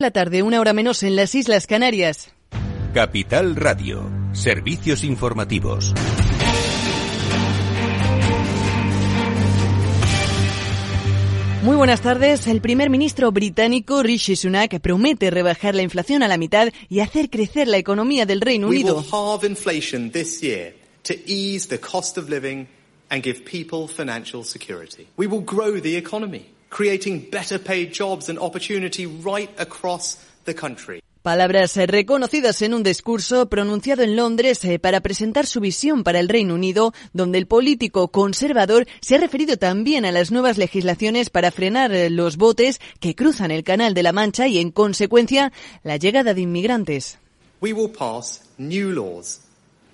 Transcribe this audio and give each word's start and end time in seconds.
La 0.00 0.12
tarde, 0.12 0.44
una 0.44 0.60
hora 0.60 0.72
menos 0.72 1.02
en 1.02 1.16
las 1.16 1.34
Islas 1.34 1.66
Canarias. 1.66 2.32
Capital 2.94 3.56
Radio, 3.56 4.08
servicios 4.32 5.02
informativos. 5.02 5.92
Muy 11.64 11.74
buenas 11.74 12.00
tardes. 12.00 12.46
El 12.46 12.60
primer 12.60 12.90
ministro 12.90 13.32
británico 13.32 14.04
Rishi 14.04 14.36
Sunak 14.36 14.78
promete 14.78 15.32
rebajar 15.32 15.74
la 15.74 15.82
inflación 15.82 16.22
a 16.22 16.28
la 16.28 16.38
mitad 16.38 16.68
y 16.88 17.00
hacer 17.00 17.28
crecer 17.28 17.66
la 17.66 17.78
economía 17.78 18.24
del 18.24 18.40
Reino 18.40 18.68
Unido. 18.68 19.04
to 21.02 21.14
ease 21.26 21.66
the 21.66 21.80
cost 21.80 22.18
of 22.18 22.28
living 22.28 22.68
and 23.10 23.24
give 23.24 23.42
people 23.44 23.88
financial 23.88 24.44
security. 24.44 25.08
We 25.16 25.26
will 25.26 25.44
grow 25.44 25.80
the 25.80 25.96
economy 25.96 26.57
creating 26.70 27.28
better 27.30 27.58
paid 27.58 27.92
jobs 27.92 28.28
and 28.28 28.38
opportunity 28.38 29.06
right 29.06 29.50
across 29.58 30.18
the 30.44 30.54
country. 30.54 31.00
Palabras 31.22 31.76
eh, 31.76 31.86
reconocidas 31.86 32.62
en 32.62 32.72
un 32.74 32.82
discurso 32.82 33.50
pronunciado 33.50 34.02
en 34.02 34.16
Londres 34.16 34.64
eh, 34.64 34.78
para 34.78 35.00
presentar 35.00 35.46
su 35.46 35.60
visión 35.60 36.04
para 36.04 36.20
el 36.20 36.28
Reino 36.28 36.54
Unido, 36.54 36.94
donde 37.12 37.38
el 37.38 37.46
político 37.46 38.08
conservador 38.08 38.86
se 39.00 39.16
ha 39.16 39.18
referido 39.18 39.56
también 39.56 40.04
a 40.04 40.12
las 40.12 40.30
nuevas 40.30 40.56
legislaciones 40.58 41.28
para 41.28 41.50
frenar 41.50 41.92
eh, 41.92 42.08
los 42.08 42.36
botes 42.36 42.80
que 43.00 43.14
cruzan 43.14 43.50
el 43.50 43.64
Canal 43.64 43.94
de 43.94 44.04
la 44.04 44.12
Mancha 44.12 44.46
y, 44.46 44.58
en 44.58 44.70
consecuencia, 44.70 45.52
la 45.82 45.96
llegada 45.96 46.34
de 46.34 46.40
inmigrantes. 46.42 47.18
We 47.60 47.72
will 47.72 47.90
pass 47.90 48.40
new 48.56 48.92
laws 48.92 49.40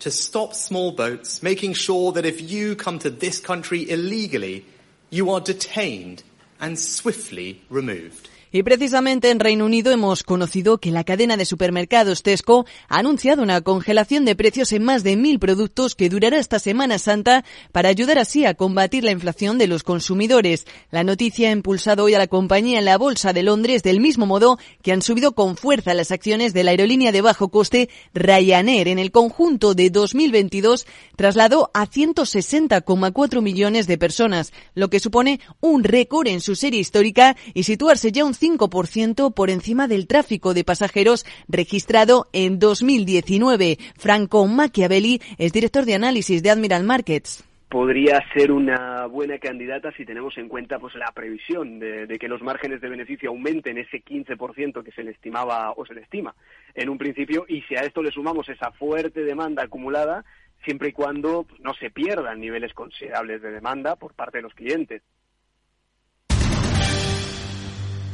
to 0.01 0.11
stop 0.11 0.53
small 0.53 0.95
boats, 0.95 1.43
making 1.43 1.75
sure 1.75 2.13
that 2.13 2.27
if 2.27 2.39
you 2.41 2.77
come 2.77 2.99
to 2.99 3.11
this 3.11 3.41
country 3.41 3.91
illegally, 3.91 4.67
you 5.11 5.33
are 5.35 5.43
detained 5.43 6.23
and 6.61 6.79
swiftly 6.79 7.61
removed. 7.69 8.29
Y 8.57 8.63
precisamente 8.63 9.31
en 9.31 9.41
Reino 9.41 9.65
Unido 9.65 9.91
hemos 9.91 10.23
conocido 10.23 10.79
que 10.79 10.93
la 10.93 11.03
cadena 11.03 11.37
de 11.37 11.45
supermercados 11.45 12.23
Tesco 12.23 12.67
ha 12.89 13.01
anunciado 13.01 13.43
una 13.43 13.63
congelación 13.63 14.25
de 14.25 14.37
precios 14.37 14.71
en 14.71 14.85
más 14.85 15.03
de 15.03 15.17
mil 15.17 15.41
productos 15.41 15.97
que 15.97 16.09
durará 16.09 16.39
esta 16.39 16.61
Semana 16.61 17.01
Santa 17.01 17.45
para 17.73 17.89
ayudar 17.89 18.17
así 18.17 18.45
a 18.45 18.55
combatir 18.55 19.03
la 19.03 19.11
inflación 19.11 19.59
de 19.59 19.67
los 19.67 19.83
consumidores. 19.83 20.69
La 20.93 21.03
noticia 21.03 21.49
ha 21.49 21.51
impulsado 21.51 22.05
hoy 22.05 22.15
a 22.15 22.19
la 22.19 22.29
compañía 22.29 22.79
en 22.79 22.85
la 22.85 22.97
Bolsa 22.97 23.33
de 23.33 23.43
Londres 23.43 23.83
del 23.83 23.99
mismo 23.99 24.25
modo 24.25 24.57
que 24.83 24.93
han 24.93 25.03
subido 25.03 25.35
con 25.35 25.57
fuerza 25.57 25.93
las 25.93 26.13
acciones 26.13 26.55
de 26.55 26.63
la 26.63 26.71
aerolínea 26.71 27.11
de 27.11 27.23
bajo 27.23 27.49
coste 27.49 27.89
Ryanair. 28.15 28.87
En 28.87 29.01
el 29.01 29.11
conjunto 29.11 29.75
de 29.75 29.91
2022 29.91 30.87
trasladó 31.17 31.73
a 31.75 31.89
160,4 31.89 33.43
millones 33.43 33.89
de 33.89 33.99
personas, 33.99 34.53
lo 34.77 34.91
que 34.91 35.01
supone 35.01 35.41
un 35.61 35.83
récord 35.83 36.29
en 36.29 36.41
su 36.41 36.55
serie 36.55 36.79
histórica 36.79 37.35
y 37.53 37.65
situarse 37.65 38.13
ya 38.13 38.25
un 38.25 38.44
5% 38.45 39.33
por 39.33 39.49
encima 39.51 39.89
del 39.89 40.07
tráfico 40.07 40.53
de 40.53 40.65
pasajeros 40.65 41.25
registrado 41.49 42.27
en 42.33 42.59
2019. 42.59 43.79
Franco 43.97 44.47
Machiavelli 44.47 45.21
es 45.39 45.53
director 45.53 45.85
de 45.85 45.95
análisis 45.95 46.43
de 46.43 46.51
Admiral 46.51 46.85
Markets 46.85 47.45
podría 47.75 48.23
ser 48.33 48.53
una 48.53 49.07
buena 49.07 49.37
candidata 49.39 49.91
si 49.97 50.05
tenemos 50.05 50.39
en 50.39 50.49
cuenta 50.49 50.79
pues 50.79 50.95
la 50.95 51.11
previsión 51.13 51.81
de, 51.81 52.07
que 52.21 52.29
los 52.29 52.41
márgenes 52.41 52.81
de 52.81 52.89
beneficio 52.89 53.31
aumenten 53.31 53.79
ese 53.79 54.01
15% 54.01 54.85
que 54.85 54.93
se 54.93 55.03
le 55.03 55.11
estimaba 55.11 55.73
o 55.73 55.85
se 55.85 55.95
le 55.95 56.03
estima 56.03 56.37
en 56.77 56.89
un 56.89 56.99
principio 56.99 57.47
y 57.49 57.63
si 57.63 57.75
a 57.75 57.81
esto 57.81 58.01
le 58.01 58.13
sumamos 58.13 58.49
esa 58.49 58.71
fuerte 58.71 59.25
demanda 59.25 59.65
acumulada 59.65 60.25
siempre 60.65 60.91
y 60.91 60.93
cuando 60.93 61.43
pues, 61.43 61.61
no 61.63 61.75
se 61.75 61.91
pierdan 61.91 62.41
niveles 62.41 62.73
considerables 62.75 63.43
de 63.43 63.51
demanda 63.51 63.97
por 63.97 64.15
parte 64.15 64.39
de 64.39 64.43
los 64.43 64.55
clientes. 64.55 65.03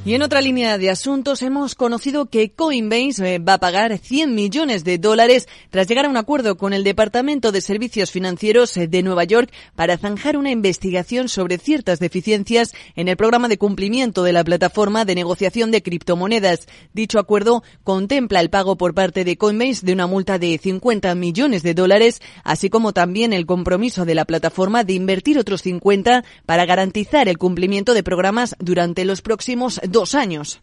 Y 0.02 0.14
en 0.14 0.22
otra 0.22 0.40
línea 0.40 0.78
de 0.78 0.88
asuntos 0.88 1.42
hemos 1.42 1.74
conocido 1.74 2.24
que 2.24 2.52
Coinbase 2.52 3.34
eh, 3.34 3.38
va 3.38 3.54
a 3.54 3.58
pagar 3.58 3.98
100 3.98 4.34
millones 4.34 4.82
de 4.82 4.96
dólares 4.96 5.46
tras 5.68 5.86
llegar 5.88 6.06
a 6.06 6.08
un 6.08 6.16
acuerdo 6.16 6.56
con 6.56 6.72
el 6.72 6.84
Departamento 6.84 7.52
de 7.52 7.60
Servicios 7.60 8.10
Financieros 8.10 8.74
eh, 8.78 8.88
de 8.88 9.02
Nueva 9.02 9.24
York 9.24 9.52
para 9.74 9.98
zanjar 9.98 10.39
una 10.39 10.52
investigación 10.52 11.28
sobre 11.28 11.58
ciertas 11.58 11.98
deficiencias 11.98 12.72
en 12.96 13.08
el 13.08 13.18
programa 13.18 13.46
de 13.48 13.58
cumplimiento 13.58 14.22
de 14.22 14.33
la 14.33 14.42
plataforma 14.42 15.05
de 15.05 15.16
negociación 15.16 15.70
de 15.70 15.83
criptomonedas. 15.83 16.66
Dicho 16.94 17.18
acuerdo 17.18 17.62
contempla 17.84 18.40
el 18.40 18.48
pago 18.48 18.77
por 18.77 18.94
parte 18.94 19.24
de 19.24 19.36
Coinbase 19.36 19.84
de 19.84 19.92
una 19.92 20.06
multa 20.06 20.39
de 20.39 20.56
50 20.56 21.14
millones 21.14 21.62
de 21.62 21.74
dólares, 21.74 22.22
así 22.42 22.70
como 22.70 22.94
también 22.94 23.34
el 23.34 23.44
compromiso 23.44 24.06
de 24.06 24.14
la 24.14 24.24
plataforma 24.24 24.83
de 24.83 24.94
invertir 24.94 25.39
otros 25.39 25.60
50 25.60 26.24
para 26.46 26.64
garantizar 26.64 27.28
el 27.28 27.36
cumplimiento 27.36 27.92
de 27.92 28.02
programas 28.02 28.56
durante 28.60 29.05
los 29.05 29.20
próximos 29.20 29.78
dos 29.90 30.14
años. 30.14 30.62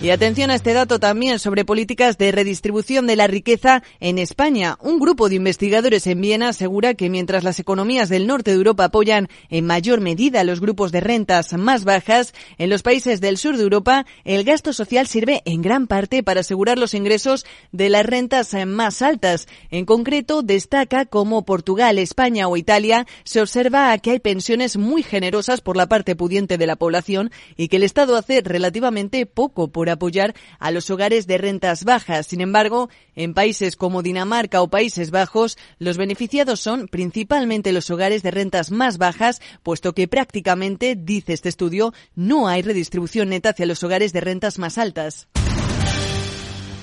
Y 0.00 0.10
atención 0.10 0.52
a 0.52 0.54
este 0.54 0.74
dato 0.74 1.00
también 1.00 1.40
sobre 1.40 1.64
políticas 1.64 2.18
de 2.18 2.30
redistribución 2.30 3.08
de 3.08 3.16
la 3.16 3.26
riqueza 3.26 3.82
en 3.98 4.18
España. 4.18 4.78
Un 4.80 5.00
grupo 5.00 5.28
de 5.28 5.34
investigadores 5.34 6.06
en 6.06 6.20
Viena 6.20 6.50
asegura 6.50 6.94
que 6.94 7.10
mientras 7.10 7.42
las 7.42 7.58
economías 7.58 8.08
del 8.08 8.28
norte 8.28 8.52
de 8.52 8.58
Europa 8.58 8.84
apoyan 8.84 9.26
en 9.50 9.66
mayor 9.66 10.00
medida 10.00 10.44
los 10.44 10.60
grupos 10.60 10.92
de 10.92 11.00
rentas 11.00 11.52
más 11.54 11.82
bajas, 11.82 12.32
en 12.58 12.70
los 12.70 12.84
países 12.84 13.20
del 13.20 13.38
sur 13.38 13.56
de 13.56 13.64
Europa 13.64 14.06
el 14.22 14.44
gasto 14.44 14.72
social 14.72 15.08
sirve 15.08 15.42
en 15.44 15.62
gran 15.62 15.88
parte 15.88 16.22
para 16.22 16.40
asegurar 16.40 16.78
los 16.78 16.94
ingresos 16.94 17.44
de 17.72 17.88
las 17.88 18.06
rentas 18.06 18.54
más 18.68 19.02
altas. 19.02 19.48
En 19.72 19.84
concreto, 19.84 20.42
destaca 20.42 21.06
como 21.06 21.44
Portugal, 21.44 21.98
España 21.98 22.46
o 22.46 22.56
Italia 22.56 23.04
se 23.24 23.40
observa 23.40 23.98
que 23.98 24.12
hay 24.12 24.20
pensiones 24.20 24.76
muy 24.76 25.02
generosas 25.02 25.60
por 25.60 25.76
la 25.76 25.88
parte 25.88 26.14
pudiente 26.14 26.56
de 26.56 26.68
la 26.68 26.76
población 26.76 27.32
y 27.56 27.66
que 27.66 27.78
el 27.78 27.82
Estado 27.82 28.16
hace 28.16 28.42
relativamente 28.42 29.26
poco 29.26 29.72
por 29.72 29.87
apoyar 29.90 30.34
a 30.58 30.70
los 30.70 30.90
hogares 30.90 31.26
de 31.26 31.38
rentas 31.38 31.84
bajas. 31.84 32.26
Sin 32.26 32.40
embargo, 32.40 32.88
en 33.14 33.34
países 33.34 33.76
como 33.76 34.02
Dinamarca 34.02 34.62
o 34.62 34.68
Países 34.68 35.10
Bajos, 35.10 35.58
los 35.78 35.96
beneficiados 35.96 36.60
son 36.60 36.88
principalmente 36.88 37.72
los 37.72 37.90
hogares 37.90 38.22
de 38.22 38.30
rentas 38.30 38.70
más 38.70 38.98
bajas, 38.98 39.40
puesto 39.62 39.94
que 39.94 40.08
prácticamente, 40.08 40.96
dice 40.96 41.32
este 41.32 41.48
estudio, 41.48 41.92
no 42.14 42.48
hay 42.48 42.62
redistribución 42.62 43.30
neta 43.30 43.50
hacia 43.50 43.66
los 43.66 43.82
hogares 43.82 44.12
de 44.12 44.20
rentas 44.20 44.58
más 44.58 44.78
altas. 44.78 45.28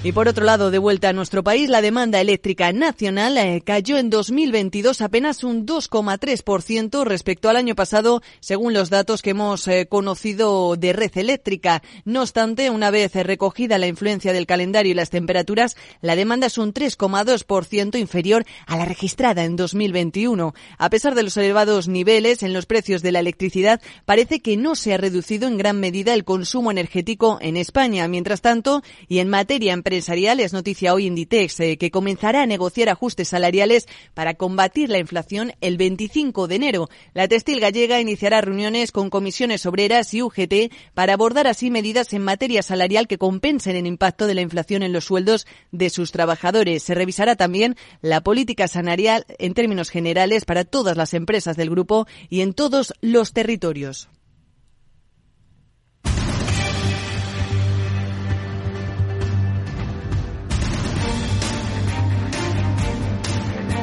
Y 0.06 0.12
por 0.12 0.28
otro 0.28 0.46
lado, 0.46 0.70
de 0.70 0.78
vuelta 0.78 1.10
a 1.10 1.14
nuestro 1.14 1.44
país, 1.44 1.68
la 1.68 1.82
demanda 1.82 2.22
eléctrica 2.22 2.72
nacional 2.72 3.40
eh, 3.40 3.64
cayó 3.66 3.98
en 3.98 4.12
2022 4.12 5.02
apenas 5.02 5.44
un 5.44 5.66
2,3% 5.66 7.04
respecto 7.06 7.50
al 7.50 7.56
año 7.56 7.74
pasado, 7.74 8.22
según 8.40 8.76
los 8.76 8.92
datos 8.92 9.24
que 9.24 9.32
hemos 9.32 9.68
eh, 9.68 9.88
conocido 9.90 10.76
de 10.76 10.94
red 10.94 11.10
eléctrica. 11.18 11.82
No 12.04 12.22
obstante, 12.22 12.70
una 12.70 12.92
vez 12.92 13.16
recogida 13.16 13.80
la 13.80 13.88
influencia 13.88 14.32
del 14.32 14.46
calendario 14.46 14.92
y 14.92 14.94
las 14.94 15.10
temperaturas, 15.10 15.76
la 16.02 16.16
demanda 16.16 16.46
es 16.46 16.60
un 16.60 16.72
3,2% 16.72 17.98
inferior 17.98 18.46
a 18.68 18.78
la 18.78 18.86
registrada 18.86 19.44
en 19.44 19.56
2021. 19.56 20.54
A 20.78 20.90
pesar 20.92 21.16
de 21.16 21.24
los 21.24 21.36
elevados 21.36 21.88
niveles 21.88 22.44
en 22.44 22.54
los 22.54 22.68
precios 22.68 23.02
de 23.02 23.12
la 23.12 23.22
electricidad, 23.22 23.82
parece 24.06 24.40
que 24.40 24.56
no 24.56 24.76
se 24.76 24.94
ha 24.94 24.98
reducido 24.98 25.48
en 25.48 25.58
gran 25.58 25.80
medida 25.80 26.14
el 26.14 26.26
consumo 26.26 26.70
energético 26.70 27.40
en 27.42 27.58
España. 27.58 28.08
Mientras 28.08 28.42
tanto, 28.42 28.84
y 29.08 29.18
en 29.18 29.30
materia 29.30 29.74
empresarial, 29.74 29.95
es 29.98 30.54
noticia 30.54 30.94
hoy 30.94 31.06
Inditex, 31.06 31.60
eh, 31.60 31.78
que 31.78 31.92
comenzará 31.92 32.42
a 32.42 32.46
negociar 32.46 32.90
ajustes 32.90 33.30
salariales 33.30 33.88
para 34.14 34.34
combatir 34.34 34.90
la 34.90 35.00
inflación 35.00 35.54
el 35.62 35.78
25 35.78 36.48
de 36.48 36.56
enero. 36.56 36.90
La 37.14 37.28
textil 37.28 37.60
gallega 37.60 38.02
iniciará 38.02 38.42
reuniones 38.42 38.92
con 38.92 39.10
comisiones 39.10 39.66
obreras 39.66 40.14
y 40.14 40.22
UGT 40.22 40.72
para 40.94 41.14
abordar 41.14 41.48
así 41.48 41.72
medidas 41.72 42.14
en 42.14 42.24
materia 42.24 42.62
salarial 42.64 43.08
que 43.08 43.18
compensen 43.18 43.76
el 43.76 43.88
impacto 43.88 44.28
de 44.28 44.36
la 44.36 44.42
inflación 44.42 44.84
en 44.84 44.94
los 44.94 45.06
sueldos 45.06 45.48
de 45.72 45.90
sus 45.90 46.12
trabajadores. 46.12 46.84
Se 46.84 46.94
revisará 46.94 47.36
también 47.36 47.76
la 48.02 48.22
política 48.22 48.68
salarial 48.68 49.26
en 49.40 49.54
términos 49.54 49.90
generales 49.90 50.46
para 50.46 50.66
todas 50.66 50.98
las 50.98 51.14
empresas 51.14 51.58
del 51.58 51.70
grupo 51.70 52.08
y 52.30 52.42
en 52.42 52.54
todos 52.54 52.94
los 53.02 53.34
territorios. 53.34 54.10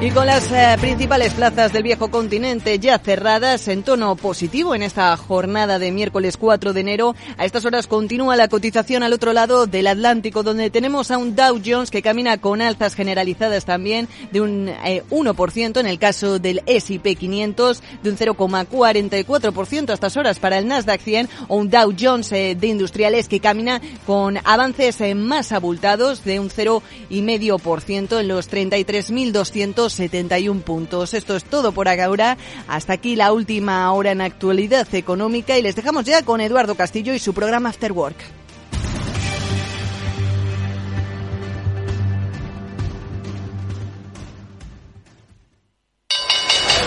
Y 0.03 0.11
con 0.11 0.27
las 0.27 0.51
eh, 0.51 0.77
principales 0.81 1.33
plazas 1.33 1.73
del 1.73 1.85
viejo 1.85 2.11
continente 2.11 2.81
ya 2.81 2.99
cerradas 2.99 3.69
en 3.69 3.85
tono 3.85 4.17
positivo 4.17 4.75
en 4.75 4.83
esta 4.83 5.17
jornada 5.17 5.79
de 5.79 5.93
miércoles 5.93 6.37
4 6.37 6.73
de 6.73 6.81
enero, 6.81 7.15
a 7.39 7.45
estas 7.45 7.65
horas 7.67 7.87
continúa 7.87 8.35
la 8.35 8.49
cotización 8.49 9.05
al 9.05 9.13
otro 9.13 9.33
lado 9.33 9.69
del 9.69 9.87
Atlántico, 9.87 10.43
donde 10.43 10.71
tenemos 10.71 11.13
a 11.13 11.19
un 11.19 11.37
Dow 11.37 11.63
Jones 11.65 11.93
que 11.93 12.03
camina 12.03 12.39
con 12.39 12.61
alzas 12.63 12.97
generalizadas 12.97 13.65
también 13.65 14.09
de 14.33 14.41
un 14.41 14.67
1% 14.67 15.77
eh, 15.77 15.81
en 15.81 15.87
el 15.87 16.01
caso 16.01 16.41
del 16.41 16.63
S&P 16.67 17.15
500, 17.15 17.83
de 18.03 18.11
un 18.11 18.17
0,44% 18.17 19.91
a 19.91 19.95
estas 19.95 20.17
horas 20.17 20.41
para 20.41 20.59
el 20.59 20.67
Nasdaq 20.67 21.01
100 21.01 21.29
o 21.47 21.55
un 21.55 21.71
Dow 21.71 21.95
Jones 21.97 22.33
eh, 22.33 22.57
de 22.59 22.67
industriales 22.67 23.29
que 23.29 23.39
camina 23.39 23.81
con 24.05 24.37
avances 24.43 24.99
más 25.15 25.53
abultados 25.53 26.25
de 26.25 26.41
un 26.41 26.51
0,5% 26.51 28.19
en 28.19 28.27
los 28.27 28.51
33.200 28.51 29.92
71 29.93 30.61
puntos. 30.63 31.15
Esto 31.15 31.37
es 31.37 31.45
todo 31.45 31.73
por 31.73 31.89
ahora. 31.89 32.37
Hasta 32.69 32.95
aquí 32.95 33.17
la 33.17 33.33
última 33.33 33.93
hora 33.93 34.13
en 34.13 34.21
actualidad 34.21 34.93
económica 34.95 35.59
y 35.59 35.63
les 35.63 35.77
dejamos 35.77 36.05
ya 36.05 36.23
con 36.23 36.41
Eduardo 36.41 36.75
Castillo 36.75 37.15
y 37.15 37.19
su 37.19 37.35
programa 37.35 37.71
After 37.71 37.93
Work. 37.93 38.42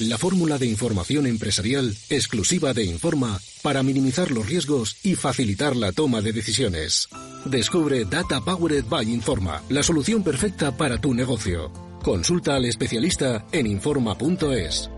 la 0.00 0.18
fórmula 0.18 0.58
de 0.58 0.66
información 0.66 1.26
empresarial 1.26 1.94
exclusiva 2.08 2.72
de 2.72 2.84
Informa 2.84 3.38
para 3.62 3.82
minimizar 3.82 4.30
los 4.30 4.48
riesgos 4.48 4.96
y 5.02 5.14
facilitar 5.14 5.76
la 5.76 5.92
toma 5.92 6.20
de 6.20 6.32
decisiones. 6.32 7.08
Descubre 7.44 8.04
Data 8.04 8.40
Powered 8.40 8.84
by 8.84 9.10
Informa, 9.12 9.62
la 9.68 9.82
solución 9.82 10.22
perfecta 10.22 10.76
para 10.76 10.98
tu 10.98 11.14
negocio. 11.14 11.70
Consulta 12.02 12.54
al 12.56 12.64
especialista 12.64 13.46
en 13.52 13.66
Informa.es. 13.66 14.90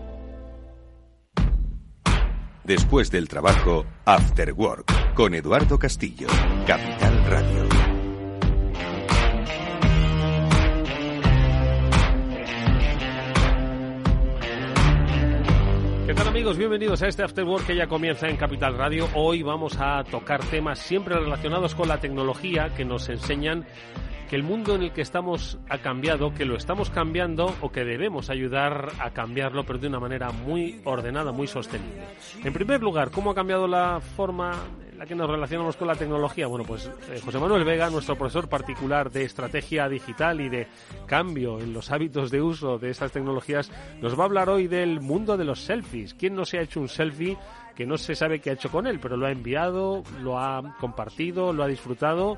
Después 2.63 3.11
del 3.11 3.27
trabajo, 3.27 3.85
After 4.05 4.53
Work, 4.53 5.13
con 5.15 5.33
Eduardo 5.33 5.77
Castillo, 5.77 6.27
Capital 6.65 7.22
amigos? 16.53 16.57
Bienvenidos 16.57 17.01
a 17.01 17.07
este 17.07 17.23
After 17.23 17.43
Work 17.43 17.67
que 17.67 17.75
ya 17.75 17.87
comienza 17.87 18.27
en 18.27 18.37
Capital 18.37 18.77
Radio. 18.77 19.07
Hoy 19.15 19.43
vamos 19.43 19.77
a 19.79 20.03
tocar 20.03 20.43
temas 20.45 20.79
siempre 20.79 21.15
relacionados 21.15 21.75
con 21.75 21.87
la 21.87 21.99
tecnología 21.99 22.69
que 22.75 22.85
nos 22.85 23.09
enseñan 23.09 23.65
que 24.29 24.35
el 24.35 24.43
mundo 24.43 24.75
en 24.75 24.83
el 24.83 24.91
que 24.91 25.01
estamos 25.01 25.57
ha 25.69 25.79
cambiado, 25.79 26.33
que 26.33 26.45
lo 26.45 26.55
estamos 26.55 26.89
cambiando 26.89 27.53
o 27.61 27.71
que 27.71 27.83
debemos 27.83 28.29
ayudar 28.29 28.91
a 28.99 29.11
cambiarlo, 29.11 29.63
pero 29.65 29.79
de 29.79 29.87
una 29.87 29.99
manera 29.99 30.31
muy 30.31 30.81
ordenada, 30.85 31.31
muy 31.31 31.47
sostenible. 31.47 32.03
En 32.43 32.53
primer 32.53 32.81
lugar, 32.81 33.11
¿cómo 33.11 33.31
ha 33.31 33.35
cambiado 33.35 33.67
la 33.67 33.99
forma 33.99 34.53
la 34.97 35.05
que 35.05 35.15
nos 35.15 35.29
relacionamos 35.29 35.75
con 35.75 35.87
la 35.87 35.95
tecnología? 35.95 36.47
Bueno, 36.47 36.65
pues 36.65 36.89
eh, 37.09 37.19
José 37.23 37.39
Manuel 37.39 37.63
Vega, 37.63 37.89
nuestro 37.89 38.15
profesor 38.15 38.47
particular 38.47 39.11
de 39.11 39.23
estrategia 39.23 39.89
digital 39.89 40.41
y 40.41 40.49
de 40.49 40.67
cambio 41.05 41.59
en 41.59 41.73
los 41.73 41.91
hábitos 41.91 42.31
de 42.31 42.41
uso 42.41 42.77
de 42.77 42.89
estas 42.89 43.11
tecnologías, 43.11 43.71
nos 44.01 44.17
va 44.17 44.23
a 44.23 44.25
hablar 44.25 44.49
hoy 44.49 44.67
del 44.67 45.01
mundo 45.01 45.37
de 45.37 45.45
los 45.45 45.61
selfies. 45.61 46.13
¿Quién 46.13 46.35
no 46.35 46.45
se 46.45 46.57
ha 46.57 46.61
hecho 46.61 46.79
un 46.79 46.89
selfie? 46.89 47.37
que 47.75 47.87
no 47.87 47.97
se 47.97 48.13
sabe 48.13 48.39
qué 48.39 48.51
ha 48.51 48.53
hecho 48.53 48.69
con 48.69 48.85
él, 48.85 48.99
pero 48.99 49.17
lo 49.17 49.25
ha 49.25 49.31
enviado, 49.31 50.03
lo 50.21 50.37
ha 50.37 50.75
compartido, 50.79 51.53
lo 51.53 51.63
ha 51.63 51.67
disfrutado 51.67 52.37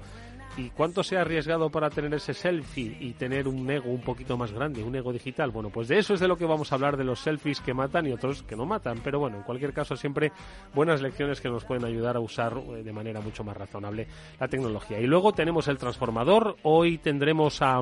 ¿Y 0.57 0.69
cuánto 0.69 1.03
se 1.03 1.17
ha 1.17 1.21
arriesgado 1.21 1.69
para 1.69 1.89
tener 1.89 2.13
ese 2.13 2.33
selfie 2.33 2.95
y 3.01 3.11
tener 3.13 3.45
un 3.47 3.69
ego 3.69 3.89
un 3.89 4.01
poquito 4.01 4.37
más 4.37 4.53
grande, 4.53 4.83
un 4.83 4.95
ego 4.95 5.11
digital? 5.11 5.51
Bueno, 5.51 5.69
pues 5.69 5.89
de 5.89 5.97
eso 5.97 6.13
es 6.13 6.21
de 6.21 6.29
lo 6.29 6.37
que 6.37 6.45
vamos 6.45 6.71
a 6.71 6.75
hablar, 6.75 6.95
de 6.95 7.03
los 7.03 7.19
selfies 7.19 7.59
que 7.59 7.73
matan 7.73 8.07
y 8.07 8.13
otros 8.13 8.43
que 8.43 8.55
no 8.55 8.65
matan. 8.65 9.01
Pero 9.03 9.19
bueno, 9.19 9.37
en 9.37 9.43
cualquier 9.43 9.73
caso, 9.73 9.97
siempre 9.97 10.31
buenas 10.73 11.01
lecciones 11.01 11.41
que 11.41 11.49
nos 11.49 11.65
pueden 11.65 11.83
ayudar 11.83 12.15
a 12.15 12.21
usar 12.21 12.57
eh, 12.57 12.83
de 12.83 12.93
manera 12.93 13.19
mucho 13.19 13.43
más 13.43 13.57
razonable 13.57 14.07
la 14.39 14.47
tecnología. 14.47 14.99
Y 15.01 15.07
luego 15.07 15.33
tenemos 15.33 15.67
el 15.67 15.77
transformador. 15.77 16.55
Hoy 16.63 16.99
tendremos 16.99 17.61
a 17.61 17.81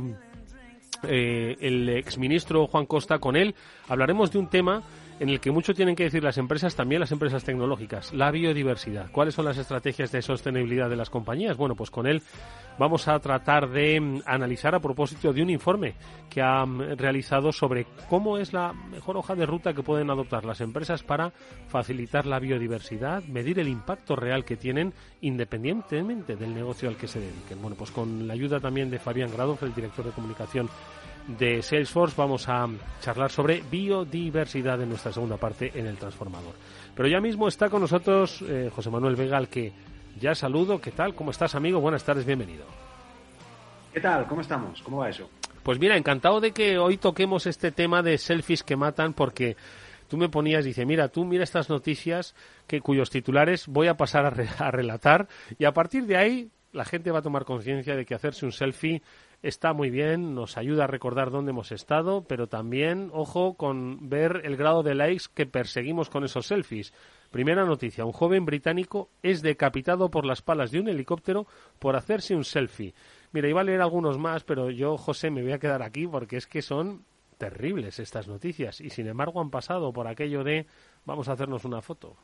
eh, 1.03 1.55
el 1.59 1.89
exministro 1.89 2.65
Juan 2.65 2.87
Costa 2.87 3.19
con 3.19 3.35
él. 3.35 3.53
Hablaremos 3.87 4.31
de 4.31 4.39
un 4.39 4.49
tema 4.49 4.81
en 5.23 5.29
el 5.29 5.39
que 5.39 5.51
mucho 5.51 5.73
tienen 5.73 5.95
que 5.95 6.03
decir 6.03 6.21
las 6.21 6.37
empresas, 6.37 6.75
también 6.75 6.99
las 6.99 7.13
empresas 7.13 7.45
tecnológicas, 7.45 8.11
la 8.11 8.29
biodiversidad. 8.29 9.09
¿Cuáles 9.09 9.33
son 9.33 9.45
las 9.45 9.57
estrategias 9.57 10.11
de 10.11 10.21
sostenibilidad 10.21 10.89
de 10.89 10.97
las 10.97 11.09
compañías? 11.09 11.55
Bueno, 11.55 11.75
pues 11.75 11.89
con 11.89 12.07
él 12.07 12.21
vamos 12.77 13.07
a 13.07 13.17
tratar 13.19 13.69
de 13.69 14.01
mm, 14.01 14.23
analizar 14.25 14.75
a 14.75 14.81
propósito 14.81 15.31
de 15.31 15.41
un 15.41 15.49
informe 15.49 15.95
que 16.29 16.41
ha 16.41 16.65
mm, 16.65 16.97
realizado 16.97 17.53
sobre 17.53 17.87
cómo 18.09 18.37
es 18.37 18.51
la 18.51 18.73
mejor 18.73 19.15
hoja 19.15 19.33
de 19.33 19.45
ruta 19.45 19.73
que 19.73 19.81
pueden 19.81 20.09
adoptar 20.09 20.43
las 20.43 20.59
empresas 20.59 21.03
para 21.03 21.31
facilitar 21.69 22.25
la 22.25 22.39
biodiversidad, 22.39 23.23
medir 23.23 23.59
el 23.59 23.69
impacto 23.69 24.17
real 24.17 24.43
que 24.43 24.57
tienen 24.57 24.93
independientemente 25.21 26.35
del 26.35 26.53
negocio 26.53 26.89
al 26.89 26.97
que 26.97 27.07
se 27.07 27.21
dediquen. 27.21 27.61
Bueno, 27.61 27.77
pues 27.77 27.91
con 27.91 28.27
la 28.27 28.33
ayuda 28.33 28.59
también 28.59 28.89
de 28.89 28.99
Fabián 28.99 29.31
Grado, 29.31 29.57
el 29.61 29.73
director 29.73 30.03
de 30.03 30.11
comunicación 30.11 30.67
de 31.27 31.61
Salesforce, 31.61 32.15
vamos 32.17 32.49
a 32.49 32.67
charlar 33.01 33.31
sobre 33.31 33.61
biodiversidad 33.69 34.81
en 34.81 34.89
nuestra 34.89 35.11
segunda 35.11 35.37
parte 35.37 35.71
en 35.75 35.87
el 35.87 35.97
transformador. 35.97 36.53
Pero 36.95 37.07
ya 37.07 37.21
mismo 37.21 37.47
está 37.47 37.69
con 37.69 37.81
nosotros 37.81 38.43
eh, 38.47 38.69
José 38.73 38.89
Manuel 38.89 39.15
Vega, 39.15 39.37
al 39.37 39.47
que 39.47 39.71
ya 40.19 40.35
saludo. 40.35 40.79
¿Qué 40.79 40.91
tal? 40.91 41.15
¿Cómo 41.15 41.31
estás, 41.31 41.55
amigo? 41.55 41.79
Buenas 41.79 42.03
tardes, 42.03 42.25
bienvenido. 42.25 42.65
¿Qué 43.93 44.01
tal? 44.01 44.27
¿Cómo 44.27 44.41
estamos? 44.41 44.81
¿Cómo 44.81 44.97
va 44.97 45.09
eso? 45.09 45.29
Pues 45.63 45.79
mira, 45.79 45.95
encantado 45.95 46.41
de 46.41 46.51
que 46.51 46.77
hoy 46.77 46.97
toquemos 46.97 47.47
este 47.47 47.71
tema 47.71 48.01
de 48.01 48.17
selfies 48.17 48.63
que 48.63 48.75
matan 48.75 49.13
porque 49.13 49.55
tú 50.09 50.17
me 50.17 50.29
ponías, 50.29 50.65
dice, 50.65 50.85
mira, 50.85 51.07
tú 51.07 51.23
mira 51.23 51.43
estas 51.43 51.69
noticias 51.69 52.35
que 52.67 52.81
cuyos 52.81 53.09
titulares 53.09 53.67
voy 53.67 53.87
a 53.87 53.95
pasar 53.95 54.25
a, 54.25 54.65
a 54.65 54.71
relatar 54.71 55.27
y 55.57 55.65
a 55.65 55.71
partir 55.71 56.05
de 56.05 56.17
ahí 56.17 56.51
la 56.73 56.85
gente 56.85 57.11
va 57.11 57.19
a 57.19 57.21
tomar 57.21 57.45
conciencia 57.45 57.95
de 57.95 58.05
que 58.05 58.15
hacerse 58.15 58.45
un 58.45 58.51
selfie 58.51 59.01
está 59.43 59.73
muy 59.73 59.89
bien, 59.89 60.33
nos 60.33 60.57
ayuda 60.57 60.85
a 60.85 60.87
recordar 60.87 61.29
dónde 61.29 61.51
hemos 61.51 61.71
estado, 61.71 62.25
pero 62.27 62.47
también, 62.47 63.09
ojo, 63.11 63.55
con 63.55 64.09
ver 64.09 64.41
el 64.45 64.55
grado 64.55 64.81
de 64.81 64.95
likes 64.95 65.25
que 65.33 65.45
perseguimos 65.45 66.09
con 66.09 66.23
esos 66.23 66.47
selfies. 66.47 66.93
Primera 67.29 67.65
noticia, 67.65 68.05
un 68.05 68.13
joven 68.13 68.45
británico 68.45 69.09
es 69.21 69.41
decapitado 69.41 70.09
por 70.09 70.25
las 70.25 70.41
palas 70.41 70.71
de 70.71 70.79
un 70.79 70.87
helicóptero 70.87 71.45
por 71.77 71.95
hacerse 71.95 72.35
un 72.35 72.45
selfie. 72.45 72.93
Mira, 73.33 73.49
iba 73.49 73.61
a 73.61 73.65
leer 73.65 73.81
algunos 73.81 74.17
más, 74.17 74.43
pero 74.43 74.71
yo, 74.71 74.97
José, 74.97 75.29
me 75.29 75.41
voy 75.41 75.51
a 75.51 75.59
quedar 75.59 75.83
aquí 75.83 76.07
porque 76.07 76.37
es 76.37 76.47
que 76.47 76.61
son 76.61 77.03
terribles 77.37 77.99
estas 77.99 78.27
noticias 78.27 78.79
y 78.79 78.89
sin 78.89 79.07
embargo 79.07 79.41
han 79.41 79.49
pasado 79.49 79.91
por 79.91 80.07
aquello 80.07 80.43
de 80.43 80.65
vamos 81.05 81.27
a 81.27 81.33
hacernos 81.33 81.65
una 81.65 81.81
foto. 81.81 82.15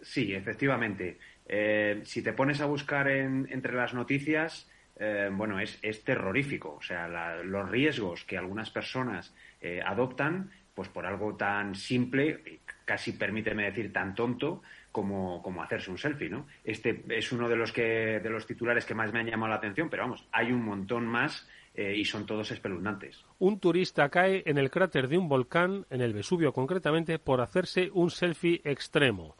Sí, 0.00 0.32
efectivamente. 0.32 1.18
Eh, 1.46 2.00
si 2.04 2.22
te 2.22 2.32
pones 2.32 2.60
a 2.60 2.66
buscar 2.66 3.08
entre 3.08 3.74
las 3.74 3.92
noticias, 3.92 4.70
eh, 4.96 5.30
bueno, 5.32 5.60
es, 5.60 5.78
es, 5.82 6.04
terrorífico. 6.04 6.76
O 6.76 6.82
sea, 6.82 7.08
los 7.42 7.68
riesgos 7.68 8.24
que 8.24 8.38
algunas 8.38 8.70
personas 8.70 9.34
eh, 9.60 9.80
adoptan 9.84 10.50
pues 10.74 10.88
por 10.88 11.06
algo 11.06 11.36
tan 11.36 11.74
simple, 11.74 12.60
casi 12.84 13.12
permíteme 13.12 13.64
decir 13.64 13.92
tan 13.92 14.14
tonto, 14.14 14.62
como, 14.90 15.40
como, 15.42 15.62
hacerse 15.62 15.90
un 15.90 15.98
selfie, 15.98 16.28
¿no? 16.28 16.46
Este 16.64 17.04
es 17.10 17.30
uno 17.32 17.48
de 17.48 17.56
los 17.56 17.72
que 17.72 18.20
de 18.20 18.30
los 18.30 18.46
titulares 18.46 18.84
que 18.84 18.94
más 18.94 19.12
me 19.12 19.20
han 19.20 19.26
llamado 19.26 19.50
la 19.50 19.56
atención, 19.56 19.88
pero 19.88 20.02
vamos, 20.02 20.26
hay 20.32 20.52
un 20.52 20.64
montón 20.64 21.06
más 21.06 21.48
eh, 21.74 21.94
y 21.96 22.04
son 22.04 22.26
todos 22.26 22.50
espeluznantes. 22.52 23.24
Un 23.38 23.58
turista 23.58 24.08
cae 24.08 24.44
en 24.46 24.58
el 24.58 24.70
cráter 24.70 25.08
de 25.08 25.18
un 25.18 25.28
volcán, 25.28 25.86
en 25.90 26.00
el 26.00 26.12
Vesubio 26.12 26.52
concretamente, 26.52 27.18
por 27.18 27.40
hacerse 27.40 27.90
un 27.92 28.10
selfie 28.10 28.60
extremo. 28.64 29.36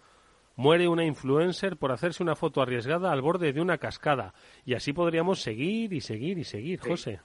Muere 0.57 0.87
una 0.87 1.05
influencer 1.05 1.77
por 1.77 1.91
hacerse 1.91 2.23
una 2.23 2.37
foto 2.37 2.63
arriesgada 2.63 3.11
al 3.11 3.23
borde 3.23 3.53
de 3.53 3.61
una 3.61 3.79
cascada. 3.79 4.35
Y 4.65 4.75
así 4.75 4.93
podríamos 4.93 5.41
seguir 5.41 5.93
y 5.93 6.01
seguir 6.01 6.39
y 6.39 6.45
seguir, 6.45 6.81
José. 6.81 7.21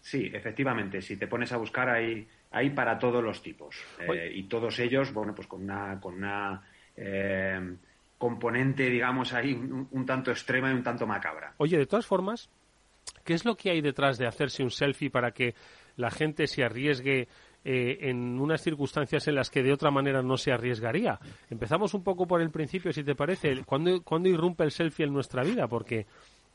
Sí, 0.00 0.30
efectivamente. 0.32 1.02
Si 1.02 1.16
te 1.16 1.26
pones 1.26 1.52
a 1.52 1.58
buscar, 1.58 1.90
hay, 1.90 2.26
hay 2.50 2.70
para 2.70 2.98
todos 2.98 3.22
los 3.22 3.42
tipos. 3.42 3.76
Eh, 3.98 4.32
y 4.34 4.44
todos 4.44 4.78
ellos, 4.78 5.12
bueno, 5.12 5.34
pues 5.34 5.46
con 5.46 5.62
una, 5.62 6.00
con 6.00 6.14
una 6.14 6.62
eh, 6.96 7.76
componente, 8.16 8.88
digamos, 8.90 9.32
ahí 9.32 9.54
un, 9.54 10.06
tanto 10.06 10.30
extrema 10.30 10.70
y 10.70 10.74
un 10.74 10.82
tanto 10.82 11.06
macabra. 11.06 11.54
Oye, 11.58 11.78
de 11.78 11.86
todas 11.86 12.06
formas, 12.06 12.50
¿qué 13.24 13.34
es 13.34 13.44
lo 13.44 13.56
que 13.56 13.70
hay 13.70 13.80
detrás 13.80 14.18
de 14.18 14.26
hacerse 14.26 14.62
un 14.62 14.70
selfie 14.70 15.10
para 15.10 15.32
que 15.32 15.54
la 15.96 16.10
gente 16.10 16.46
se 16.46 16.64
arriesgue 16.64 17.28
eh, 17.64 17.98
en 18.02 18.40
unas 18.40 18.62
circunstancias 18.62 19.26
en 19.28 19.34
las 19.34 19.50
que 19.50 19.62
de 19.62 19.72
otra 19.72 19.90
manera 19.90 20.22
no 20.22 20.36
se 20.36 20.52
arriesgaría? 20.52 21.18
Empezamos 21.48 21.94
un 21.94 22.02
poco 22.02 22.26
por 22.26 22.40
el 22.40 22.50
principio, 22.50 22.92
si 22.92 23.04
te 23.04 23.14
parece. 23.14 23.64
¿Cuándo, 23.64 24.02
¿cuándo 24.02 24.28
irrumpe 24.28 24.64
el 24.64 24.70
selfie 24.70 25.06
en 25.06 25.12
nuestra 25.12 25.42
vida? 25.42 25.68
Porque 25.68 26.06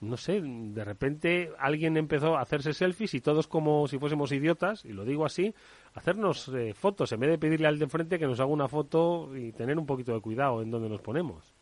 no 0.02 0.18
sé, 0.18 0.42
de 0.42 0.84
repente 0.84 1.52
alguien 1.58 1.98
empezó 1.98 2.38
a 2.38 2.42
hacerse 2.42 2.74
selfies 2.74 3.14
y 3.14 3.22
todos 3.22 3.48
como 3.48 3.88
si 3.88 3.98
fuésemos 3.98 4.32
idiotas, 4.32 4.84
y 4.86 4.90
lo 4.90 5.06
digo 5.06 5.26
así, 5.26 5.54
hacernos 5.94 6.50
eh, 6.50 6.74
fotos 6.74 7.12
en 7.12 7.20
vez 7.22 7.30
de 7.30 7.38
pedirle 7.38 7.68
al 7.68 7.80
de 7.80 7.86
enfrente 7.86 8.20
que 8.20 8.28
nos 8.28 8.40
haga 8.40 8.50
una 8.50 8.68
foto 8.68 9.36
y 9.36 9.52
tener 9.54 9.78
un 9.78 9.86
poquito 9.86 10.14
de 10.14 10.22
cuidado 10.22 10.62
en 10.62 10.70
donde 10.70 10.90
nos 10.90 11.02
ponemos. 11.02 11.54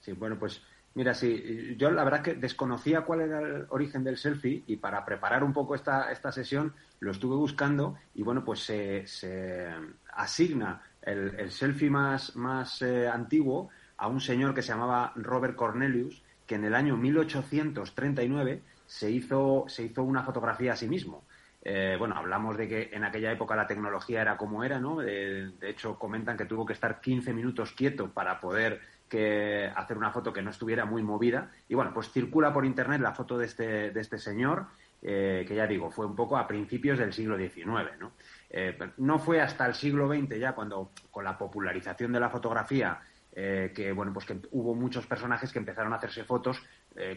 Sí, 0.00 0.12
bueno, 0.12 0.38
pues 0.38 0.62
mira, 0.94 1.14
sí, 1.14 1.74
yo 1.76 1.90
la 1.90 2.04
verdad 2.04 2.22
que 2.22 2.34
desconocía 2.34 3.02
cuál 3.02 3.22
era 3.22 3.40
el 3.40 3.66
origen 3.70 4.04
del 4.04 4.16
selfie 4.16 4.62
y 4.66 4.76
para 4.76 5.04
preparar 5.04 5.42
un 5.42 5.52
poco 5.52 5.74
esta, 5.74 6.10
esta 6.12 6.32
sesión 6.32 6.74
lo 7.00 7.10
estuve 7.10 7.36
buscando 7.36 7.96
y 8.14 8.22
bueno, 8.22 8.44
pues 8.44 8.60
se, 8.60 9.70
asigna 10.12 10.82
el, 11.02 11.50
selfie 11.50 11.90
más, 11.90 12.36
más 12.36 12.80
eh, 12.82 13.08
antiguo 13.08 13.70
a 13.96 14.06
un 14.06 14.20
señor 14.20 14.54
que 14.54 14.62
se 14.62 14.68
llamaba 14.72 15.12
Robert 15.16 15.56
Cornelius 15.56 16.22
que 16.46 16.56
en 16.56 16.64
el 16.64 16.74
año 16.74 16.96
1839 16.96 18.62
se 18.86 19.10
hizo, 19.10 19.64
se 19.66 19.84
hizo 19.84 20.02
una 20.02 20.22
fotografía 20.22 20.74
a 20.74 20.76
sí 20.76 20.86
mismo. 20.86 21.24
Eh, 21.66 21.96
bueno, 21.98 22.14
hablamos 22.16 22.58
de 22.58 22.68
que 22.68 22.90
en 22.92 23.04
aquella 23.04 23.32
época 23.32 23.56
la 23.56 23.66
tecnología 23.66 24.20
era 24.20 24.36
como 24.36 24.62
era, 24.62 24.78
¿no? 24.78 24.98
de 24.98 25.50
hecho, 25.62 25.98
comentan 25.98 26.36
que 26.36 26.44
tuvo 26.44 26.66
que 26.66 26.74
estar 26.74 27.00
15 27.00 27.32
minutos 27.32 27.72
quieto 27.72 28.10
para 28.10 28.38
poder 28.38 28.82
que 29.08 29.70
hacer 29.74 29.96
una 29.96 30.10
foto 30.10 30.32
que 30.32 30.42
no 30.42 30.50
estuviera 30.50 30.84
muy 30.84 31.02
movida. 31.02 31.50
Y 31.68 31.74
bueno, 31.74 31.92
pues 31.92 32.10
circula 32.10 32.52
por 32.52 32.64
internet 32.64 33.00
la 33.00 33.12
foto 33.12 33.38
de 33.38 33.46
este, 33.46 33.90
de 33.90 34.00
este 34.00 34.18
señor, 34.18 34.66
eh, 35.06 35.44
que 35.46 35.54
ya 35.54 35.66
digo, 35.66 35.90
fue 35.90 36.06
un 36.06 36.16
poco 36.16 36.36
a 36.38 36.46
principios 36.46 36.98
del 36.98 37.12
siglo 37.12 37.36
XIX, 37.36 37.98
¿no? 37.98 38.12
Eh, 38.48 38.76
no 38.96 39.18
fue 39.18 39.40
hasta 39.40 39.66
el 39.66 39.74
siglo 39.74 40.08
XX 40.08 40.38
ya 40.38 40.52
cuando, 40.52 40.92
con 41.10 41.24
la 41.24 41.36
popularización 41.36 42.12
de 42.12 42.20
la 42.20 42.30
fotografía, 42.30 43.00
eh, 43.36 43.72
que 43.74 43.92
bueno 43.92 44.12
pues 44.12 44.24
que 44.24 44.40
hubo 44.52 44.74
muchos 44.74 45.06
personajes 45.06 45.52
que 45.52 45.58
empezaron 45.58 45.92
a 45.92 45.96
hacerse 45.96 46.22
fotos 46.22 46.62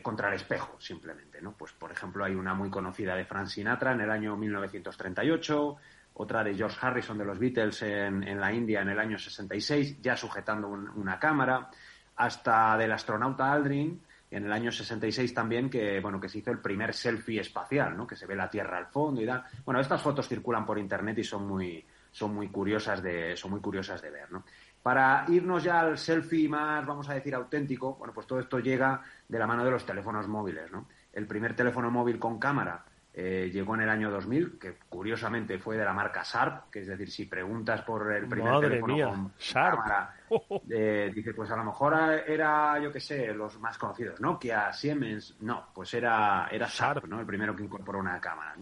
contra 0.01 0.29
el 0.29 0.33
espejo 0.33 0.75
simplemente 0.79 1.39
no 1.39 1.51
pues 1.51 1.71
por 1.73 1.91
ejemplo 1.91 2.25
hay 2.25 2.33
una 2.33 2.55
muy 2.55 2.71
conocida 2.71 3.15
de 3.15 3.25
Frank 3.25 3.45
Sinatra 3.45 3.91
en 3.91 4.01
el 4.01 4.09
año 4.09 4.35
1938 4.35 5.77
otra 6.19 6.43
de 6.43 6.55
George 6.55 6.77
Harrison 6.81 7.17
de 7.17 7.25
los 7.25 7.37
Beatles 7.37 7.81
en, 7.83 8.39
la 8.39 8.51
India 8.51 8.81
en 8.81 8.89
el 8.89 8.99
año 8.99 9.17
66 9.17 10.01
ya 10.01 10.15
sujetando 10.17 10.67
una 10.67 11.19
cámara 11.19 11.69
hasta 12.15 12.75
del 12.77 12.91
astronauta 12.91 13.51
Aldrin 13.51 14.01
en 14.31 14.45
el 14.45 14.51
año 14.51 14.71
66 14.71 15.33
también 15.33 15.69
que 15.69 15.99
bueno 15.99 16.19
que 16.19 16.27
se 16.27 16.39
hizo 16.39 16.51
el 16.51 16.59
primer 16.59 16.93
selfie 16.93 17.41
espacial 17.41 17.95
no 17.95 18.07
que 18.07 18.15
se 18.15 18.25
ve 18.25 18.35
la 18.35 18.49
Tierra 18.49 18.77
al 18.77 18.87
fondo 18.87 19.21
y 19.21 19.25
da 19.25 19.45
bueno 19.63 19.79
estas 19.79 20.01
fotos 20.01 20.27
circulan 20.27 20.65
por 20.65 20.79
internet 20.79 21.19
y 21.19 21.23
son 21.23 21.47
muy 21.47 21.85
son 22.11 22.33
muy 22.33 22.49
curiosas 22.49 23.03
de 23.03 23.37
son 23.37 23.51
muy 23.51 23.61
curiosas 23.61 24.01
de 24.01 24.09
ver 24.09 24.31
no 24.31 24.43
para 24.81 25.25
irnos 25.27 25.63
ya 25.63 25.81
al 25.81 25.99
selfie 25.99 26.49
más 26.49 26.83
vamos 26.83 27.07
a 27.09 27.13
decir 27.13 27.35
auténtico 27.35 27.93
bueno 27.93 28.13
pues 28.13 28.25
todo 28.25 28.39
esto 28.39 28.57
llega 28.57 29.01
de 29.27 29.37
la 29.37 29.45
mano 29.45 29.63
de 29.63 29.71
los 29.71 29.85
teléfonos 29.85 30.27
móviles 30.27 30.71
no 30.71 30.87
el 31.13 31.27
primer 31.27 31.55
teléfono 31.55 31.91
móvil 31.91 32.17
con 32.17 32.39
cámara 32.39 32.83
eh, 33.19 33.49
llegó 33.51 33.73
en 33.73 33.81
el 33.81 33.89
año 33.89 34.11
2000, 34.11 34.59
que 34.59 34.75
curiosamente 34.87 35.57
fue 35.57 35.75
de 35.75 35.83
la 35.83 35.91
marca 35.91 36.21
Sharp, 36.23 36.69
que 36.69 36.81
es 36.81 36.87
decir, 36.87 37.09
si 37.09 37.25
preguntas 37.25 37.81
por 37.81 38.13
el 38.13 38.27
primer 38.27 38.59
teléfono 38.59 39.09
con 39.09 39.31
cámara, 39.51 40.15
eh, 40.69 41.11
dice, 41.15 41.33
pues 41.33 41.49
a 41.49 41.55
lo 41.55 41.63
mejor 41.63 41.95
era, 42.27 42.77
yo 42.77 42.91
qué 42.91 42.99
sé, 42.99 43.33
los 43.33 43.59
más 43.59 43.75
conocidos, 43.79 44.21
Nokia, 44.21 44.71
Siemens, 44.71 45.35
no, 45.39 45.69
pues 45.73 45.95
era, 45.95 46.47
era 46.51 46.67
Sharp, 46.69 47.05
¿no? 47.05 47.19
El 47.19 47.25
primero 47.25 47.55
que 47.55 47.63
incorporó 47.63 47.97
una 47.97 48.21
cámara. 48.21 48.53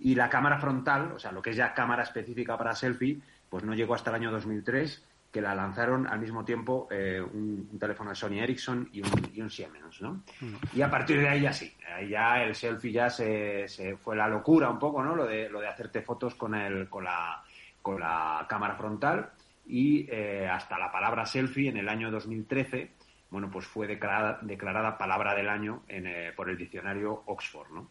Y 0.00 0.16
la 0.16 0.28
cámara 0.28 0.58
frontal, 0.58 1.12
o 1.12 1.18
sea, 1.20 1.30
lo 1.30 1.40
que 1.40 1.50
es 1.50 1.56
ya 1.56 1.72
cámara 1.72 2.02
específica 2.02 2.58
para 2.58 2.74
selfie, 2.74 3.20
pues 3.48 3.62
no 3.62 3.74
llegó 3.74 3.94
hasta 3.94 4.10
el 4.10 4.16
año 4.16 4.32
2003 4.32 5.04
que 5.34 5.40
la 5.40 5.52
lanzaron 5.52 6.06
al 6.06 6.20
mismo 6.20 6.44
tiempo 6.44 6.86
eh, 6.92 7.20
un, 7.20 7.76
teléfono 7.76 8.10
de 8.10 8.14
Sony 8.14 8.38
Ericsson 8.38 8.88
y 8.92 9.00
un, 9.00 9.30
y 9.34 9.40
un 9.40 9.50
Siemens, 9.50 10.00
¿no? 10.00 10.22
Mm. 10.40 10.54
Y 10.76 10.80
a 10.80 10.88
partir 10.88 11.18
de 11.18 11.28
ahí 11.28 11.40
ya 11.40 11.52
sí, 11.52 11.74
ahí 11.92 12.10
ya 12.10 12.40
el 12.40 12.54
selfie 12.54 12.92
ya 12.92 13.10
se, 13.10 13.66
se, 13.66 13.96
fue 13.96 14.14
la 14.14 14.28
locura 14.28 14.70
un 14.70 14.78
poco, 14.78 15.02
¿no? 15.02 15.16
Lo 15.16 15.26
de, 15.26 15.48
lo 15.48 15.60
de 15.60 15.66
hacerte 15.66 16.02
fotos 16.02 16.36
con, 16.36 16.54
el, 16.54 16.88
con, 16.88 17.02
la, 17.02 17.42
con 17.82 17.98
la 17.98 18.46
cámara 18.48 18.76
frontal 18.76 19.32
y 19.66 20.06
eh, 20.08 20.48
hasta 20.48 20.78
la 20.78 20.92
palabra 20.92 21.26
selfie 21.26 21.68
en 21.68 21.78
el 21.78 21.88
año 21.88 22.12
2013, 22.12 22.92
bueno, 23.30 23.50
pues 23.50 23.66
fue 23.66 23.88
declarada, 23.88 24.38
declarada 24.40 24.96
palabra 24.96 25.34
del 25.34 25.48
año 25.48 25.82
en, 25.88 26.06
eh, 26.06 26.32
por 26.36 26.48
el 26.48 26.56
diccionario 26.56 27.24
Oxford, 27.26 27.72
¿no? 27.72 27.90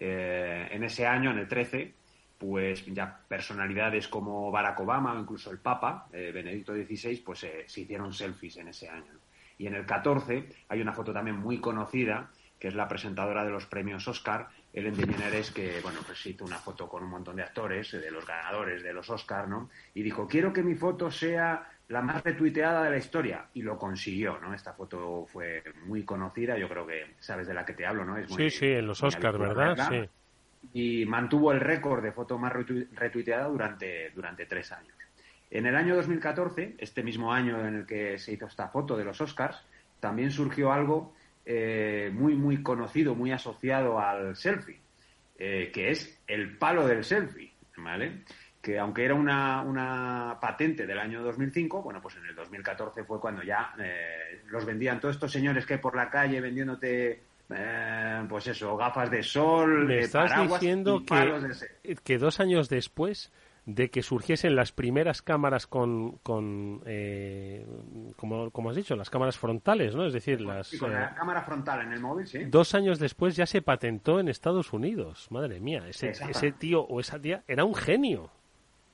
en 0.00 0.84
ese 0.84 1.08
año, 1.08 1.32
en 1.32 1.38
el 1.38 1.48
13, 1.48 1.92
pues 2.38 2.86
ya 2.86 3.20
personalidades 3.26 4.06
como 4.06 4.50
Barack 4.50 4.80
Obama 4.80 5.12
o 5.12 5.20
incluso 5.20 5.50
el 5.50 5.58
Papa, 5.58 6.06
eh, 6.12 6.30
Benedicto 6.32 6.72
XVI, 6.72 7.16
pues 7.16 7.42
eh, 7.42 7.64
se 7.66 7.80
hicieron 7.80 8.14
selfies 8.14 8.56
en 8.58 8.68
ese 8.68 8.88
año. 8.88 9.12
Y 9.58 9.66
en 9.66 9.74
el 9.74 9.84
14 9.84 10.48
hay 10.68 10.80
una 10.80 10.92
foto 10.92 11.12
también 11.12 11.36
muy 11.36 11.58
conocida, 11.58 12.30
que 12.60 12.68
es 12.68 12.74
la 12.74 12.86
presentadora 12.86 13.44
de 13.44 13.50
los 13.50 13.66
premios 13.66 14.06
Oscar, 14.06 14.48
Ellen 14.72 14.96
DeGeneres, 14.96 15.50
que, 15.50 15.80
bueno, 15.82 16.00
pues 16.06 16.24
hizo 16.26 16.44
una 16.44 16.58
foto 16.58 16.88
con 16.88 17.02
un 17.02 17.10
montón 17.10 17.34
de 17.36 17.42
actores, 17.42 17.92
eh, 17.94 17.98
de 17.98 18.10
los 18.12 18.24
ganadores 18.24 18.84
de 18.84 18.92
los 18.92 19.10
Oscar, 19.10 19.48
¿no? 19.48 19.68
Y 19.94 20.02
dijo, 20.02 20.28
quiero 20.28 20.52
que 20.52 20.62
mi 20.62 20.76
foto 20.76 21.10
sea 21.10 21.68
la 21.88 22.02
más 22.02 22.22
retuiteada 22.22 22.84
de 22.84 22.90
la 22.90 22.98
historia. 22.98 23.46
Y 23.54 23.62
lo 23.62 23.76
consiguió, 23.78 24.38
¿no? 24.38 24.54
Esta 24.54 24.74
foto 24.74 25.26
fue 25.26 25.64
muy 25.86 26.04
conocida, 26.04 26.56
yo 26.56 26.68
creo 26.68 26.86
que 26.86 27.16
sabes 27.18 27.48
de 27.48 27.54
la 27.54 27.64
que 27.64 27.72
te 27.72 27.84
hablo, 27.84 28.04
¿no? 28.04 28.16
Es 28.16 28.30
sí, 28.30 28.50
sí, 28.50 28.66
en 28.66 28.86
los 28.86 29.02
Oscars, 29.02 29.38
¿verdad? 29.38 29.88
Sí 29.88 30.08
y 30.72 31.04
mantuvo 31.06 31.52
el 31.52 31.60
récord 31.60 32.02
de 32.02 32.12
foto 32.12 32.38
más 32.38 32.52
retuiteada 32.52 33.48
durante, 33.48 34.10
durante 34.10 34.46
tres 34.46 34.72
años. 34.72 34.94
En 35.50 35.66
el 35.66 35.76
año 35.76 35.96
2014, 35.96 36.74
este 36.78 37.02
mismo 37.02 37.32
año 37.32 37.66
en 37.66 37.74
el 37.74 37.86
que 37.86 38.18
se 38.18 38.32
hizo 38.32 38.46
esta 38.46 38.68
foto 38.68 38.96
de 38.96 39.04
los 39.04 39.20
Oscars, 39.20 39.64
también 39.98 40.30
surgió 40.30 40.72
algo 40.72 41.14
eh, 41.46 42.10
muy, 42.12 42.34
muy 42.34 42.62
conocido, 42.62 43.14
muy 43.14 43.32
asociado 43.32 43.98
al 43.98 44.36
selfie, 44.36 44.78
eh, 45.38 45.70
que 45.72 45.90
es 45.90 46.20
el 46.26 46.58
palo 46.58 46.86
del 46.86 47.02
selfie, 47.02 47.52
¿vale? 47.78 48.24
Que 48.60 48.78
aunque 48.78 49.04
era 49.04 49.14
una, 49.14 49.62
una, 49.62 50.36
patente 50.40 50.86
del 50.86 50.98
año 50.98 51.22
2005, 51.22 51.82
bueno, 51.82 52.02
pues 52.02 52.16
en 52.16 52.26
el 52.26 52.34
2014 52.34 53.04
fue 53.04 53.18
cuando 53.18 53.42
ya 53.42 53.74
eh, 53.80 54.42
los 54.48 54.66
vendían 54.66 55.00
todos 55.00 55.14
estos 55.14 55.32
señores 55.32 55.64
que 55.64 55.78
por 55.78 55.96
la 55.96 56.10
calle 56.10 56.40
vendiéndote 56.42 57.22
eh, 57.50 58.24
pues 58.28 58.46
eso, 58.46 58.76
gafas 58.76 59.10
de 59.10 59.22
sol, 59.22 59.86
Me 59.86 60.00
estás 60.00 60.50
diciendo 60.50 61.02
que, 61.04 61.96
que 62.04 62.18
dos 62.18 62.40
años 62.40 62.68
después 62.68 63.32
de 63.68 63.90
que 63.90 64.02
surgiesen 64.02 64.56
las 64.56 64.72
primeras 64.72 65.20
cámaras 65.20 65.66
con, 65.66 66.12
con 66.22 66.82
eh, 66.86 67.66
como, 68.16 68.50
como, 68.50 68.70
has 68.70 68.76
dicho, 68.76 68.96
las 68.96 69.10
cámaras 69.10 69.36
frontales, 69.36 69.94
¿no? 69.94 70.06
Es 70.06 70.14
decir, 70.14 70.40
las... 70.40 70.72
con 70.78 70.90
la 70.90 71.04
eh, 71.04 71.10
cámara 71.14 71.42
frontal 71.42 71.82
en 71.82 71.92
el 71.92 72.00
móvil, 72.00 72.26
sí. 72.26 72.44
Dos 72.46 72.74
años 72.74 72.98
después 72.98 73.36
ya 73.36 73.44
se 73.44 73.60
patentó 73.60 74.20
en 74.20 74.28
Estados 74.28 74.72
Unidos. 74.72 75.28
Madre 75.30 75.60
mía, 75.60 75.84
ese, 75.86 76.10
ese 76.10 76.52
tío 76.52 76.80
o 76.82 76.98
esa 76.98 77.20
tía 77.20 77.44
era 77.46 77.64
un 77.64 77.74
genio 77.74 78.30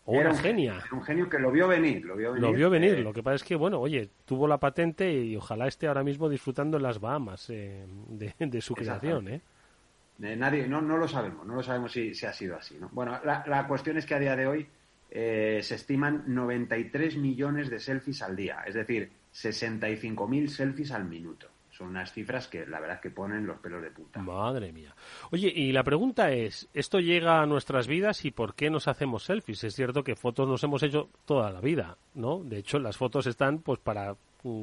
era 0.06 0.30
un 0.30 0.36
genia. 0.36 0.82
un 0.92 1.02
genio 1.02 1.28
que 1.28 1.38
lo 1.38 1.50
vio 1.50 1.66
venir. 1.66 2.04
Lo 2.04 2.16
vio 2.16 2.32
venir. 2.32 2.42
Lo 2.42 2.52
vio 2.52 2.70
venir. 2.70 2.94
Eh, 2.94 3.02
lo 3.02 3.12
que 3.12 3.22
pasa 3.22 3.36
es 3.36 3.44
que, 3.44 3.56
bueno, 3.56 3.80
oye, 3.80 4.10
tuvo 4.24 4.46
la 4.46 4.58
patente 4.58 5.10
y 5.12 5.36
ojalá 5.36 5.66
esté 5.66 5.86
ahora 5.86 6.02
mismo 6.02 6.28
disfrutando 6.28 6.76
en 6.76 6.82
las 6.82 7.00
Bahamas 7.00 7.48
eh, 7.50 7.86
de, 8.08 8.60
su 8.60 8.74
creación, 8.74 9.28
¿eh? 9.28 9.40
nadie, 10.18 10.68
no, 10.68 10.80
no 10.80 10.96
lo 10.96 11.08
sabemos, 11.08 11.46
no 11.46 11.54
lo 11.54 11.62
sabemos 11.62 11.92
si, 11.92 12.12
ha 12.26 12.32
sido 12.32 12.56
así. 12.56 12.76
¿no? 12.78 12.90
Bueno, 12.92 13.18
la, 13.24 13.44
la, 13.46 13.66
cuestión 13.66 13.96
es 13.96 14.06
que 14.06 14.14
a 14.14 14.18
día 14.18 14.36
de 14.36 14.46
hoy 14.46 14.66
eh, 15.10 15.60
se 15.62 15.76
estiman 15.76 16.24
93 16.26 17.16
millones 17.16 17.70
de 17.70 17.80
selfies 17.80 18.22
al 18.22 18.36
día, 18.36 18.62
es 18.66 18.74
decir, 18.74 19.10
65.000 19.32 20.48
selfies 20.48 20.92
al 20.92 21.06
minuto 21.06 21.53
son 21.76 21.88
unas 21.88 22.12
cifras 22.12 22.46
que 22.46 22.66
la 22.66 22.78
verdad 22.78 23.00
que 23.00 23.10
ponen 23.10 23.46
los 23.46 23.58
pelos 23.58 23.82
de 23.82 23.90
punta. 23.90 24.20
Madre 24.20 24.72
mía. 24.72 24.94
Oye, 25.32 25.52
y 25.54 25.72
la 25.72 25.82
pregunta 25.82 26.30
es, 26.30 26.68
¿esto 26.72 27.00
llega 27.00 27.42
a 27.42 27.46
nuestras 27.46 27.88
vidas 27.88 28.24
y 28.24 28.30
por 28.30 28.54
qué 28.54 28.70
nos 28.70 28.86
hacemos 28.86 29.24
selfies? 29.24 29.64
Es 29.64 29.74
cierto 29.74 30.04
que 30.04 30.14
fotos 30.14 30.48
nos 30.48 30.62
hemos 30.62 30.82
hecho 30.84 31.10
toda 31.24 31.50
la 31.50 31.60
vida, 31.60 31.98
¿no? 32.14 32.44
De 32.44 32.58
hecho, 32.58 32.78
las 32.78 32.96
fotos 32.96 33.26
están 33.26 33.58
pues 33.58 33.80
para 33.80 34.16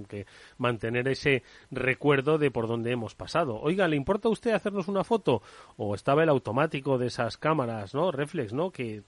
que 0.07 0.25
mantener 0.57 1.07
ese 1.07 1.43
recuerdo 1.69 2.38
de 2.38 2.51
por 2.51 2.67
dónde 2.67 2.91
hemos 2.91 3.15
pasado. 3.15 3.59
Oiga, 3.59 3.88
¿le 3.88 3.95
importa 3.95 4.27
a 4.27 4.31
usted 4.31 4.51
hacernos 4.51 4.88
una 4.88 5.03
foto? 5.03 5.41
O 5.77 5.95
estaba 5.95 6.23
el 6.23 6.29
automático 6.29 6.97
de 6.97 7.07
esas 7.07 7.38
cámaras, 7.38 7.93
¿no? 7.93 8.11
Reflex, 8.11 8.53
¿no? 8.53 8.71
Que 8.71 9.03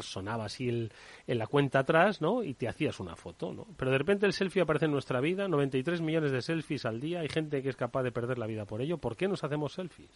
sonaba 0.00 0.46
así 0.46 0.68
el, 0.68 0.92
en 1.26 1.38
la 1.38 1.46
cuenta 1.46 1.80
atrás, 1.80 2.20
¿no? 2.20 2.42
Y 2.42 2.54
te 2.54 2.68
hacías 2.68 3.00
una 3.00 3.16
foto, 3.16 3.52
¿no? 3.52 3.66
Pero 3.76 3.90
de 3.90 3.98
repente 3.98 4.26
el 4.26 4.32
selfie 4.32 4.62
aparece 4.62 4.86
en 4.86 4.92
nuestra 4.92 5.20
vida, 5.20 5.48
93 5.48 6.00
millones 6.00 6.32
de 6.32 6.42
selfies 6.42 6.84
al 6.84 7.00
día, 7.00 7.20
hay 7.20 7.28
gente 7.28 7.62
que 7.62 7.68
es 7.68 7.76
capaz 7.76 8.02
de 8.02 8.12
perder 8.12 8.38
la 8.38 8.46
vida 8.46 8.64
por 8.64 8.80
ello. 8.80 8.98
¿Por 8.98 9.16
qué 9.16 9.28
nos 9.28 9.44
hacemos 9.44 9.72
selfies? 9.72 10.10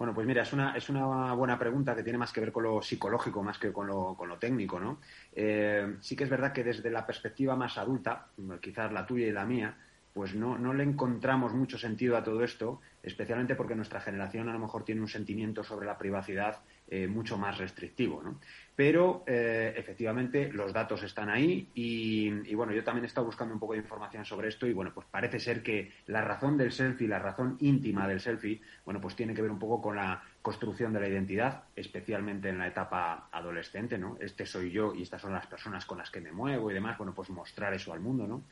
Bueno, 0.00 0.14
pues 0.14 0.26
mira, 0.26 0.44
es 0.44 0.54
una, 0.54 0.74
es 0.74 0.88
una 0.88 1.34
buena 1.34 1.58
pregunta 1.58 1.94
que 1.94 2.02
tiene 2.02 2.16
más 2.16 2.32
que 2.32 2.40
ver 2.40 2.52
con 2.52 2.62
lo 2.62 2.80
psicológico 2.80 3.42
más 3.42 3.58
que 3.58 3.70
con 3.70 3.86
lo, 3.86 4.14
con 4.16 4.30
lo 4.30 4.38
técnico, 4.38 4.80
¿no? 4.80 4.98
Eh, 5.30 5.96
sí 6.00 6.16
que 6.16 6.24
es 6.24 6.30
verdad 6.30 6.54
que 6.54 6.64
desde 6.64 6.90
la 6.90 7.06
perspectiva 7.06 7.54
más 7.54 7.76
adulta, 7.76 8.28
quizás 8.62 8.90
la 8.92 9.04
tuya 9.04 9.26
y 9.26 9.32
la 9.32 9.44
mía, 9.44 9.76
pues 10.14 10.34
no, 10.34 10.56
no 10.56 10.72
le 10.72 10.84
encontramos 10.84 11.52
mucho 11.52 11.76
sentido 11.76 12.16
a 12.16 12.24
todo 12.24 12.42
esto, 12.42 12.80
especialmente 13.02 13.56
porque 13.56 13.74
nuestra 13.74 14.00
generación 14.00 14.48
a 14.48 14.54
lo 14.54 14.58
mejor 14.58 14.84
tiene 14.84 15.02
un 15.02 15.08
sentimiento 15.08 15.62
sobre 15.62 15.84
la 15.84 15.98
privacidad 15.98 16.60
eh, 16.88 17.06
mucho 17.06 17.36
más 17.36 17.58
restrictivo. 17.58 18.22
¿no? 18.22 18.40
Pero 18.80 19.24
eh, 19.26 19.74
efectivamente 19.76 20.50
los 20.50 20.72
datos 20.72 21.02
están 21.02 21.28
ahí 21.28 21.68
y, 21.74 22.54
bueno, 22.54 22.72
yo 22.72 22.82
también 22.82 23.04
he 23.04 23.08
estado 23.08 23.26
buscando 23.26 23.52
un 23.52 23.60
poco 23.60 23.74
de 23.74 23.80
información 23.80 24.24
sobre 24.24 24.48
esto 24.48 24.66
y 24.66 24.72
bueno, 24.72 24.90
pues 24.94 25.06
parece 25.10 25.38
ser 25.38 25.62
que 25.62 25.92
la 26.06 26.22
razón 26.22 26.56
del 26.56 26.72
selfie, 26.72 27.06
la 27.06 27.18
razón 27.18 27.58
íntima 27.60 28.08
del 28.08 28.20
selfie, 28.20 28.62
bueno, 28.86 28.98
pues 28.98 29.14
tiene 29.14 29.34
que 29.34 29.42
ver 29.42 29.50
un 29.50 29.58
poco 29.58 29.82
con 29.82 29.96
la 29.96 30.22
construcción 30.40 30.94
de 30.94 31.00
la 31.00 31.08
identidad, 31.08 31.64
especialmente 31.76 32.48
en 32.48 32.56
la 32.56 32.68
etapa 32.68 33.28
adolescente, 33.30 33.98
¿no? 33.98 34.16
Este 34.18 34.46
soy 34.46 34.70
yo 34.70 34.94
y 34.94 35.02
estas 35.02 35.20
son 35.20 35.34
las 35.34 35.46
personas 35.46 35.84
con 35.84 35.98
las 35.98 36.10
que 36.10 36.22
me 36.22 36.32
muevo 36.32 36.70
y 36.70 36.72
demás, 36.72 36.96
bueno, 36.96 37.12
pues 37.12 37.28
mostrar 37.28 37.74
eso 37.74 37.92
al 37.92 38.00
mundo, 38.00 38.26
¿no? 38.26 38.44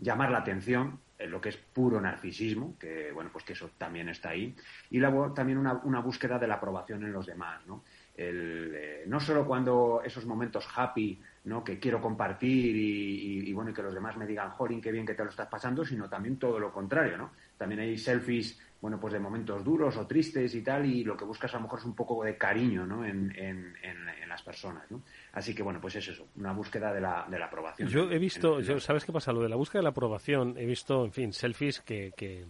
llamar 0.00 0.30
la 0.30 0.38
atención, 0.38 0.98
en 1.18 1.30
lo 1.30 1.40
que 1.40 1.50
es 1.50 1.56
puro 1.58 2.00
narcisismo, 2.00 2.76
que 2.78 3.12
bueno, 3.12 3.30
pues 3.30 3.44
que 3.44 3.52
eso 3.52 3.70
también 3.76 4.08
está 4.08 4.30
ahí, 4.30 4.56
y 4.90 4.98
luego 4.98 5.32
también 5.32 5.58
una, 5.58 5.74
una 5.84 6.00
búsqueda 6.00 6.38
de 6.38 6.46
la 6.46 6.54
aprobación 6.54 7.04
en 7.04 7.12
los 7.12 7.26
demás, 7.26 7.60
¿no? 7.66 7.84
El, 8.20 8.72
eh, 8.74 9.04
no 9.06 9.18
solo 9.18 9.46
cuando 9.46 10.02
esos 10.04 10.26
momentos 10.26 10.68
happy, 10.76 11.18
¿no? 11.44 11.64
Que 11.64 11.78
quiero 11.78 12.02
compartir 12.02 12.76
y, 12.76 13.50
bueno, 13.54 13.70
y 13.70 13.72
que 13.72 13.82
los 13.82 13.94
demás 13.94 14.16
me 14.18 14.26
digan, 14.26 14.50
jolín, 14.50 14.80
qué 14.80 14.92
bien 14.92 15.06
que 15.06 15.14
te 15.14 15.24
lo 15.24 15.30
estás 15.30 15.48
pasando, 15.48 15.84
sino 15.84 16.06
también 16.08 16.36
todo 16.38 16.58
lo 16.58 16.70
contrario, 16.70 17.16
¿no? 17.16 17.30
También 17.56 17.80
hay 17.80 17.96
selfies 17.96 18.60
bueno, 18.80 18.98
pues 18.98 19.12
de 19.12 19.20
momentos 19.20 19.62
duros 19.62 19.96
o 19.98 20.06
tristes 20.06 20.54
y 20.54 20.62
tal, 20.62 20.86
y 20.86 21.04
lo 21.04 21.14
que 21.16 21.24
buscas 21.24 21.52
a 21.52 21.58
lo 21.58 21.64
mejor 21.64 21.80
es 21.80 21.84
un 21.84 21.94
poco 21.94 22.24
de 22.24 22.38
cariño, 22.38 22.86
¿no? 22.86 23.04
En, 23.04 23.30
en, 23.36 23.74
en, 23.82 24.28
las 24.28 24.42
personas, 24.42 24.90
¿no? 24.90 25.02
Así 25.32 25.54
que, 25.54 25.62
bueno, 25.62 25.80
pues 25.80 25.96
es 25.96 26.08
eso, 26.08 26.28
una 26.36 26.52
búsqueda 26.52 26.92
de 26.92 27.00
la, 27.00 27.26
de 27.28 27.38
la 27.38 27.46
aprobación. 27.46 27.88
Yo 27.88 28.10
he 28.10 28.18
visto, 28.18 28.60
yo, 28.60 28.78
¿sabes 28.78 29.04
qué 29.04 29.12
pasa? 29.12 29.32
Lo 29.32 29.42
de 29.42 29.48
la 29.48 29.56
búsqueda 29.56 29.80
de 29.80 29.84
la 29.84 29.90
aprobación, 29.90 30.56
he 30.56 30.64
visto, 30.66 31.04
en 31.04 31.12
fin, 31.12 31.32
selfies 31.32 31.80
que, 31.80 32.12
que, 32.16 32.46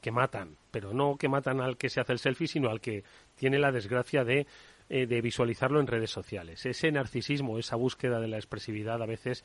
que 0.00 0.10
matan, 0.10 0.56
pero 0.70 0.92
no 0.92 1.16
que 1.16 1.28
matan 1.28 1.60
al 1.60 1.76
que 1.76 1.88
se 1.88 2.00
hace 2.00 2.12
el 2.12 2.18
selfie, 2.18 2.48
sino 2.48 2.68
al 2.68 2.80
que 2.80 3.04
tiene 3.36 3.58
la 3.58 3.70
desgracia 3.70 4.24
de 4.24 4.46
eh, 4.92 5.06
de 5.06 5.20
visualizarlo 5.20 5.78
en 5.78 5.86
redes 5.86 6.10
sociales. 6.10 6.66
Ese 6.66 6.90
narcisismo, 6.90 7.60
esa 7.60 7.76
búsqueda 7.76 8.18
de 8.18 8.26
la 8.26 8.38
expresividad 8.38 9.00
a 9.00 9.06
veces 9.06 9.44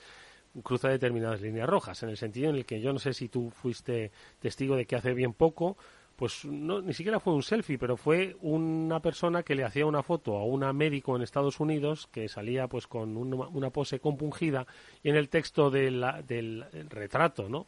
cruza 0.63 0.89
determinadas 0.89 1.39
líneas 1.39 1.69
rojas, 1.69 2.01
en 2.01 2.09
el 2.09 2.17
sentido 2.17 2.49
en 2.49 2.55
el 2.55 2.65
que 2.65 2.81
yo 2.81 2.91
no 2.91 2.97
sé 2.97 3.13
si 3.13 3.29
tú 3.29 3.51
fuiste 3.51 4.11
testigo 4.39 4.75
de 4.75 4.87
que 4.87 4.95
hace 4.95 5.13
bien 5.13 5.33
poco, 5.33 5.77
pues 6.15 6.45
no, 6.45 6.81
ni 6.81 6.93
siquiera 6.93 7.19
fue 7.19 7.35
un 7.35 7.43
selfie, 7.43 7.77
pero 7.77 7.95
fue 7.95 8.35
una 8.41 9.01
persona 9.01 9.43
que 9.43 9.53
le 9.53 9.63
hacía 9.63 9.85
una 9.85 10.01
foto 10.01 10.35
a 10.35 10.45
una 10.45 10.73
médico 10.73 11.15
en 11.15 11.21
Estados 11.21 11.59
Unidos 11.59 12.07
que 12.11 12.27
salía 12.27 12.67
pues 12.67 12.87
con 12.87 13.15
una, 13.15 13.69
pose 13.69 13.99
compungida 13.99 14.65
y 15.03 15.09
en 15.09 15.15
el 15.15 15.29
texto 15.29 15.69
del 15.69 16.65
retrato, 16.89 17.49
¿no? 17.49 17.67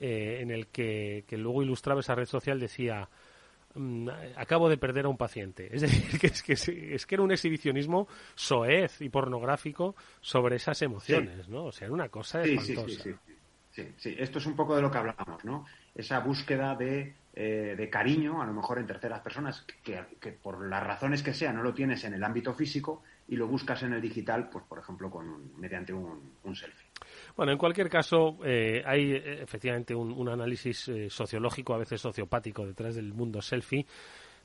Eh, 0.00 0.40
en 0.40 0.50
el 0.50 0.66
que, 0.66 1.22
que 1.28 1.36
luego 1.36 1.62
ilustraba 1.62 2.00
esa 2.00 2.16
red 2.16 2.26
social 2.26 2.58
decía 2.58 3.08
acabo 4.36 4.68
de 4.68 4.76
perder 4.76 5.06
a 5.06 5.08
un 5.08 5.16
paciente. 5.16 5.68
Es 5.74 5.82
decir, 5.82 6.18
que 6.20 6.26
es, 6.28 6.42
que, 6.42 6.94
es 6.94 7.06
que 7.06 7.14
era 7.14 7.24
un 7.24 7.32
exhibicionismo 7.32 8.08
soez 8.34 9.00
y 9.00 9.08
pornográfico 9.08 9.94
sobre 10.20 10.56
esas 10.56 10.80
emociones, 10.82 11.48
¿no? 11.48 11.66
O 11.66 11.72
sea, 11.72 11.86
era 11.86 11.94
una 11.94 12.08
cosa 12.08 12.42
espantosa. 12.42 13.02
Sí, 13.02 13.14
sí, 13.70 13.94
sí, 13.96 14.16
esto 14.18 14.38
es 14.38 14.46
un 14.46 14.54
poco 14.54 14.76
de 14.76 14.82
lo 14.82 14.90
que 14.90 14.98
hablamos, 14.98 15.44
¿no? 15.44 15.64
Esa 15.94 16.20
búsqueda 16.20 16.74
de, 16.74 17.14
eh, 17.34 17.74
de 17.76 17.90
cariño, 17.90 18.42
a 18.42 18.46
lo 18.46 18.52
mejor 18.52 18.78
en 18.78 18.86
terceras 18.86 19.20
personas, 19.20 19.64
que, 19.82 20.02
que, 20.20 20.32
por 20.32 20.66
las 20.66 20.82
razones 20.82 21.22
que 21.22 21.32
sea 21.32 21.52
no 21.52 21.62
lo 21.62 21.72
tienes 21.72 22.04
en 22.04 22.14
el 22.14 22.24
ámbito 22.24 22.54
físico 22.54 23.02
y 23.28 23.36
lo 23.36 23.46
buscas 23.46 23.82
en 23.82 23.94
el 23.94 24.02
digital, 24.02 24.50
pues 24.50 24.64
por 24.64 24.78
ejemplo, 24.78 25.10
con 25.10 25.58
mediante 25.58 25.92
un, 25.92 26.32
un 26.44 26.56
selfie. 26.56 26.88
Bueno, 27.36 27.52
en 27.52 27.58
cualquier 27.58 27.88
caso, 27.88 28.38
eh, 28.44 28.82
hay 28.84 29.12
eh, 29.12 29.42
efectivamente 29.42 29.94
un, 29.94 30.28
análisis 30.28 30.88
eh, 30.88 31.08
sociológico, 31.08 31.74
a 31.74 31.78
veces 31.78 32.00
sociopático, 32.00 32.66
detrás 32.66 32.94
del 32.94 33.14
mundo 33.14 33.40
selfie. 33.40 33.86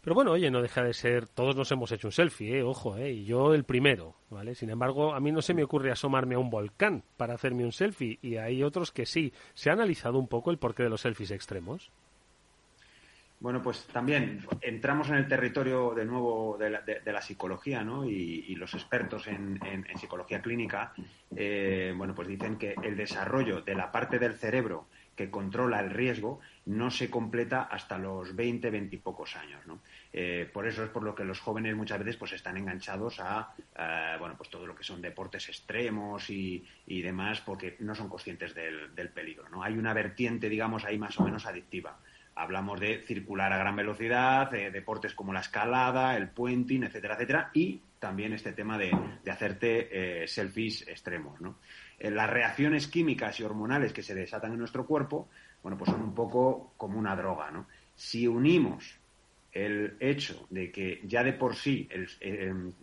Pero 0.01 0.15
bueno, 0.15 0.32
oye, 0.32 0.50
no 0.50 0.62
deja 0.62 0.84
de 0.84 0.94
ser, 0.94 1.27
todos 1.27 1.56
nos 1.56 1.70
hemos 1.72 1.91
hecho 1.91 2.08
un 2.08 2.12
selfie, 2.13 2.62
ojo, 2.63 2.98
y 2.98 3.25
yo 3.25 3.53
el 3.53 3.65
primero, 3.65 4.15
¿vale? 4.29 4.56
Sin 4.56 4.70
embargo, 4.70 5.13
a 5.13 5.20
mí 5.20 5.34
no 5.34 5.41
se 5.41 5.53
me 5.53 5.63
ocurre 5.63 5.91
asomarme 5.91 6.36
a 6.36 6.39
un 6.39 6.50
volcán 6.50 7.03
para 7.17 7.34
hacerme 7.34 7.65
un 7.65 7.74
selfie, 7.74 8.17
y 8.22 8.38
hay 8.38 8.63
otros 8.63 8.91
que 8.91 9.06
sí. 9.06 9.34
¿Se 9.53 9.70
ha 9.70 9.74
analizado 9.74 10.17
un 10.17 10.29
poco 10.29 10.51
el 10.51 10.60
porqué 10.60 10.84
de 10.84 10.89
los 10.89 11.01
selfies 11.01 11.32
extremos? 11.32 11.91
Bueno, 13.39 13.62
pues 13.62 13.86
también 13.88 14.44
entramos 14.62 15.10
en 15.10 15.15
el 15.15 15.27
territorio 15.27 15.94
de 15.94 16.06
nuevo 16.06 16.58
de 16.58 17.12
la, 17.12 17.22
psicología, 17.22 17.84
¿no? 17.84 18.03
Y, 18.03 18.56
los 18.56 18.74
expertos 18.74 19.27
en, 19.27 19.60
psicología 20.00 20.41
clínica, 20.41 20.94
eh, 21.36 21.94
bueno, 21.96 22.15
pues 22.15 22.27
dicen 22.27 22.58
que 22.58 22.74
el 22.82 22.98
desarrollo 22.98 23.62
de 23.62 23.75
la 23.75 23.91
parte 23.91 24.17
del 24.17 24.34
cerebro 24.34 24.88
que 25.15 25.29
controla 25.29 25.79
el 25.79 25.91
riesgo 25.91 26.39
no 26.65 26.89
se 26.89 27.10
completa 27.10 27.63
hasta 27.63 27.98
los 27.98 28.36
20, 28.36 28.70
20 28.72 28.96
y 28.96 29.00
pocos 29.00 29.36
años, 29.36 29.65
¿no? 29.67 29.82
Eh, 30.13 30.50
por 30.51 30.67
eso 30.67 30.84
es 30.84 30.89
por 30.89 31.03
lo 31.03 31.13
que 31.13 31.24
los 31.24 31.39
jóvenes 31.39 31.75
muchas 31.75 32.00
veces 32.00 32.17
pues 32.17 32.34
están 32.34 32.58
enganchados 32.58 33.20
a, 33.20 33.53
bueno, 34.20 34.36
pues 34.36 34.50
todo 34.50 34.65
lo 34.65 34.75
que 34.75 34.84
son 34.84 35.00
deportes 35.01 35.48
extremos 35.50 36.29
y, 36.32 36.65
demás 36.88 37.41
porque 37.41 37.77
no 37.79 37.94
son 37.94 38.10
conscientes 38.10 38.56
del, 38.56 38.96
del 38.96 39.10
peligro, 39.10 39.48
¿no? 39.50 39.62
Hay 39.62 39.77
una 39.77 39.94
vertiente, 39.94 40.50
digamos, 40.50 40.86
ahí 40.86 40.98
más 40.98 41.20
o 41.20 41.24
menos 41.24 41.46
adictiva 41.46 42.00
hablamos 42.38 42.79
de 42.79 43.03
circular 43.06 43.51
a 43.51 43.58
gran 43.58 43.75
velocidad, 43.75 44.53
eh, 44.53 44.72
deportes 44.72 45.13
como 45.13 45.34
la 45.34 45.39
escalada, 45.39 46.15
el 46.15 46.29
puenting, 46.29 46.84
etcétera, 46.84 47.15
etcétera, 47.15 47.51
y 47.53 47.82
también 48.00 48.34
este 48.34 48.53
tema 48.53 48.77
de, 48.77 48.91
hacerte 49.29 50.24
eh, 50.24 50.27
selfies 50.27 50.88
extremos. 50.88 51.41
¿no? 51.41 51.58
Eh, 52.00 52.12
las 52.12 52.29
reacciones 52.29 52.88
químicas 52.88 53.39
y 53.39 53.44
hormonales 53.44 53.91
que 53.91 54.03
se 54.03 54.14
desatan 54.14 54.53
en 54.53 54.59
nuestro 54.59 54.85
cuerpo, 54.85 55.29
bueno, 55.64 55.77
pues 55.77 55.90
son 55.90 56.01
un 56.01 56.14
poco 56.14 56.74
como 56.77 57.00
una 57.00 57.16
droga. 57.16 57.50
¿no? 57.50 57.68
Si 57.96 58.27
unimos 58.27 59.00
el 59.51 59.98
hecho 60.00 60.46
de 60.51 60.72
que 60.72 61.01
ya 61.03 61.24
de 61.24 61.33
por 61.33 61.55
sí 61.55 61.90
el, 61.90 62.74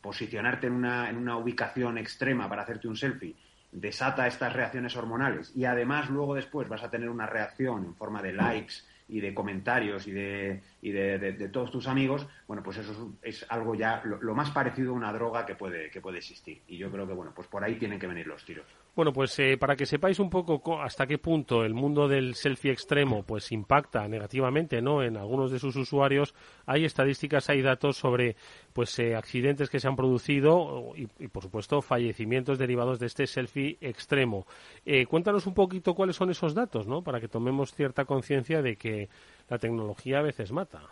posicionarte 0.00 0.68
en 0.68 0.72
una, 0.72 1.10
en 1.10 1.16
una 1.16 1.36
ubicación 1.36 1.98
extrema 1.98 2.48
para 2.48 2.62
hacerte 2.62 2.88
un 2.88 2.96
selfie 2.96 3.34
desata 3.72 4.26
estas 4.26 4.52
reacciones 4.52 4.94
hormonales 4.96 5.50
y 5.56 5.64
además 5.64 6.10
luego 6.10 6.34
después 6.34 6.68
vas 6.68 6.82
a 6.82 6.90
tener 6.90 7.08
una 7.08 7.26
reacción 7.26 7.84
en 7.84 7.94
forma 7.94 8.22
de 8.22 8.34
likes 8.34 8.74
y 9.08 9.20
de 9.20 9.34
comentarios 9.34 10.06
y 10.06 10.12
de, 10.12 10.62
y 10.80 10.90
de, 10.90 11.48
todos 11.52 11.70
tus 11.70 11.86
amigos, 11.86 12.26
bueno, 12.46 12.62
pues 12.62 12.78
eso 12.78 13.12
es, 13.22 13.44
algo 13.48 13.74
ya 13.74 14.02
lo, 14.04 14.34
más 14.34 14.50
parecido 14.50 14.92
a 14.92 14.94
una 14.94 15.12
droga 15.12 15.44
que 15.44 15.54
puede, 15.54 15.90
que 15.90 16.00
puede 16.00 16.18
existir. 16.18 16.62
Y 16.66 16.78
yo 16.78 16.90
creo 16.90 17.06
que, 17.06 17.12
bueno, 17.12 17.32
pues 17.34 17.48
por 17.48 17.62
ahí 17.62 17.76
tienen 17.76 17.98
que 17.98 18.06
venir 18.06 18.26
los 18.26 18.44
tiros. 18.44 18.66
Bueno, 18.94 19.10
pues 19.14 19.38
eh, 19.38 19.56
para 19.56 19.74
que 19.74 19.86
sepáis 19.86 20.18
un 20.18 20.28
poco 20.28 20.82
hasta 20.82 21.06
qué 21.06 21.16
punto 21.16 21.64
el 21.64 21.72
mundo 21.72 22.08
del 22.08 22.34
selfie 22.34 22.72
extremo 22.72 23.22
pues 23.22 23.50
impacta 23.50 24.06
negativamente, 24.06 24.82
¿no? 24.82 25.02
En 25.02 25.16
algunos 25.16 25.50
de 25.50 25.58
sus 25.58 25.76
usuarios 25.76 26.34
hay 26.66 26.84
estadísticas, 26.84 27.48
hay 27.48 27.62
datos 27.62 27.96
sobre 27.96 28.36
pues 28.74 28.98
eh, 28.98 29.16
accidentes 29.16 29.70
que 29.70 29.80
se 29.80 29.88
han 29.88 29.96
producido 29.96 30.92
y, 30.94 31.06
por 31.28 31.42
supuesto 31.42 31.80
fallecimientos 31.80 32.58
derivados 32.58 32.98
de 32.98 33.06
este 33.06 33.26
selfie 33.26 33.78
extremo. 33.80 34.46
Eh, 34.84 35.06
cuéntanos 35.06 35.46
un 35.46 35.54
poquito 35.54 35.94
cuáles 35.94 36.16
son 36.16 36.28
esos 36.28 36.54
datos, 36.54 36.86
¿no? 36.86 37.00
Para 37.02 37.18
que 37.18 37.28
tomemos 37.28 37.72
cierta 37.72 38.04
conciencia 38.04 38.60
de 38.60 38.76
que 38.76 39.08
la 39.48 39.58
tecnología 39.58 40.18
a 40.18 40.22
veces 40.22 40.52
mata. 40.52 40.82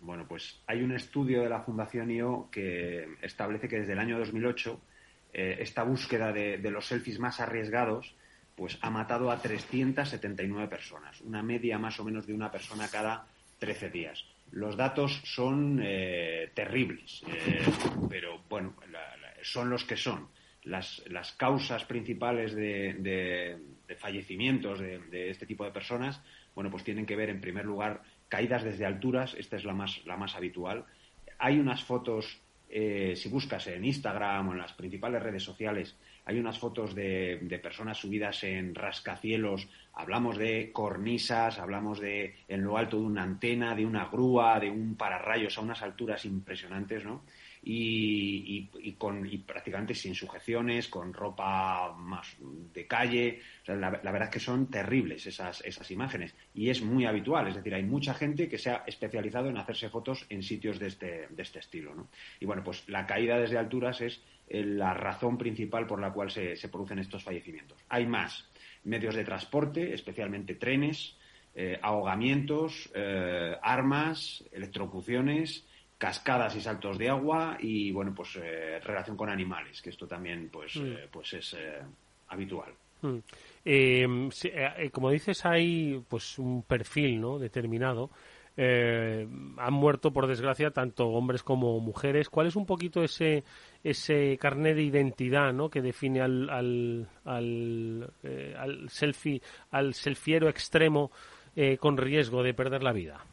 Bueno, 0.00 0.26
pues 0.26 0.60
hay 0.66 0.82
un 0.82 0.90
estudio 0.90 1.42
de 1.42 1.50
la 1.50 1.60
Fundación 1.60 2.10
IO 2.10 2.48
que 2.50 3.06
establece 3.22 3.68
que 3.68 3.78
desde 3.78 3.92
el 3.92 4.00
año 4.00 4.18
2008 4.18 4.80
eh, 5.38 5.58
esta 5.60 5.82
búsqueda 5.82 6.32
de, 6.32 6.56
los 6.70 6.86
selfies 6.86 7.18
más 7.18 7.40
arriesgados 7.40 8.14
pues 8.54 8.78
ha 8.80 8.88
matado 8.88 9.30
a 9.30 9.36
379 9.36 10.66
personas, 10.66 11.20
una 11.20 11.42
media 11.42 11.78
más 11.78 12.00
o 12.00 12.04
menos 12.04 12.26
de 12.26 12.32
una 12.32 12.50
persona 12.50 12.88
cada 12.88 13.26
13 13.58 13.90
días. 13.90 14.24
Los 14.52 14.78
datos 14.78 15.20
son 15.24 15.78
eh, 15.84 16.52
terribles, 16.54 17.22
eh, 17.28 17.60
pero 18.08 18.44
bueno, 18.48 18.76
son 19.42 19.68
los 19.68 19.84
que 19.84 19.98
son. 19.98 20.26
Las, 20.62 21.02
causas 21.36 21.84
principales 21.84 22.54
de, 22.54 23.58
fallecimientos 23.98 24.80
de, 24.80 25.28
este 25.28 25.44
tipo 25.44 25.66
de 25.66 25.70
personas, 25.70 26.18
bueno, 26.54 26.70
pues 26.70 26.82
tienen 26.82 27.04
que 27.04 27.14
ver 27.14 27.28
en 27.28 27.42
primer 27.42 27.66
lugar 27.66 28.02
caídas 28.30 28.64
desde 28.64 28.86
alturas, 28.86 29.34
esta 29.34 29.56
es 29.56 29.66
la 29.66 29.74
más, 29.74 30.00
la 30.06 30.16
más 30.16 30.34
habitual. 30.34 30.86
Hay 31.38 31.60
unas 31.60 31.84
fotos 31.84 32.40
eh, 32.68 33.14
si 33.16 33.28
buscas 33.28 33.66
en 33.68 33.84
Instagram 33.84 34.48
o 34.48 34.52
en 34.52 34.58
las 34.58 34.72
principales 34.72 35.22
redes 35.22 35.42
sociales, 35.42 35.96
hay 36.24 36.40
unas 36.40 36.58
fotos 36.58 36.94
de, 36.94 37.60
personas 37.62 37.98
subidas 37.98 38.42
en 38.42 38.74
rascacielos, 38.74 39.68
hablamos 39.94 40.36
de 40.36 40.72
cornisas, 40.72 41.60
hablamos 41.60 42.00
de 42.00 42.34
en 42.48 42.64
lo 42.64 42.76
alto 42.76 42.98
de 42.98 43.04
una 43.04 43.22
antena, 43.22 43.76
de 43.76 43.86
una 43.86 44.06
grúa, 44.06 44.58
de 44.58 44.68
un 44.68 44.96
pararrayos 44.96 45.56
a 45.56 45.60
unas 45.60 45.82
alturas 45.82 46.24
impresionantes, 46.24 47.04
¿no? 47.04 47.22
Y, 47.68 48.94
con, 48.96 49.28
prácticamente 49.44 49.92
sin 49.92 50.14
sujeciones, 50.14 50.86
con 50.86 51.12
ropa 51.12 51.92
más 51.96 52.36
de 52.72 52.86
calle. 52.86 53.40
la, 53.66 53.90
verdad 53.90 54.24
es 54.24 54.30
que 54.30 54.40
son 54.40 54.70
terribles 54.70 55.26
esas, 55.26 55.62
esas 55.62 55.90
imágenes 55.90 56.32
y 56.54 56.70
es 56.70 56.80
muy 56.80 57.06
habitual. 57.06 57.48
Es 57.48 57.56
decir, 57.56 57.74
hay 57.74 57.82
mucha 57.82 58.14
gente 58.14 58.48
que 58.48 58.56
se 58.56 58.70
ha 58.70 58.84
especializado 58.86 59.48
en 59.48 59.58
hacerse 59.58 59.88
fotos 59.88 60.26
en 60.28 60.44
sitios 60.44 60.78
de 60.78 60.86
este, 60.86 61.26
de 61.28 61.42
este 61.42 61.58
estilo. 61.58 61.92
¿no? 61.92 62.08
Y 62.38 62.46
bueno, 62.46 62.62
pues 62.62 62.88
la 62.88 63.04
caída 63.04 63.36
desde 63.36 63.58
alturas 63.58 64.00
es 64.00 64.22
eh, 64.48 64.62
la 64.62 64.94
razón 64.94 65.36
principal 65.36 65.88
por 65.88 66.00
la 66.00 66.12
cual 66.12 66.30
se, 66.30 66.54
se 66.54 66.68
producen 66.68 67.00
estos 67.00 67.24
fallecimientos. 67.24 67.78
Hay 67.88 68.06
más 68.06 68.48
medios 68.84 69.16
de 69.16 69.24
transporte, 69.24 69.92
especialmente 69.92 70.54
trenes, 70.54 71.16
eh, 71.56 71.80
ahogamientos, 71.82 72.88
eh, 72.94 73.56
armas, 73.60 74.44
electrocuciones 74.52 75.66
cascadas 75.98 76.54
y 76.56 76.60
saltos 76.60 76.98
de 76.98 77.08
agua 77.08 77.56
y 77.58 77.90
bueno 77.90 78.14
pues 78.14 78.36
eh, 78.36 78.80
relación 78.80 79.16
con 79.16 79.30
animales 79.30 79.80
que 79.80 79.90
esto 79.90 80.06
también 80.06 80.50
pues 80.50 80.76
mm. 80.76 80.86
eh, 80.86 81.08
pues 81.10 81.32
es 81.34 81.54
eh, 81.54 81.80
habitual. 82.28 82.72
Mm. 83.02 83.18
em, 83.64 84.30
como 84.92 85.10
dices 85.10 85.44
hay 85.46 86.02
pues 86.08 86.38
un 86.38 86.62
perfil 86.62 87.20
no 87.20 87.38
determinado. 87.38 88.10
Han 88.58 89.74
muerto 89.74 90.14
por 90.14 90.26
desgracia 90.26 90.70
tanto 90.70 91.08
hombres 91.08 91.42
como 91.42 91.78
mujeres. 91.78 92.30
Cuál 92.30 92.46
es 92.46 92.56
un 92.56 92.64
poquito 92.64 93.04
ese 93.04 93.44
ese 93.84 94.38
carnet 94.38 94.76
de 94.76 94.82
identidad 94.82 95.52
no 95.52 95.68
que 95.68 95.82
define 95.82 96.22
al 96.22 96.48
al, 96.48 97.06
al, 97.26 98.10
al 98.56 98.88
selfie 98.88 99.42
al 99.72 99.92
selfiero 99.92 100.48
extremo 100.48 101.10
con 101.78 101.98
riesgo 101.98 102.42
de 102.42 102.54
perder 102.54 102.82
la 102.82 102.92
vida 102.92 103.26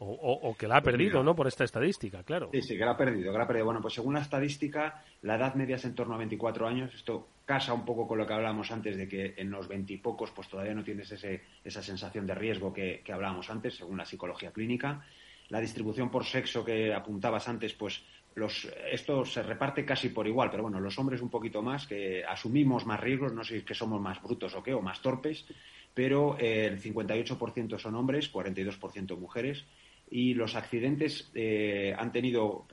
O, 0.00 0.54
que 0.56 0.68
la 0.68 0.76
ha 0.76 0.80
perdido, 0.80 1.24
¿no? 1.24 1.34
Por 1.34 1.48
esta 1.48 1.64
estadística, 1.64 2.22
claro. 2.22 2.50
Sí, 2.52 2.62
sí, 2.62 2.78
que 2.78 2.84
la 2.84 2.92
ha 2.92 2.96
perdido, 2.96 3.32
que 3.32 3.38
la 3.38 3.44
ha 3.44 3.48
perdido. 3.48 3.64
Bueno, 3.64 3.82
pues 3.82 3.94
según 3.94 4.14
la 4.14 4.20
estadística, 4.20 5.02
la 5.22 5.34
edad 5.34 5.56
media 5.56 5.74
es 5.74 5.84
en 5.84 5.96
torno 5.96 6.14
a 6.14 6.18
24 6.18 6.68
años. 6.68 6.94
Esto 6.94 7.26
casa 7.44 7.72
un 7.72 7.84
poco 7.84 8.06
con 8.06 8.16
lo 8.16 8.24
que 8.24 8.32
hablábamos 8.32 8.70
antes 8.70 8.96
de 8.96 9.08
que 9.08 9.34
en 9.36 9.50
los 9.50 9.66
20 9.66 9.92
y 9.94 9.96
pocos 9.96 10.30
pues 10.30 10.48
todavía 10.48 10.74
no 10.74 10.84
tienes 10.84 11.10
ese, 11.10 11.42
esa 11.64 11.82
sensación 11.82 12.28
de 12.28 12.34
riesgo 12.36 12.72
que, 12.72 13.02
que 13.04 13.12
hablábamos 13.12 13.50
antes, 13.50 13.74
según 13.74 13.96
la 13.96 14.04
psicología 14.04 14.52
clínica. 14.52 15.04
La 15.48 15.60
distribución 15.60 16.10
por 16.10 16.24
sexo 16.24 16.64
que 16.64 16.94
apuntabas 16.94 17.48
antes, 17.48 17.74
pues 17.74 18.04
los, 18.36 18.68
esto 18.92 19.24
se 19.24 19.42
reparte 19.42 19.84
casi 19.84 20.10
por 20.10 20.28
igual, 20.28 20.48
pero 20.50 20.62
bueno, 20.62 20.78
los 20.78 20.96
hombres 21.00 21.20
un 21.20 21.30
poquito 21.30 21.60
más, 21.60 21.88
que 21.88 22.24
asumimos 22.24 22.86
más 22.86 23.00
riesgos, 23.00 23.32
no 23.32 23.42
sé 23.42 23.54
si 23.54 23.58
es 23.60 23.64
que 23.64 23.74
somos 23.74 24.00
más 24.00 24.22
brutos 24.22 24.54
o 24.54 24.62
qué, 24.62 24.74
o 24.74 24.80
más 24.80 25.02
torpes, 25.02 25.44
pero 25.92 26.38
el 26.38 26.80
58% 26.80 27.78
son 27.78 27.96
hombres, 27.96 28.32
42% 28.32 29.18
mujeres 29.18 29.64
y 30.10 30.34
los 30.34 30.54
accidentes 30.54 31.30
eh, 31.34 31.94
han 31.96 32.12
tenido 32.12 32.66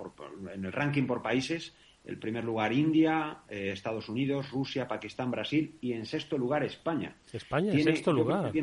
en 0.54 0.66
el 0.66 0.72
ranking 0.72 1.04
por 1.06 1.22
países 1.22 1.74
el 2.06 2.20
primer 2.20 2.44
lugar 2.44 2.72
India, 2.72 3.40
eh, 3.50 3.72
Estados 3.74 4.10
Unidos, 4.10 4.52
Rusia, 4.52 4.88
Pakistán, 4.88 5.32
Brasil 5.32 5.76
y 5.82 5.94
en 5.94 6.06
sexto 6.06 6.38
lugar 6.38 6.64
España. 6.64 7.16
España 7.34 7.74
en 7.74 7.84
sexto 7.84 8.14
lugar. 8.14 8.54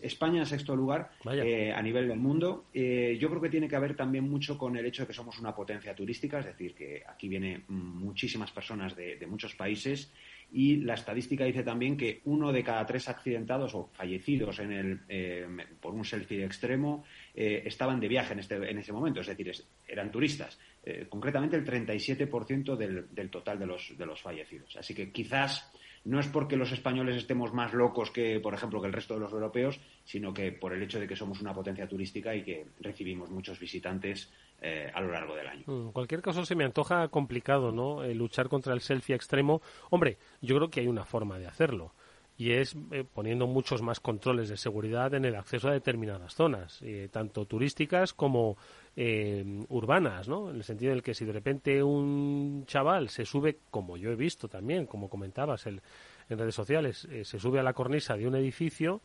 España 0.00 0.38
en 0.38 0.46
sexto 0.46 0.76
lugar 0.76 1.10
eh, 1.32 1.72
a 1.72 1.82
nivel 1.82 2.06
del 2.06 2.20
mundo. 2.20 2.66
yo 2.72 3.28
creo 3.28 3.40
que 3.40 3.48
tiene 3.48 3.68
que 3.68 3.78
ver 3.78 3.96
también 3.96 4.30
mucho 4.30 4.56
con 4.56 4.76
el 4.76 4.86
hecho 4.86 5.02
de 5.02 5.08
que 5.08 5.12
somos 5.12 5.40
una 5.40 5.52
potencia 5.54 5.92
turística, 5.92 6.38
es 6.38 6.46
decir, 6.46 6.72
que 6.72 7.02
aquí 7.04 7.28
vienen 7.28 7.64
muchísimas 7.68 8.52
personas 8.52 8.94
de, 8.94 9.16
de 9.16 9.26
muchos 9.26 9.56
países 9.56 10.12
y 10.52 10.76
la 10.76 10.94
estadística 10.94 11.44
dice 11.44 11.62
también 11.62 11.96
que 11.96 12.20
uno 12.24 12.52
de 12.52 12.62
cada 12.62 12.84
tres 12.84 13.08
accidentados 13.08 13.74
o 13.74 13.90
fallecidos 13.92 14.58
en 14.58 14.72
el, 14.72 15.00
eh, 15.08 15.46
por 15.80 15.94
un 15.94 16.04
selfie 16.04 16.44
extremo 16.44 17.04
eh, 17.34 17.62
estaban 17.64 17.98
de 17.98 18.08
viaje 18.08 18.34
en, 18.34 18.40
este, 18.40 18.56
en 18.56 18.78
ese 18.78 18.92
momento, 18.92 19.20
es 19.20 19.26
decir, 19.26 19.50
eran 19.88 20.10
turistas. 20.10 20.58
Eh, 20.84 21.06
concretamente 21.08 21.56
el 21.56 21.64
37% 21.64 22.76
del, 22.76 23.06
del 23.14 23.30
total 23.30 23.58
de 23.58 23.66
los, 23.66 23.96
de 23.96 24.04
los 24.04 24.20
fallecidos. 24.20 24.76
Así 24.76 24.94
que 24.94 25.10
quizás 25.10 25.72
no 26.04 26.18
es 26.18 26.26
porque 26.26 26.56
los 26.56 26.72
españoles 26.72 27.16
estemos 27.16 27.52
más 27.52 27.72
locos 27.72 28.10
que, 28.10 28.40
por 28.40 28.54
ejemplo, 28.54 28.80
que 28.80 28.88
el 28.88 28.92
resto 28.92 29.14
de 29.14 29.20
los 29.20 29.32
europeos, 29.32 29.80
sino 30.04 30.34
que 30.34 30.52
por 30.52 30.72
el 30.72 30.82
hecho 30.82 30.98
de 30.98 31.06
que 31.06 31.16
somos 31.16 31.40
una 31.40 31.54
potencia 31.54 31.88
turística 31.88 32.34
y 32.34 32.42
que 32.42 32.66
recibimos 32.80 33.30
muchos 33.30 33.58
visitantes 33.60 34.32
eh, 34.60 34.90
a 34.92 35.00
lo 35.00 35.12
largo 35.12 35.34
del 35.34 35.46
año. 35.46 35.64
En 35.66 35.92
cualquier 35.92 36.22
caso, 36.22 36.44
se 36.44 36.54
me 36.54 36.64
antoja 36.64 37.08
complicado, 37.08 37.72
¿no? 37.72 38.02
luchar 38.14 38.48
contra 38.48 38.74
el 38.74 38.80
selfie 38.80 39.14
extremo. 39.14 39.62
Hombre, 39.90 40.18
yo 40.40 40.56
creo 40.56 40.70
que 40.70 40.80
hay 40.80 40.88
una 40.88 41.04
forma 41.04 41.38
de 41.38 41.46
hacerlo 41.46 41.92
y 42.36 42.52
es 42.52 42.74
eh, 42.90 43.04
poniendo 43.04 43.46
muchos 43.46 43.82
más 43.82 44.00
controles 44.00 44.48
de 44.48 44.56
seguridad 44.56 45.14
en 45.14 45.24
el 45.24 45.36
acceso 45.36 45.68
a 45.68 45.72
determinadas 45.72 46.34
zonas, 46.34 46.80
eh, 46.82 47.08
tanto 47.10 47.44
turísticas 47.46 48.12
como 48.12 48.56
urbanas, 48.94 50.28
¿no? 50.28 50.50
En 50.50 50.56
el 50.56 50.64
sentido 50.64 50.94
de 50.94 51.00
que 51.00 51.14
si 51.14 51.24
de 51.24 51.32
repente 51.32 51.82
un 51.82 52.64
chaval 52.66 53.08
se 53.08 53.24
sube, 53.24 53.60
como 53.70 53.96
yo 53.96 54.10
he 54.10 54.16
visto 54.16 54.48
también, 54.48 54.84
como 54.84 55.08
comentabas 55.08 55.66
en 55.66 55.80
redes 56.28 56.54
sociales, 56.54 57.08
se 57.22 57.38
sube 57.38 57.58
a 57.58 57.62
la 57.62 57.72
cornisa 57.72 58.18
de 58.18 58.28
un 58.28 58.34
edificio, 58.34 59.00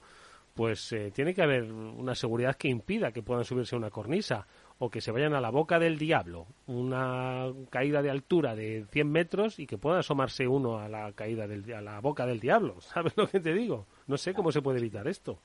pues 0.54 0.94
tiene 1.14 1.34
que 1.34 1.42
haber 1.42 1.72
una 1.72 2.16
seguridad 2.16 2.58
que 2.58 2.68
impida 2.68 3.14
que 3.14 3.24
puedan 3.24 3.46
subirse 3.46 3.76
a 3.76 3.78
una 3.78 3.90
cornisa 3.90 4.46
o 4.80 4.90
que 4.90 5.02
se 5.02 5.12
vayan 5.12 5.34
a 5.34 5.42
la 5.42 5.50
boca 5.50 5.80
del 5.80 5.98
diablo, 5.98 6.46
una 6.68 7.52
caída 7.70 8.02
de 8.02 8.12
altura 8.12 8.56
de 8.56 8.86
100 8.92 9.12
metros 9.12 9.60
y 9.60 9.66
que 9.66 9.78
pueda 9.78 10.00
asomarse 10.00 10.48
uno 10.48 10.80
a 10.80 10.88
la 10.88 11.12
caída 11.14 11.48
del, 11.48 11.74
a 11.74 11.82
la 11.82 12.00
boca 12.00 12.26
del 12.26 12.40
diablo, 12.40 12.80
¿sabes 12.82 13.14
lo 13.18 13.28
que 13.28 13.40
te 13.40 13.54
digo? 13.54 13.86
No 14.08 14.18
sé 14.18 14.34
cómo 14.34 14.52
se 14.52 14.62
puede 14.62 14.80
evitar 14.80 15.08
esto. 15.08 15.40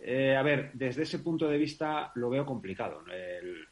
Eh, 0.00 0.36
a 0.36 0.42
ver, 0.42 0.70
desde 0.74 1.02
ese 1.02 1.18
punto 1.18 1.48
de 1.48 1.58
vista 1.58 2.12
lo 2.14 2.30
veo 2.30 2.46
complicado. 2.46 3.02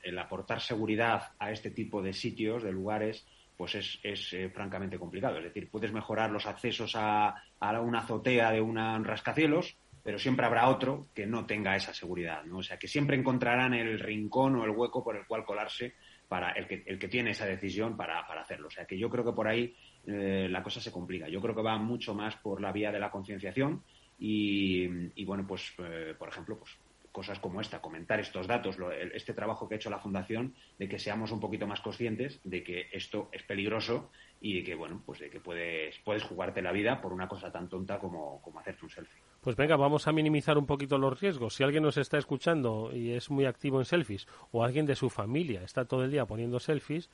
El, 0.03 0.19
aportar 0.19 0.61
seguridad 0.61 1.33
a 1.39 1.53
este 1.53 1.71
tipo 1.71 2.03
de 2.03 2.13
sitios, 2.13 2.63
de 2.63 2.73
lugares, 2.73 3.27
pues 3.57 3.75
es, 3.77 4.01
es 4.03 4.33
eh, 4.33 4.51
francamente 4.51 4.99
complicado. 4.99 5.39
Es 5.39 5.45
decir, 5.45 5.71
puedes 5.71 5.93
mejorar 5.93 6.31
los 6.31 6.47
accesos 6.47 6.95
a, 6.97 7.35
a 7.61 7.81
una 7.81 8.01
azotea 8.01 8.51
de 8.51 8.61
un 8.61 8.77
rascacielos, 9.05 9.77
pero 10.07 10.21
siempre 10.21 10.47
habrá 10.47 10.69
otro 10.69 11.09
que 11.13 11.27
no 11.27 11.47
tenga 11.47 11.75
esa 11.75 11.93
seguridad, 11.93 12.45
¿no? 12.45 12.59
O 12.59 12.63
sea, 12.63 12.79
que 12.79 12.87
siempre 12.87 13.17
encontrarán 13.17 13.75
el 13.75 13.99
rincón 13.99 14.55
o 14.55 14.65
el 14.65 14.71
hueco 14.71 15.03
por 15.03 15.17
el 15.17 15.27
cual 15.27 15.45
colarse 15.45 15.95
para 16.29 16.53
el 16.53 16.69
que, 16.69 16.85
el 16.87 16.97
que 16.97 17.09
tiene 17.09 17.31
esa 17.31 17.45
decisión 17.45 17.97
para, 17.97 18.21
hacerlo. 18.21 18.69
O 18.69 18.71
sea, 18.71 18.85
que 18.85 18.97
yo 18.97 19.11
creo 19.11 19.25
que 19.25 19.33
por 19.33 19.49
ahí 19.49 19.75
eh, 20.07 20.47
la 20.49 20.63
cosa 20.63 20.81
se 20.81 20.93
complica. 20.93 21.29
Yo 21.29 21.41
creo 21.41 21.57
que 21.57 21.63
va 21.63 21.77
mucho 21.79 22.15
más 22.15 22.37
por 22.37 22.61
la 22.61 22.71
vía 22.71 22.93
de 22.93 23.01
la 23.01 23.11
concienciación 23.11 23.83
y, 24.17 25.25
bueno, 25.25 25.45
pues, 25.45 25.75
eh, 25.79 26.15
por 26.17 26.29
ejemplo, 26.29 26.57
pues 26.57 26.71
cosas 27.11 27.41
como 27.41 27.61
esta, 27.61 27.81
comentar 27.81 28.21
estos 28.21 28.47
datos, 28.47 28.77
este 29.13 29.35
trabajo 29.35 29.67
que 29.67 29.75
ha 29.75 29.79
hecho 29.79 29.91
la 29.91 29.99
Fundación, 29.99 30.55
de 30.79 30.87
que 30.87 31.01
seamos 31.01 31.33
un 31.33 31.41
poquito 31.41 31.67
más 31.67 31.81
conscientes 31.81 32.39
de 32.45 32.63
que 32.63 32.91
esto 32.93 33.29
es 33.33 33.43
peligroso 33.43 34.13
y 34.41 34.55
de 34.55 34.65
que, 34.65 34.75
bueno, 34.75 35.03
pues 35.05 35.21
de 35.21 35.31
que 35.31 35.41
puedes, 35.41 35.99
puedes 36.05 36.23
jugarte 36.23 36.63
la 36.63 36.73
vida 36.73 37.01
por 37.01 37.13
una 37.13 37.27
cosa 37.27 37.51
tan 37.51 37.69
tonta 37.69 37.99
como, 37.99 38.41
como 38.43 38.61
hacerte 38.61 38.85
un 38.85 38.91
selfie. 38.91 39.23
Pues 39.41 39.57
venga, 39.57 39.77
vamos 39.77 40.07
a 40.07 40.13
minimizar 40.13 40.59
un 40.59 40.67
poquito 40.67 40.99
los 40.99 41.21
riesgos. 41.21 41.55
Si 41.55 41.63
alguien 41.63 41.83
nos 41.83 41.97
está 41.97 42.19
escuchando 42.19 42.91
y 42.93 43.13
es 43.13 43.31
muy 43.31 43.47
activo 43.47 43.79
en 43.79 43.85
selfies, 43.85 44.27
o 44.53 44.65
alguien 44.65 44.87
de 44.87 44.95
su 44.95 45.09
familia 45.09 45.63
está 45.63 45.85
todo 45.85 46.05
el 46.05 46.11
día 46.11 46.27
poniendo 46.27 46.59
selfies, 46.59 47.09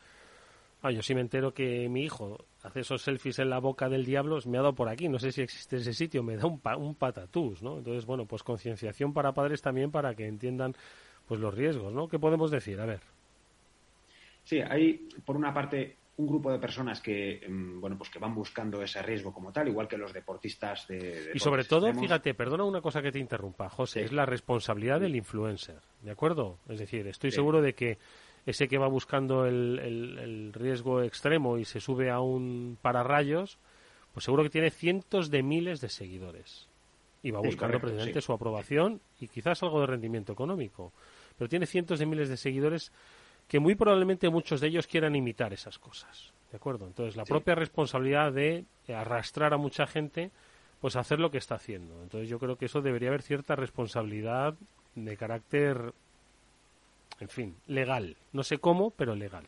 ah, 0.83 0.91
yo 0.91 1.03
sí 1.03 1.15
me 1.15 1.21
entero 1.21 1.55
que 1.55 1.89
mi 1.89 2.03
hijo 2.03 2.45
hace 2.63 2.81
esos 2.81 3.03
selfies 3.03 3.39
en 3.39 3.51
la 3.51 3.61
boca 3.61 3.89
del 3.89 4.05
diablo, 4.05 4.39
me 4.47 4.59
ha 4.59 4.63
dado 4.63 4.75
por 4.75 4.89
aquí, 4.89 5.09
no 5.09 5.19
sé 5.19 5.31
si 5.33 5.43
existe 5.43 5.77
ese 5.77 5.95
sitio, 5.95 6.23
me 6.23 6.37
da 6.37 6.47
un, 6.47 6.61
un 6.79 6.95
patatús, 6.95 7.63
¿no? 7.63 7.79
Entonces, 7.79 8.05
bueno, 8.05 8.27
pues 8.27 8.43
concienciación 8.43 9.13
para 9.13 9.33
padres 9.33 9.63
también 9.63 9.91
para 9.91 10.15
que 10.15 10.27
entiendan 10.27 10.75
pues 11.27 11.41
los 11.41 11.55
riesgos, 11.55 11.93
¿no? 11.93 12.09
¿Qué 12.09 12.19
podemos 12.19 12.51
decir? 12.51 12.81
A 12.81 12.87
ver. 12.87 13.01
Sí, 14.45 14.61
hay, 14.61 15.09
por 15.25 15.37
una 15.37 15.55
parte, 15.55 15.97
un 16.16 16.27
grupo 16.27 16.53
de 16.53 16.59
personas 16.59 17.01
que 17.01 17.46
mm, 17.48 17.81
bueno 17.81 17.96
pues 17.96 18.11
que 18.11 18.18
van 18.18 18.35
buscando 18.35 18.83
ese 18.83 19.03
riesgo 19.03 19.33
como 19.33 19.53
tal 19.53 19.68
igual 19.68 19.88
que 19.88 19.96
los 19.96 20.12
deportistas 20.12 20.87
de, 20.87 21.31
y 21.35 21.38
sobre 21.38 21.64
todo 21.64 21.92
fíjate 21.94 22.35
perdona 22.35 22.64
una 22.64 22.81
cosa 22.81 23.01
que 23.01 23.11
te 23.11 23.18
interrumpa 23.18 23.68
José 23.70 24.03
es 24.03 24.12
la 24.12 24.27
responsabilidad 24.27 25.01
del 25.01 25.16
influencer 25.16 25.81
de 26.03 26.11
acuerdo 26.11 26.59
es 26.68 26.79
decir 26.79 27.07
estoy 27.07 27.31
seguro 27.31 27.62
de 27.62 27.75
que 27.75 27.98
ese 28.44 28.68
que 28.68 28.77
va 28.77 28.88
buscando 28.88 29.46
el, 29.46 30.53
riesgo 30.53 31.03
extremo 31.03 31.59
y 31.59 31.64
se 31.64 31.81
sube 31.81 32.11
a 32.11 32.20
un 32.20 32.77
pararrayos 32.81 33.59
pues 34.12 34.25
seguro 34.25 34.42
que 34.42 34.51
tiene 34.51 34.70
cientos 34.70 35.31
de 35.31 35.42
miles 35.42 35.81
de 35.81 35.88
seguidores 35.88 36.68
y 37.22 37.31
va 37.31 37.40
buscando 37.40 37.79
precisamente 37.79 38.20
su 38.20 38.33
aprobación 38.33 39.01
y 39.20 39.29
quizás 39.29 39.62
algo 39.62 39.81
de 39.81 39.87
rendimiento 39.87 40.33
económico. 40.33 40.92
Pero 41.38 41.48
tiene 41.48 41.66
cientos 41.66 41.98
de 41.98 42.07
miles 42.07 42.29
de 42.29 42.37
seguidores 42.37 42.92
que 43.53 43.61
muy 43.61 43.75
probablemente 43.75 44.31
muchos 44.31 44.62
de 44.62 44.69
ellos 44.69 44.87
quieran 44.87 45.15
imitar 45.15 45.53
esas 45.53 45.79
cosas. 45.79 46.33
¿De 46.51 46.57
acuerdo? 46.57 46.87
Entonces, 46.87 47.17
la 47.17 47.27
propia 47.27 47.55
responsabilidad 47.55 48.33
de 48.33 48.65
arrastrar 48.88 49.53
a 49.53 49.59
mucha 49.59 49.87
gente, 49.87 50.31
pues 50.81 50.97
hacer 50.97 51.21
lo 51.21 51.31
que 51.31 51.37
está 51.37 51.57
haciendo. 51.57 52.03
Entonces, 52.03 52.31
yo 52.31 52.38
creo 52.38 52.57
que 52.57 52.65
eso 52.65 52.81
debería 52.81 53.11
haber 53.11 53.21
cierta 53.21 53.55
responsabilidad 53.55 54.55
de 54.95 55.17
carácter, 55.19 55.93
en 57.21 57.29
fin, 57.29 57.55
legal. 57.67 58.17
No 58.33 58.43
sé 58.43 58.57
cómo, 58.57 58.88
pero 58.88 59.15
legal. 59.15 59.45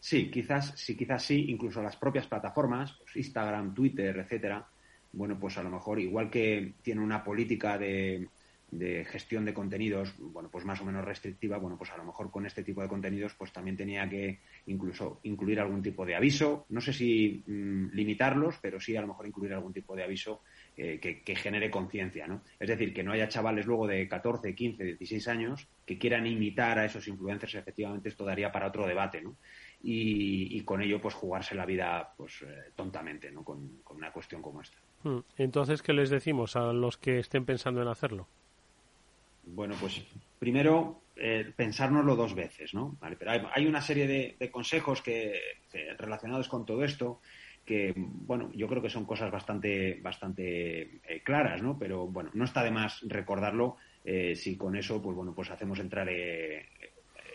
Sí, 0.00 0.30
quizás 0.30 0.72
sí, 0.74 0.96
quizás 0.96 1.22
sí, 1.22 1.50
incluso 1.50 1.82
las 1.82 1.96
propias 1.96 2.26
plataformas, 2.26 2.94
pues 2.94 3.16
Instagram, 3.16 3.74
Twitter, 3.74 4.16
etcétera, 4.16 4.66
bueno, 5.12 5.38
pues 5.38 5.58
a 5.58 5.62
lo 5.62 5.68
mejor 5.68 6.00
igual 6.00 6.30
que 6.30 6.72
tiene 6.80 7.02
una 7.02 7.22
política 7.22 7.76
de 7.76 8.26
de 8.74 9.04
gestión 9.04 9.44
de 9.44 9.54
contenidos, 9.54 10.14
bueno, 10.18 10.48
pues 10.50 10.64
más 10.64 10.80
o 10.80 10.84
menos 10.84 11.04
restrictiva, 11.04 11.58
bueno, 11.58 11.78
pues 11.78 11.92
a 11.92 11.96
lo 11.96 12.04
mejor 12.04 12.30
con 12.30 12.44
este 12.44 12.64
tipo 12.64 12.82
de 12.82 12.88
contenidos, 12.88 13.34
pues 13.34 13.52
también 13.52 13.76
tenía 13.76 14.08
que 14.08 14.40
incluso 14.66 15.20
incluir 15.22 15.60
algún 15.60 15.80
tipo 15.80 16.04
de 16.04 16.16
aviso, 16.16 16.66
no 16.70 16.80
sé 16.80 16.92
si 16.92 17.44
mm, 17.46 17.90
limitarlos, 17.92 18.58
pero 18.60 18.80
sí 18.80 18.96
a 18.96 19.00
lo 19.00 19.06
mejor 19.06 19.26
incluir 19.28 19.52
algún 19.52 19.72
tipo 19.72 19.94
de 19.94 20.02
aviso 20.02 20.42
eh, 20.76 20.98
que, 20.98 21.36
genere 21.36 21.70
conciencia, 21.70 22.26
¿no? 22.26 22.42
Es 22.58 22.68
decir, 22.68 22.92
que 22.92 23.04
no 23.04 23.12
haya 23.12 23.28
chavales 23.28 23.64
luego 23.66 23.86
de 23.86 24.08
14, 24.08 24.54
15, 24.54 24.84
16 24.84 25.28
años 25.28 25.68
que 25.86 25.98
quieran 25.98 26.26
imitar 26.26 26.78
a 26.78 26.84
esos 26.84 27.06
influencers, 27.06 27.54
efectivamente 27.54 28.08
esto 28.08 28.24
daría 28.24 28.50
para 28.50 28.66
otro 28.66 28.86
debate, 28.86 29.22
¿no? 29.22 29.36
Y, 29.86 30.60
con 30.62 30.80
ello, 30.80 30.98
pues 31.00 31.14
jugarse 31.14 31.54
la 31.54 31.66
vida, 31.66 32.14
pues 32.16 32.40
eh, 32.40 32.72
tontamente, 32.74 33.30
¿no? 33.30 33.44
Con, 33.44 33.80
con 33.84 33.98
una 33.98 34.10
cuestión 34.10 34.40
como 34.40 34.62
esta. 34.62 34.78
Hmm. 35.02 35.18
Entonces, 35.36 35.82
¿qué 35.82 35.92
les 35.92 36.08
decimos 36.08 36.56
a 36.56 36.72
los 36.72 36.96
que 36.96 37.18
estén 37.18 37.44
pensando 37.44 37.82
en 37.82 37.88
hacerlo? 37.88 38.26
Bueno, 39.46 39.74
pues 39.80 40.02
primero 40.38 41.02
eh, 41.16 41.52
pensárnoslo 41.54 42.16
dos 42.16 42.34
veces, 42.34 42.74
¿no? 42.74 42.98
pero 43.18 43.30
hay, 43.52 43.66
una 43.66 43.80
serie 43.80 44.36
de, 44.38 44.50
consejos 44.50 45.02
que, 45.02 45.40
relacionados 45.98 46.48
con 46.48 46.66
todo 46.66 46.84
esto 46.84 47.20
que, 47.64 47.94
bueno, 47.96 48.50
yo 48.54 48.68
creo 48.68 48.82
que 48.82 48.90
son 48.90 49.06
cosas 49.06 49.30
bastante, 49.30 49.98
bastante 50.02 51.00
eh, 51.02 51.22
claras, 51.22 51.62
¿no? 51.62 51.78
Pero, 51.78 52.06
bueno, 52.06 52.30
no 52.34 52.44
está 52.44 52.62
de 52.62 52.70
más 52.70 53.00
recordarlo 53.08 53.76
eh, 54.04 54.36
si 54.36 54.56
con 54.56 54.76
eso, 54.76 55.00
pues, 55.00 55.16
bueno, 55.16 55.34
pues 55.34 55.50
hacemos 55.50 55.78
entrar 55.78 56.06
eh, 56.10 56.68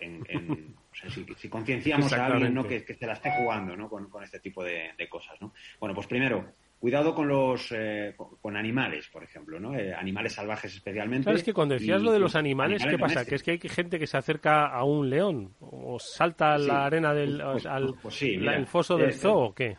en, 0.02 0.76
o 0.92 0.96
sea, 0.96 1.10
si, 1.10 1.50
concienciamos 1.50 2.14
a 2.14 2.28
alguien, 2.28 2.54
¿no? 2.54 2.68
Que, 2.68 2.86
que, 2.86 2.94
se 2.94 3.08
la 3.08 3.14
esté 3.14 3.32
jugando, 3.32 3.76
¿no? 3.76 3.90
Con, 3.90 4.08
este 4.24 4.40
tipo 4.40 4.64
de, 4.64 4.92
de, 4.98 5.10
cosas, 5.10 5.42
¿no? 5.42 5.54
Bueno, 5.80 5.96
pues 5.96 6.06
primero, 6.06 6.54
cuidado 6.80 7.14
con 7.14 7.28
los 7.28 7.72
eh, 7.72 8.16
con, 8.42 8.56
animales, 8.56 9.08
por 9.12 9.24
ejemplo, 9.24 9.60
¿no? 9.60 9.76
Eh, 9.76 9.94
animales 9.94 10.34
salvajes 10.34 10.74
especialmente. 10.74 11.26
¿Sabes 11.26 11.44
que 11.44 11.54
cuando 11.54 11.76
decías 11.76 12.02
lo 12.02 12.12
de 12.12 12.20
los 12.20 12.36
animales, 12.36 12.86
qué 12.86 12.98
pasa? 12.98 13.26
Que 13.26 13.36
es 13.36 13.44
que 13.44 13.52
hay 13.52 13.60
gente 13.60 14.00
que 14.00 14.08
se 14.08 14.18
acerca 14.18 14.68
a 14.68 14.84
un 14.84 15.10
león 15.10 15.54
o 15.60 16.00
salta 16.00 16.54
a 16.54 16.58
la 16.58 16.86
arena 16.86 17.14
del 17.14 17.42
pues, 17.44 17.66
al 17.66 17.94
pues 18.02 18.22
el 18.22 18.66
foso 18.66 18.98
del 18.98 19.14
zoo 19.14 19.38
o 19.38 19.54
qué? 19.54 19.78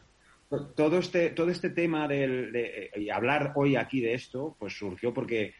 Todo 0.75 0.99
este 0.99 1.31
todo 1.31 1.51
este 1.51 1.71
tema 1.71 2.07
del 2.07 2.53
de, 2.53 2.91
y 2.97 3.09
hablar 3.09 3.53
hoy 3.55 3.77
aquí 3.77 4.01
de 4.01 4.15
esto, 4.15 4.57
pues 4.59 4.77
surgió 4.77 5.15
porque 5.15 5.55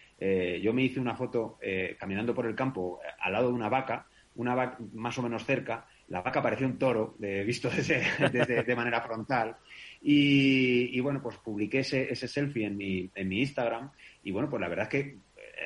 yo 0.61 0.75
me 0.75 0.83
hice 0.83 1.01
una 1.01 1.17
foto 1.17 1.59
caminando 1.99 2.35
por 2.35 2.47
el 2.47 2.55
campo 2.55 3.01
al 3.21 3.33
lado 3.33 3.49
de 3.49 3.55
una 3.55 3.71
vaca, 3.71 4.07
una 4.35 4.55
vaca 4.55 4.79
más 4.93 5.17
o 5.17 5.23
menos 5.23 5.45
cerca, 5.47 5.87
la 6.11 6.23
vaca 6.23 6.43
parecía 6.43 6.67
un 6.67 6.77
toro, 6.77 7.15
de, 7.19 7.45
visto 7.45 7.71
desde, 7.71 8.63
de 8.65 8.77
manera 8.77 9.01
frontal. 9.01 9.57
Y, 10.03 10.99
bueno, 11.01 11.21
pues 11.23 11.37
publiqué 11.39 11.81
ese, 11.81 12.11
ese 12.11 12.27
selfie 12.27 12.67
en 12.67 12.77
mi, 12.77 13.11
en 13.15 13.29
mi 13.29 13.41
Instagram. 13.41 13.91
Y 14.23 14.31
bueno, 14.31 14.49
pues 14.49 14.61
la 14.61 14.69
verdad 14.69 14.85
es 14.85 14.91
que 14.91 15.19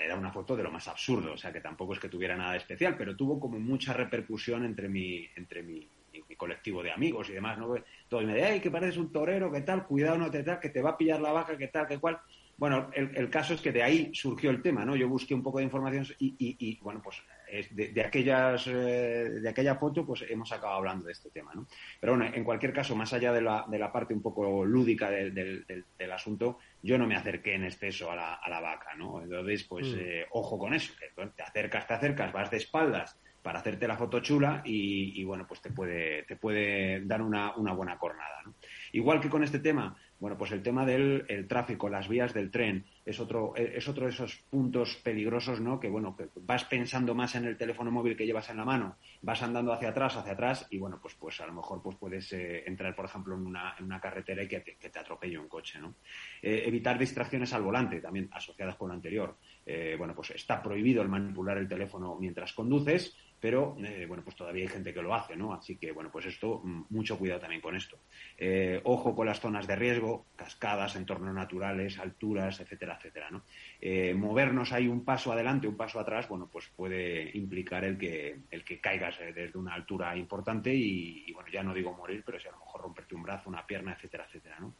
era 0.04 0.16
una 0.16 0.32
foto 0.32 0.56
de 0.56 0.62
lo 0.62 0.70
más 0.70 0.88
absurdo, 0.88 1.32
o 1.32 1.36
sea 1.36 1.52
que 1.52 1.60
tampoco 1.60 1.94
es 1.94 2.00
que 2.00 2.08
tuviera 2.08 2.36
nada 2.36 2.56
especial, 2.56 2.96
pero 2.96 3.16
tuvo 3.16 3.38
como 3.38 3.58
mucha 3.58 3.92
repercusión 3.92 4.64
entre 4.64 4.88
mi, 4.88 5.28
entre 5.36 5.62
mi, 5.62 5.88
colectivo 6.36 6.82
de 6.82 6.90
amigos 6.90 7.30
y 7.30 7.32
demás, 7.32 7.56
¿no? 7.58 7.72
Todo 8.08 8.22
me 8.22 8.34
decía, 8.34 8.48
ay, 8.48 8.60
que 8.60 8.70
pareces 8.70 8.96
un 8.96 9.12
torero, 9.12 9.52
qué 9.52 9.60
tal, 9.60 9.86
cuidado, 9.86 10.18
no 10.18 10.30
te 10.32 10.42
tal, 10.42 10.58
que 10.58 10.68
te 10.68 10.82
va 10.82 10.90
a 10.90 10.96
pillar 10.96 11.20
la 11.20 11.30
vaca, 11.30 11.56
qué 11.56 11.68
tal, 11.68 11.86
qué 11.86 11.98
cual. 11.98 12.18
Bueno, 12.56 12.90
el, 12.92 13.30
caso 13.30 13.54
es 13.54 13.60
que 13.60 13.70
de 13.70 13.84
ahí 13.84 14.10
surgió 14.12 14.50
el 14.50 14.60
tema, 14.60 14.84
¿no? 14.84 14.96
Yo 14.96 15.08
busqué 15.08 15.32
un 15.32 15.44
poco 15.44 15.58
de 15.58 15.64
información 15.64 16.04
y, 16.18 16.34
y, 16.38 16.78
bueno, 16.80 17.00
pues 17.02 17.22
de, 17.70 18.02
aquellas, 18.02 18.66
eh, 18.66 19.40
de 19.40 19.48
aquella 19.48 19.76
foto, 19.76 20.04
pues 20.04 20.24
hemos 20.28 20.50
acabado 20.52 20.78
hablando 20.78 21.06
de 21.06 21.12
este 21.12 21.30
tema, 21.30 21.52
¿no? 21.54 21.66
Pero 22.00 22.16
bueno, 22.16 22.32
en 22.34 22.44
cualquier 22.44 22.72
caso, 22.72 22.96
más 22.96 23.12
allá 23.12 23.32
de 23.32 23.42
la, 23.42 23.64
de 23.68 23.78
la 23.78 23.92
parte 23.92 24.14
un 24.14 24.22
poco 24.22 24.64
lúdica 24.64 25.10
del, 25.10 25.34
del, 25.34 26.12
asunto, 26.12 26.58
yo 26.82 26.98
no 26.98 27.06
me 27.06 27.16
acerqué 27.16 27.54
en 27.54 27.64
exceso 27.64 28.10
a 28.10 28.16
la, 28.16 28.34
a 28.34 28.48
la 28.48 28.60
vaca, 28.60 28.94
¿no? 28.96 29.22
Entonces, 29.22 29.64
pues 29.64 29.88
mm. 29.88 29.98
eh, 29.98 30.26
ojo 30.30 30.58
con 30.58 30.74
eso, 30.74 30.92
que 30.98 31.10
te 31.36 31.42
acercas, 31.42 31.86
te 31.86 31.94
acercas, 31.94 32.32
vas 32.32 32.50
de 32.50 32.58
espaldas 32.58 33.18
para 33.42 33.58
hacerte 33.58 33.86
la 33.86 33.98
foto 33.98 34.20
chula 34.20 34.62
y, 34.64 35.20
y 35.20 35.24
bueno, 35.24 35.46
pues 35.46 35.60
te 35.60 35.70
puede, 35.70 36.22
te 36.22 36.36
puede 36.36 37.04
dar 37.04 37.20
una, 37.20 37.54
una 37.56 37.72
buena 37.74 37.98
cornada, 37.98 38.40
¿no? 38.44 38.54
Igual 38.92 39.20
que 39.20 39.28
con 39.28 39.42
este 39.44 39.58
tema, 39.58 39.94
bueno, 40.20 40.38
pues 40.38 40.52
el 40.52 40.62
tema 40.62 40.86
del 40.86 41.46
tráfico, 41.48 41.88
las 41.88 42.08
vías 42.08 42.32
del 42.32 42.50
tren, 42.50 42.84
es 43.04 43.20
otro, 43.20 43.54
es 43.56 43.86
otro 43.88 44.06
de 44.06 44.12
esos 44.12 44.36
puntos 44.50 44.96
peligrosos, 44.96 45.60
¿no? 45.60 45.78
Que 45.78 45.88
bueno, 45.88 46.16
que 46.16 46.28
vas 46.36 46.64
pensando 46.64 47.14
más 47.14 47.34
en 47.34 47.44
el 47.44 47.56
teléfono 47.56 47.90
móvil 47.90 48.16
que 48.16 48.24
llevas 48.24 48.48
en 48.48 48.56
la 48.56 48.64
mano, 48.64 48.96
vas 49.22 49.42
andando 49.42 49.72
hacia 49.72 49.90
atrás, 49.90 50.16
hacia 50.16 50.32
atrás, 50.32 50.66
y 50.70 50.78
bueno, 50.78 50.98
pues, 51.00 51.14
pues 51.14 51.40
a 51.40 51.46
lo 51.46 51.52
mejor 51.52 51.82
pues 51.82 51.96
puedes 51.96 52.32
eh, 52.32 52.64
entrar, 52.66 52.94
por 52.94 53.04
ejemplo, 53.04 53.34
en 53.34 53.46
una, 53.46 53.74
en 53.78 53.84
una 53.84 54.00
carretera 54.00 54.42
y 54.42 54.48
que 54.48 54.60
te, 54.60 54.76
que 54.76 54.88
te 54.88 54.98
atropelle 54.98 55.38
un 55.38 55.48
coche, 55.48 55.78
¿no? 55.78 55.94
Eh, 56.42 56.64
evitar 56.66 56.98
distracciones 56.98 57.52
al 57.52 57.62
volante, 57.62 58.00
también 58.00 58.28
asociadas 58.32 58.76
con 58.76 58.88
lo 58.88 58.94
anterior. 58.94 59.36
Eh, 59.66 59.94
bueno, 59.98 60.14
pues 60.14 60.30
está 60.30 60.62
prohibido 60.62 61.02
el 61.02 61.08
manipular 61.08 61.56
el 61.58 61.68
teléfono 61.68 62.16
mientras 62.20 62.52
conduces, 62.52 63.16
pero 63.44 63.76
eh, 63.84 64.06
bueno, 64.08 64.24
pues 64.24 64.36
todavía 64.36 64.62
hay 64.62 64.68
gente 64.68 64.94
que 64.94 65.02
lo 65.02 65.14
hace, 65.14 65.36
¿no? 65.36 65.52
Así 65.52 65.76
que 65.76 65.92
bueno, 65.92 66.10
pues 66.10 66.24
esto, 66.24 66.62
mm, 66.64 66.84
mucho 66.88 67.18
cuidado 67.18 67.40
también 67.40 67.60
con 67.60 67.76
esto. 67.76 67.98
Eh, 68.38 68.80
ojo 68.84 69.14
con 69.14 69.26
las 69.26 69.38
zonas 69.38 69.66
de 69.66 69.76
riesgo, 69.76 70.24
cascadas, 70.34 70.96
entornos 70.96 71.34
naturales, 71.34 71.98
alturas, 71.98 72.58
etcétera, 72.60 72.96
etcétera, 72.96 73.30
¿no? 73.30 73.42
Eh, 73.82 74.14
movernos 74.14 74.72
ahí 74.72 74.88
un 74.88 75.04
paso 75.04 75.30
adelante, 75.30 75.68
un 75.68 75.76
paso 75.76 76.00
atrás, 76.00 76.26
bueno, 76.26 76.48
pues 76.50 76.70
puede 76.74 77.36
implicar 77.36 77.84
el 77.84 77.98
que, 77.98 78.38
el 78.50 78.64
que 78.64 78.80
caigas 78.80 79.18
desde 79.18 79.58
una 79.58 79.74
altura 79.74 80.16
importante 80.16 80.74
y, 80.74 81.30
bueno, 81.34 81.50
ya 81.52 81.62
no 81.62 81.74
digo 81.74 81.92
morir, 81.92 82.22
pero 82.24 82.40
si 82.40 82.48
a 82.48 82.52
lo 82.52 82.60
mejor 82.60 82.80
romperte 82.80 83.14
un 83.14 83.24
brazo, 83.24 83.50
una 83.50 83.66
pierna, 83.66 83.92
etcétera, 83.92 84.24
etcétera, 84.24 84.58
¿no? 84.58 84.74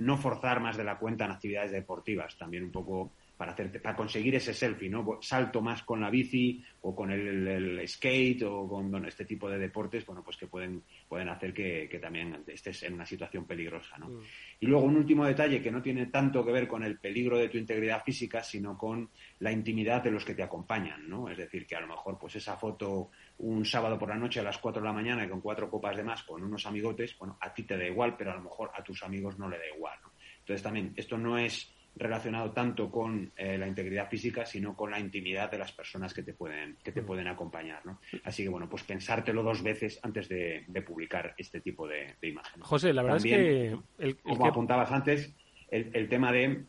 no 0.00 0.16
forzar 0.16 0.58
más 0.58 0.76
de 0.76 0.82
la 0.82 0.98
cuenta 0.98 1.26
en 1.26 1.30
actividades 1.30 1.70
deportivas, 1.70 2.36
también 2.36 2.64
un 2.64 2.72
poco 2.72 3.12
para, 3.36 3.52
hacerte, 3.52 3.80
para 3.80 3.96
conseguir 3.96 4.34
ese 4.34 4.54
selfie, 4.54 4.88
¿no? 4.88 5.18
Salto 5.20 5.60
más 5.60 5.82
con 5.82 6.00
la 6.00 6.10
bici 6.10 6.62
o 6.82 6.94
con 6.94 7.10
el, 7.10 7.86
skate 7.86 8.42
o 8.44 8.68
con 8.68 9.04
este 9.04 9.24
tipo 9.24 9.48
de 9.50 9.58
deportes, 9.58 10.06
bueno, 10.06 10.22
pues 10.22 10.36
que 10.36 10.46
pueden, 10.46 10.82
pueden 11.08 11.28
hacer 11.28 11.52
que, 11.52 11.98
también 12.00 12.42
estés 12.46 12.82
en 12.84 12.94
una 12.94 13.04
situación 13.04 13.44
peligrosa, 13.44 13.98
¿no? 13.98 14.08
Mm. 14.08 14.20
Y 14.60 14.66
luego 14.66 14.86
un 14.86 14.96
último 14.96 15.26
detalle 15.26 15.60
que 15.60 15.70
no 15.70 15.82
tiene 15.82 16.06
tanto 16.06 16.44
que 16.44 16.52
ver 16.52 16.66
con 16.66 16.82
el 16.82 16.98
peligro 16.98 17.38
de 17.38 17.48
tu 17.48 17.58
integridad 17.58 18.02
física, 18.02 18.42
sino 18.42 18.78
con 18.78 19.10
la 19.40 19.52
intimidad 19.52 20.02
de 20.02 20.10
los 20.10 20.24
que 20.24 20.34
te 20.34 20.42
acompañan, 20.42 21.08
¿no? 21.08 21.28
Es 21.28 21.36
decir, 21.36 21.66
que 21.66 21.76
a 21.76 21.80
lo 21.80 21.88
mejor 21.88 22.18
pues 22.18 22.36
esa 22.36 22.56
foto 22.56 23.10
un 23.38 23.64
sábado 23.64 23.98
por 23.98 24.08
la 24.08 24.16
noche 24.16 24.40
a 24.40 24.44
las 24.44 24.58
4 24.58 24.80
de 24.80 24.88
la 24.88 24.94
mañana 24.94 25.24
y 25.24 25.28
con 25.28 25.40
cuatro 25.40 25.70
copas 25.70 25.96
de 25.96 26.04
más 26.04 26.22
con 26.22 26.42
unos 26.42 26.64
amigotes, 26.66 27.16
bueno, 27.18 27.36
a 27.40 27.52
ti 27.52 27.64
te 27.64 27.76
da 27.76 27.86
igual, 27.86 28.16
pero 28.16 28.32
a 28.32 28.36
lo 28.36 28.42
mejor 28.42 28.70
a 28.74 28.82
tus 28.82 29.02
amigos 29.02 29.38
no 29.38 29.48
le 29.48 29.58
da 29.58 29.66
igual, 29.74 29.98
¿no? 30.02 30.12
Entonces 30.38 30.62
también, 30.62 30.92
esto 30.96 31.18
no 31.18 31.36
es 31.36 31.75
relacionado 31.96 32.52
tanto 32.52 32.90
con 32.90 33.32
eh, 33.36 33.56
la 33.56 33.66
integridad 33.66 34.08
física, 34.08 34.44
sino 34.44 34.76
con 34.76 34.90
la 34.90 35.00
intimidad 35.00 35.50
de 35.50 35.58
las 35.58 35.72
personas 35.72 36.12
que 36.12 36.22
te 36.22 36.34
pueden, 36.34 36.76
que 36.84 36.92
te 36.92 37.02
mm. 37.02 37.06
pueden 37.06 37.26
acompañar. 37.26 37.84
¿no? 37.86 38.00
Así 38.24 38.42
que, 38.42 38.48
bueno, 38.48 38.68
pues 38.68 38.82
pensártelo 38.82 39.42
dos 39.42 39.62
veces 39.62 39.98
antes 40.02 40.28
de, 40.28 40.64
publicar 40.86 41.34
este 41.38 41.60
tipo 41.60 41.88
de, 41.88 42.14
imágenes. 42.22 42.66
José, 42.66 42.92
la 42.92 43.02
verdad 43.02 43.16
es 43.18 43.24
que... 43.24 43.78
El, 43.98 44.16
como 44.18 44.46
apuntabas 44.46 44.92
antes, 44.92 45.34
el, 45.70 46.08
tema 46.08 46.30
de 46.30 46.64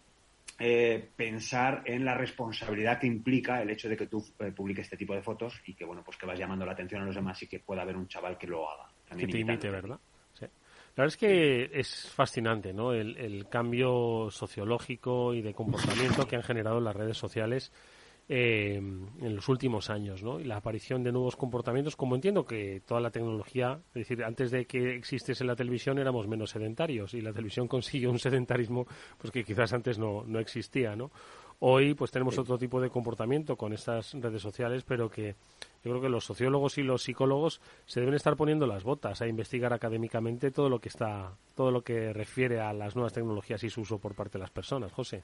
eh, 0.59 1.09
pensar 1.15 1.83
en 1.85 2.05
la 2.05 2.15
responsabilidad 2.15 2.99
que 2.99 3.07
implica 3.07 3.61
el 3.61 3.69
hecho 3.69 3.89
de 3.89 3.97
que 3.97 4.07
tú 4.07 4.25
eh, 4.39 4.51
publiques 4.51 4.85
este 4.85 4.97
tipo 4.97 5.13
de 5.13 5.21
fotos 5.21 5.61
y 5.65 5.73
que, 5.73 5.83
bueno, 5.83 6.03
pues 6.03 6.17
que 6.17 6.25
vas 6.25 6.39
llamando 6.39 6.65
la 6.65 6.71
atención 6.71 7.01
a 7.01 7.05
los 7.05 7.15
demás 7.15 7.41
y 7.43 7.47
que 7.47 7.59
pueda 7.59 7.81
haber 7.81 7.97
un 7.97 8.07
chaval 8.07 8.37
que 8.37 8.47
lo 8.47 8.69
haga. 8.69 8.89
que 9.15 9.27
te 9.27 9.39
imite, 9.39 9.69
¿verdad? 9.69 9.99
La 10.97 11.03
verdad 11.03 11.13
es 11.13 11.17
que 11.17 11.79
es 11.79 12.10
fascinante, 12.10 12.73
¿no? 12.73 12.91
El, 12.91 13.47
cambio 13.49 14.29
sociológico 14.31 15.36
y 15.36 15.43
de 15.43 15.53
comportamiento 15.53 16.27
que 16.27 16.38
han 16.38 16.41
generado 16.41 16.81
las 16.81 16.95
redes 16.95 17.15
sociales 17.15 17.71
eh, 18.27 18.77
en 18.77 19.36
los 19.36 19.47
últimos 19.47 19.91
años, 19.91 20.23
¿no? 20.23 20.39
Y 20.39 20.45
la 20.45 20.57
aparición 20.57 21.03
de 21.03 21.12
nuevos 21.12 21.36
comportamientos, 21.36 21.95
como 21.95 22.15
entiendo 22.15 22.47
que 22.47 22.81
toda 22.83 22.99
la 22.99 23.12
tecnología, 23.12 23.79
es 23.89 24.07
decir, 24.07 24.23
antes 24.23 24.49
de 24.49 24.65
que 24.65 24.95
existiese 24.95 25.45
la 25.45 25.55
televisión 25.55 25.99
éramos 25.99 26.27
menos 26.27 26.49
sedentarios 26.49 27.13
y 27.13 27.21
la 27.21 27.31
televisión 27.31 27.67
consiguió 27.67 28.10
un 28.10 28.17
sedentarismo 28.17 28.88
pues 29.19 29.31
que 29.31 29.43
quizás 29.43 29.73
antes 29.73 29.99
no, 29.99 30.23
no 30.25 30.39
existía, 30.39 30.95
¿no? 30.95 31.12
Hoy 31.60 31.93
pues 31.93 32.10
tenemos 32.10 32.39
otro 32.39 32.57
tipo 32.57 32.81
de 32.81 32.89
comportamiento 32.89 33.55
con 33.55 33.71
estas 33.71 34.13
redes 34.13 34.41
sociales, 34.41 34.83
pero 34.83 35.10
que 35.10 35.36
yo 35.88 35.93
creo 35.93 36.02
que 36.02 36.10
los 36.10 36.26
sociólogos 36.26 36.78
y 36.78 36.84
los 36.84 37.04
psicólogos 37.04 37.62
se 37.86 38.02
deben 38.02 38.15
estar 38.15 38.36
poniendo 38.36 38.67
las 38.67 38.84
botas 38.84 39.21
a 39.21 39.28
investigar 39.28 39.73
académicamente 39.73 40.52
todo 40.52 40.69
lo 40.69 40.80
que 40.80 40.89
está, 40.89 41.34
todo 41.56 41.71
lo 41.71 41.84
que 41.84 42.13
refiere 42.13 42.60
a 42.60 42.73
las 42.73 42.95
nuevas 42.95 43.13
tecnologías 43.13 43.63
y 43.63 43.69
su 43.69 43.82
uso 43.82 43.97
por 43.97 44.13
parte 44.13 44.38
de 44.38 44.43
las 44.43 44.52
personas. 44.52 44.91
José. 44.91 45.23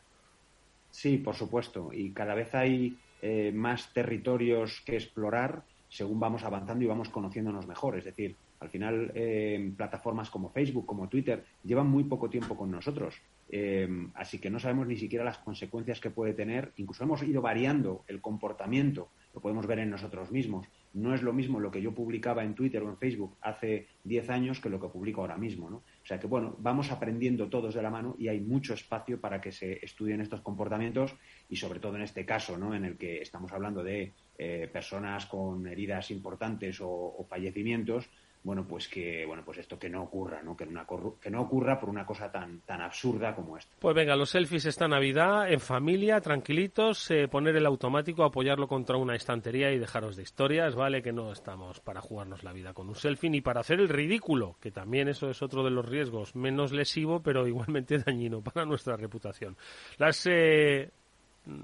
Sí, 0.90 1.18
por 1.18 1.36
supuesto. 1.36 1.92
Y 1.92 2.12
cada 2.12 2.34
vez 2.34 2.56
hay 2.56 2.98
eh, 3.22 3.52
más 3.54 3.92
territorios 3.94 4.82
que 4.86 4.96
explorar 4.96 5.64
según 5.90 6.20
vamos 6.20 6.44
avanzando 6.44 6.84
y 6.84 6.88
vamos 6.88 7.10
conociéndonos 7.10 7.68
mejor. 7.68 7.98
Es 7.98 8.06
decir, 8.06 8.36
al 8.60 8.70
final, 8.70 9.12
eh, 9.14 9.74
plataformas 9.76 10.30
como 10.30 10.50
Facebook, 10.50 10.86
como 10.86 11.10
Twitter, 11.10 11.44
llevan 11.64 11.88
muy 11.88 12.06
poco 12.06 12.30
tiempo 12.30 12.56
con 12.56 12.72
nosotros. 12.72 13.16
Eh, 13.50 13.88
así 14.16 14.40
que 14.40 14.50
no 14.50 14.58
sabemos 14.58 14.88
ni 14.88 14.98
siquiera 14.98 15.26
las 15.26 15.38
consecuencias 15.38 16.00
que 16.00 16.10
puede 16.10 16.34
tener. 16.34 16.72
Incluso 16.78 17.04
hemos 17.04 17.22
ido 17.22 17.42
variando 17.42 18.04
el 18.08 18.22
comportamiento, 18.22 19.10
lo 19.34 19.42
podemos 19.42 19.66
ver 19.66 19.80
en 19.80 19.90
nosotros 19.90 20.32
mismos. 20.32 20.68
No 20.94 21.14
es 21.14 21.24
lo 21.24 21.34
mismo 21.34 21.60
lo 21.60 21.72
que 21.72 21.82
yo 21.82 21.94
publicaba 21.94 22.44
en 22.44 22.54
Twitter 22.54 22.84
o 22.84 22.90
en 22.90 22.98
Facebook 22.98 23.36
hace 23.42 23.88
10 24.04 24.30
años 24.30 24.60
que 24.60 24.70
lo 24.70 24.80
que 24.80 24.88
publico 24.88 25.22
ahora 25.22 25.38
mismo. 25.38 25.70
¿no? 25.70 25.78
O 25.78 26.06
sea 26.06 26.20
que, 26.20 26.28
bueno, 26.28 26.56
vamos 26.60 26.92
aprendiendo 26.92 27.50
todos 27.50 27.74
de 27.74 27.82
la 27.82 27.90
mano 27.90 28.16
y 28.20 28.28
hay 28.28 28.40
mucho 28.40 28.74
espacio 28.74 29.20
para 29.20 29.42
que 29.42 29.52
se 29.52 29.84
estudien 29.84 30.22
estos 30.22 30.42
comportamientos 30.42 31.16
y, 31.50 31.56
sobre 31.56 31.80
todo, 31.80 31.96
en 31.96 32.04
este 32.04 32.26
caso, 32.26 32.58
¿no? 32.58 32.76
en 32.76 32.86
el 32.86 32.98
que 32.98 33.22
estamos 33.22 33.52
hablando 33.52 33.84
de 33.84 34.14
eh, 34.38 34.70
personas 34.72 35.26
con 35.26 35.66
heridas 35.68 36.12
importantes 36.12 36.78
o 36.82 37.26
fallecimientos, 37.28 38.10
bueno, 38.44 38.66
pues 38.68 38.88
que 38.88 39.26
bueno, 39.26 39.44
pues 39.46 39.60
esto 39.60 39.80
que 39.80 39.90
no 39.90 40.04
ocurra, 40.04 40.42
¿no? 40.44 40.56
Que, 40.56 40.66
no 40.66 41.42
ocurra 41.42 41.80
por 41.80 41.90
una 41.90 42.06
cosa 42.06 42.32
tan 42.32 42.60
tan 42.62 42.82
absurda 42.82 43.34
como 43.36 43.58
esta. 43.58 43.74
Pues 43.80 43.96
venga, 43.96 44.16
los 44.16 44.32
selfies 44.32 44.66
esta 44.66 44.88
Navidad 44.88 45.52
en 45.52 45.60
familia, 45.60 46.20
tranquilitos, 46.20 47.10
eh, 47.12 47.28
poner 47.28 47.56
el 47.56 47.66
automático, 47.66 48.24
apoyarlo 48.24 48.68
contra 48.68 48.98
una 48.98 49.16
estantería 49.16 49.72
y 49.72 49.80
dejaros 49.80 50.16
de 50.16 50.24
historias, 50.24 50.76
¿vale? 50.76 51.02
Que 51.02 51.14
no 51.14 51.32
estamos 51.32 51.80
para 51.80 52.02
jugarnos 52.02 52.44
la 52.44 52.52
vida 52.52 52.74
con 52.74 52.90
un 52.90 52.96
selfie 52.96 53.30
ni 53.30 53.42
para 53.42 53.62
hacer 53.62 53.80
el 53.80 53.90
ridículo, 53.90 54.58
que 54.60 54.72
también 54.72 55.08
eso 55.08 55.30
es 55.30 55.42
otro 55.42 55.64
de 55.64 55.72
los 55.72 55.88
riesgos, 55.88 56.36
menos 56.36 56.72
lesivo, 56.74 57.22
pero 57.22 57.48
igualmente 57.48 57.98
dañino 58.00 58.42
para 58.42 58.66
nuestra 58.66 58.98
reputación. 58.98 59.56
Las 59.98 60.28
eh, 60.30 60.92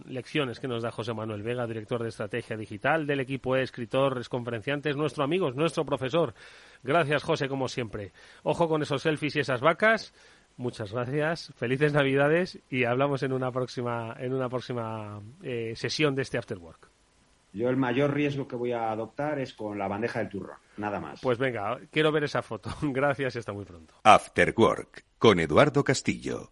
lecciones 0.06 0.60
que 0.60 0.68
nos 0.68 0.84
da 0.84 0.92
José 0.92 1.14
Manuel 1.14 1.44
Vega, 1.44 1.68
director 1.68 2.02
de 2.04 2.10
estrategia 2.10 2.58
digital 2.58 3.08
del 3.08 3.20
equipo 3.20 3.56
e, 3.56 3.64
escritor, 3.64 4.18
es 4.20 4.30
conferenciante, 4.30 4.90
es 4.90 4.98
nuestro 4.98 5.24
amigo, 5.24 5.50
es 5.50 5.56
nuestro 5.56 5.86
profesor. 5.86 6.34
Gracias, 6.84 7.24
José, 7.24 7.48
como 7.48 7.68
siempre. 7.68 8.12
Ojo 8.44 8.68
con 8.68 8.82
esos 8.82 9.02
selfies 9.02 9.36
y 9.36 9.40
esas 9.40 9.62
vacas. 9.62 10.14
Muchas 10.58 10.92
gracias, 10.92 11.54
felices 11.56 11.94
Navidades 11.94 12.60
y 12.70 12.84
hablamos 12.84 13.24
en 13.24 13.32
una 13.32 13.50
próxima, 13.50 14.14
en 14.20 14.34
una 14.34 14.50
próxima 14.50 15.22
eh, 15.42 15.74
sesión 15.76 16.16
de 16.16 16.24
este 16.24 16.38
After 16.38 16.58
Work. 16.58 16.90
Yo 17.54 17.70
el 17.70 17.78
mayor 17.78 18.14
riesgo 18.14 18.48
que 18.48 18.56
voy 18.56 18.74
a 18.74 18.92
adoptar 18.92 19.40
es 19.40 19.54
con 19.54 19.80
la 19.80 19.88
bandeja 19.88 20.20
del 20.20 20.30
turrón, 20.30 20.58
nada 20.78 21.00
más. 21.00 21.22
Pues 21.22 21.38
venga, 21.38 21.80
quiero 21.92 22.12
ver 22.12 22.26
esa 22.26 22.42
foto. 22.42 22.70
Gracias 22.82 23.36
y 23.36 23.40
hasta 23.40 23.54
muy 23.54 23.66
pronto. 23.66 23.96
After 24.04 24.54
Work 24.56 25.06
con 25.18 25.40
Eduardo 25.40 25.84
Castillo. 25.84 26.52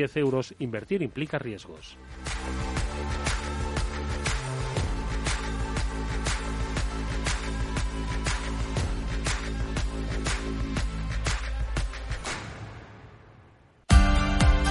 10 0.00 0.16
euros. 0.16 0.54
Invertir 0.58 1.02
implica 1.02 1.38
riesgos. 1.38 1.96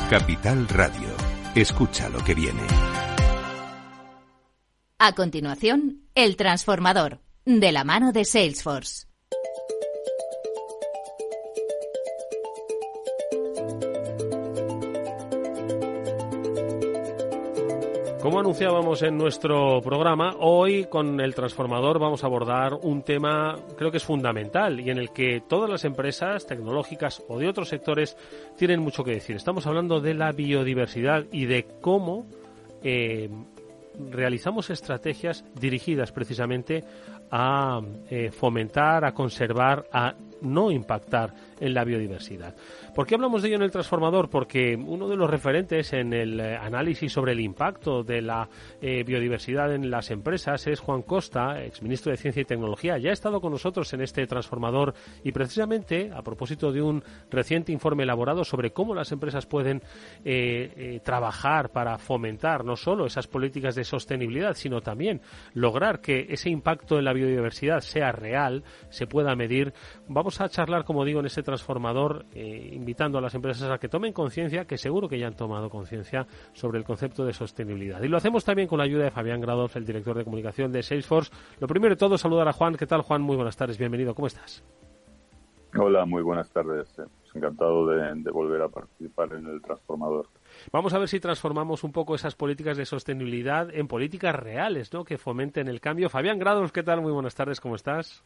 Capital 0.10 0.68
Radio. 0.70 1.16
Escucha 1.54 2.10
lo 2.10 2.24
que 2.24 2.34
viene. 2.34 2.62
A 4.98 5.14
continuación, 5.14 6.02
El 6.16 6.36
Transformador, 6.36 7.20
de 7.46 7.72
la 7.72 7.84
mano 7.84 8.12
de 8.12 8.26
Salesforce. 8.26 9.09
Como 18.30 18.42
anunciábamos 18.42 19.02
en 19.02 19.18
nuestro 19.18 19.82
programa, 19.82 20.36
hoy 20.38 20.86
con 20.86 21.20
el 21.20 21.34
transformador 21.34 21.98
vamos 21.98 22.24
a 22.24 22.28
abordar 22.28 22.76
un 22.76 23.02
tema 23.02 23.56
creo 23.76 23.90
que 23.90 23.98
es 23.98 24.04
fundamental 24.04 24.80
y 24.80 24.92
en 24.92 25.00
el 25.00 25.10
que 25.10 25.42
todas 25.42 25.68
las 25.68 25.84
empresas 25.84 26.46
tecnológicas 26.46 27.24
o 27.28 27.40
de 27.40 27.48
otros 27.48 27.70
sectores 27.70 28.16
tienen 28.56 28.82
mucho 28.82 29.04
que 29.04 29.14
decir. 29.14 29.36
Estamos 29.36 29.66
hablando 29.66 30.00
de 30.00 30.14
la 30.14 30.32
biodiversidad 30.32 31.26
y 31.32 31.48
de 31.48 31.66
cómo 31.82 32.28
eh, 32.84 33.32
realizamos 34.12 34.70
estrategias 34.70 35.44
dirigidas 35.60 36.12
precisamente 36.12 36.84
a 37.32 37.82
eh, 38.12 38.30
fomentar, 38.30 39.06
a 39.06 39.14
conservar, 39.16 39.88
a 39.92 40.14
no 40.42 40.70
impactar 40.70 41.34
en 41.60 41.74
la 41.74 41.84
biodiversidad. 41.84 42.56
¿Por 42.96 43.06
qué 43.06 43.16
hablamos 43.16 43.42
de 43.42 43.50
ello 43.50 43.58
en 43.58 43.64
el 43.64 43.72
transformador? 43.72 44.30
Porque 44.30 44.76
uno 44.76 45.08
de 45.08 45.16
los 45.16 45.30
referentes 45.30 45.94
en 45.94 46.14
el 46.14 46.40
eh, 46.40 46.56
análisis 46.56 47.12
sobre 47.12 47.34
el 47.34 47.40
impacto 47.40 48.04
de 48.04 48.22
la 48.22 48.50
eh, 48.82 49.04
biodiversidad 49.04 49.74
en 49.74 49.90
las 49.90 50.12
empresas 50.12 50.66
es 50.68 50.80
Juan 50.80 51.02
Costa, 51.04 51.64
exministro 51.64 52.12
de 52.12 52.18
Ciencia 52.18 52.42
y 52.42 52.46
Tecnología. 52.46 52.98
Ya 52.98 53.10
ha 53.10 53.14
estado 53.14 53.42
con 53.42 53.52
nosotros 53.52 53.92
en 53.94 54.02
este 54.02 54.26
transformador 54.28 54.94
y 55.24 55.32
precisamente 55.32 56.12
a 56.14 56.22
propósito 56.22 56.72
de 56.72 56.82
un 56.82 57.04
reciente 57.30 57.72
informe 57.72 58.04
elaborado 58.04 58.44
sobre 58.44 58.72
cómo 58.72 58.96
las 58.96 59.12
empresas 59.12 59.46
pueden 59.46 59.82
eh, 60.26 61.00
trabajar 61.04 61.70
para 61.72 61.98
fomentar 61.98 62.66
no 62.66 62.76
solo 62.76 63.06
esas 63.06 63.28
políticas 63.28 63.76
de 63.76 63.84
sostenibilidad, 63.84 64.56
sino 64.56 64.82
también 64.82 65.22
lograr 65.54 66.02
que 66.02 66.28
ese 66.30 66.50
impacto 66.50 66.98
en 66.98 67.06
la 67.06 67.14
biodiversidad 67.14 67.82
sea 67.82 68.12
real, 68.12 68.64
se 68.90 69.08
pueda 69.08 69.36
medir. 69.36 69.74
Vamos 70.08 70.42
a 70.42 70.50
charlar, 70.50 70.84
como 70.86 71.06
digo, 71.06 71.20
en 71.20 71.26
este 71.26 71.44
transformador, 71.50 72.26
eh, 72.34 72.70
invitando 72.74 73.18
a 73.18 73.22
las 73.22 73.34
empresas 73.34 73.70
a 73.70 73.80
que 73.80 73.90
tomen 73.90 74.14
conciencia, 74.14 74.66
que 74.66 74.78
seguro 74.78 75.10
que 75.10 75.18
ya 75.18 75.28
han 75.28 75.36
tomado 75.36 75.70
conciencia 75.70 76.28
sobre 76.54 76.78
el 76.78 76.86
concepto 76.86 77.26
de 77.26 77.34
sostenibilidad. 77.34 78.02
Y 78.04 78.08
lo 78.08 78.18
hacemos 78.18 78.46
también 78.46 78.68
con 78.68 78.78
la 78.78 78.84
ayuda 78.84 79.06
de 79.06 79.12
Fabián 79.12 79.42
Gradoff, 79.42 79.76
el 79.76 79.86
director 79.86 80.16
de 80.16 80.24
comunicación 80.24 80.72
de 80.72 80.84
Salesforce. 80.84 81.32
Lo 81.60 81.68
primero 81.68 81.96
de 81.96 81.98
todo, 81.98 82.18
saludar 82.18 82.48
a 82.48 82.54
Juan. 82.54 82.76
¿Qué 82.76 82.86
tal, 82.86 83.02
Juan? 83.02 83.22
Muy 83.22 83.36
buenas 83.36 83.58
tardes, 83.58 83.78
bienvenido. 83.78 84.14
¿Cómo 84.14 84.28
estás? 84.28 84.64
Hola, 85.78 86.06
muy 86.06 86.22
buenas 86.22 86.50
tardes. 86.52 86.88
Eh, 87.00 87.04
pues 87.20 87.36
encantado 87.36 87.88
de, 87.88 88.14
de 88.16 88.32
volver 88.32 88.62
a 88.62 88.70
participar 88.70 89.34
en 89.34 89.48
el 89.48 89.62
transformador. 89.62 90.28
Vamos 90.72 90.94
a 90.94 91.00
ver 91.00 91.08
si 91.08 91.20
transformamos 91.20 91.84
un 91.84 91.92
poco 91.92 92.16
esas 92.16 92.36
políticas 92.36 92.78
de 92.78 92.86
sostenibilidad 92.86 93.74
en 93.74 93.88
políticas 93.88 94.36
reales, 94.36 94.94
¿no? 94.94 95.04
Que 95.04 95.18
fomenten 95.18 95.68
el 95.68 95.80
cambio. 95.80 96.10
Fabián 96.10 96.40
Grados, 96.40 96.72
¿qué 96.72 96.84
tal? 96.84 97.02
Muy 97.02 97.12
buenas 97.12 97.36
tardes, 97.36 97.60
¿cómo 97.60 97.76
estás? 97.76 98.24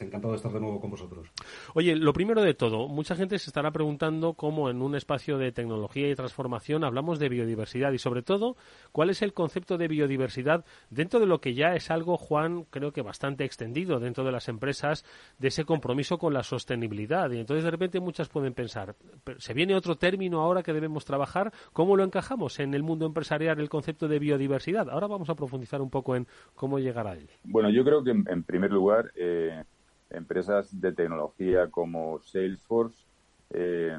Encantado 0.00 0.32
de 0.32 0.36
estar 0.36 0.52
de 0.52 0.60
nuevo 0.60 0.80
con 0.80 0.90
vosotros. 0.90 1.28
Oye, 1.74 1.96
lo 1.96 2.12
primero 2.12 2.42
de 2.42 2.54
todo, 2.54 2.88
mucha 2.88 3.14
gente 3.14 3.38
se 3.38 3.50
estará 3.50 3.70
preguntando 3.70 4.34
cómo 4.34 4.70
en 4.70 4.82
un 4.82 4.94
espacio 4.94 5.38
de 5.38 5.52
tecnología 5.52 6.08
y 6.08 6.14
transformación 6.14 6.84
hablamos 6.84 7.18
de 7.18 7.28
biodiversidad 7.28 7.92
y 7.92 7.98
sobre 7.98 8.22
todo, 8.22 8.56
cuál 8.92 9.10
es 9.10 9.22
el 9.22 9.32
concepto 9.32 9.78
de 9.78 9.88
biodiversidad 9.88 10.64
dentro 10.90 11.20
de 11.20 11.26
lo 11.26 11.40
que 11.40 11.54
ya 11.54 11.74
es 11.74 11.90
algo, 11.90 12.16
Juan, 12.16 12.64
creo 12.64 12.92
que 12.92 13.02
bastante 13.02 13.44
extendido 13.44 14.00
dentro 14.00 14.24
de 14.24 14.32
las 14.32 14.48
empresas 14.48 15.04
de 15.38 15.48
ese 15.48 15.64
compromiso 15.64 16.18
con 16.18 16.34
la 16.34 16.42
sostenibilidad. 16.42 17.30
Y 17.30 17.38
entonces 17.38 17.64
de 17.64 17.70
repente 17.70 18.00
muchas 18.00 18.28
pueden 18.28 18.54
pensar, 18.54 18.94
¿se 19.38 19.54
viene 19.54 19.74
otro 19.74 19.96
término 19.96 20.40
ahora 20.40 20.62
que 20.62 20.72
debemos 20.72 21.04
trabajar? 21.04 21.52
¿Cómo 21.72 21.96
lo 21.96 22.04
encajamos 22.04 22.60
en 22.60 22.74
el 22.74 22.82
mundo 22.82 23.06
empresarial 23.06 23.60
el 23.60 23.68
concepto 23.68 24.08
de 24.08 24.18
biodiversidad? 24.18 24.88
Ahora 24.90 25.06
vamos 25.06 25.30
a 25.30 25.34
profundizar 25.34 25.80
un 25.80 25.90
poco 25.90 26.16
en 26.16 26.26
cómo 26.54 26.78
llegar 26.78 27.06
a 27.06 27.14
él. 27.14 27.28
Bueno, 27.44 27.70
yo 27.70 27.84
creo 27.84 28.02
que 28.02 28.10
en, 28.10 28.42
primer 28.42 28.70
lugar 28.70 29.12
eh, 29.14 29.64
empresas 30.10 30.80
de 30.80 30.92
tecnología 30.92 31.68
como 31.68 32.20
Salesforce 32.20 33.04
eh, 33.50 33.96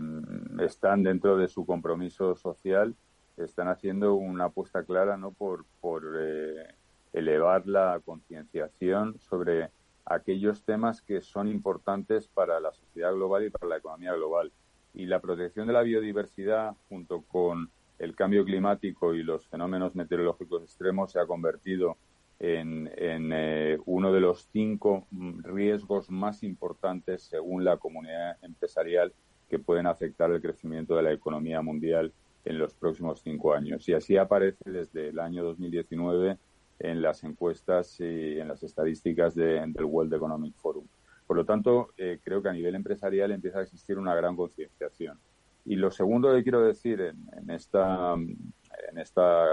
están 0.60 1.04
dentro 1.04 1.38
de 1.38 1.48
su 1.48 1.66
compromiso 1.66 2.36
social, 2.36 2.96
están 3.38 3.68
haciendo 3.68 4.16
una 4.16 4.46
apuesta 4.46 4.84
clara 4.84 5.18
¿no? 5.18 5.32
por, 5.32 5.66
por 5.82 6.04
eh, 6.20 6.76
elevar 7.14 7.66
la 7.68 8.00
concienciación 8.04 9.20
sobre 9.20 9.70
aquellos 10.06 10.64
temas 10.64 11.02
que 11.02 11.22
son 11.22 11.48
importantes 11.48 12.28
para 12.28 12.60
la 12.60 12.72
sociedad 12.74 13.14
global 13.14 13.46
y 13.46 13.50
para 13.50 13.68
la 13.68 13.78
economía 13.78 14.14
global. 14.14 14.52
Y 14.94 15.06
la 15.06 15.20
protección 15.20 15.68
de 15.68 15.74
la 15.74 15.84
biodiversidad, 15.84 16.76
junto 16.90 17.22
con 17.22 17.70
el 18.00 18.16
cambio 18.16 18.44
climático 18.44 19.14
y 19.14 19.24
los 19.24 19.48
fenómenos 19.48 19.96
meteorológicos 19.96 20.64
extremos, 20.64 21.12
se 21.12 21.20
ha 21.20 21.28
convertido 21.28 21.98
en, 22.40 22.90
eh, 22.96 23.78
uno 23.86 24.14
de 24.14 24.22
los 24.22 24.48
cinco 24.52 25.08
riesgos 25.44 26.10
más 26.10 26.42
importantes 26.44 27.24
según 27.24 27.66
la 27.66 27.78
comunidad 27.78 28.38
empresarial 28.42 29.14
que 29.50 29.60
pueden 29.60 29.88
afectar 29.88 30.32
el 30.32 30.42
crecimiento 30.42 30.96
de 30.96 31.04
la 31.04 31.12
economía 31.12 31.62
mundial 31.62 32.14
en 32.46 32.58
los 32.58 32.74
próximos 32.74 33.22
cinco 33.22 33.54
años. 33.54 33.88
Y 33.90 33.94
así 33.94 34.16
aparece 34.16 34.72
desde 34.72 35.10
el 35.10 35.20
año 35.20 35.44
2019 35.44 36.38
en 36.80 37.02
las 37.02 37.24
encuestas 37.26 38.00
y 38.00 38.40
en 38.40 38.48
las 38.48 38.64
estadísticas 38.64 39.36
del 39.36 39.84
World 39.84 40.14
Economic 40.14 40.56
Forum. 40.56 40.86
Por 41.28 41.36
lo 41.36 41.46
tanto, 41.46 41.90
eh, 41.98 42.20
creo 42.24 42.42
que 42.42 42.50
a 42.50 42.54
nivel 42.54 42.76
empresarial 42.76 43.32
empieza 43.32 43.60
a 43.60 43.64
existir 43.64 43.98
una 43.98 44.16
gran 44.16 44.36
concienciación. 44.36 45.20
Y 45.66 45.76
lo 45.76 45.92
segundo 45.92 46.34
que 46.34 46.44
quiero 46.44 46.62
decir 46.62 47.02
en, 47.02 47.50
esta, 47.50 48.14
en 48.14 48.98
esta 48.98 49.46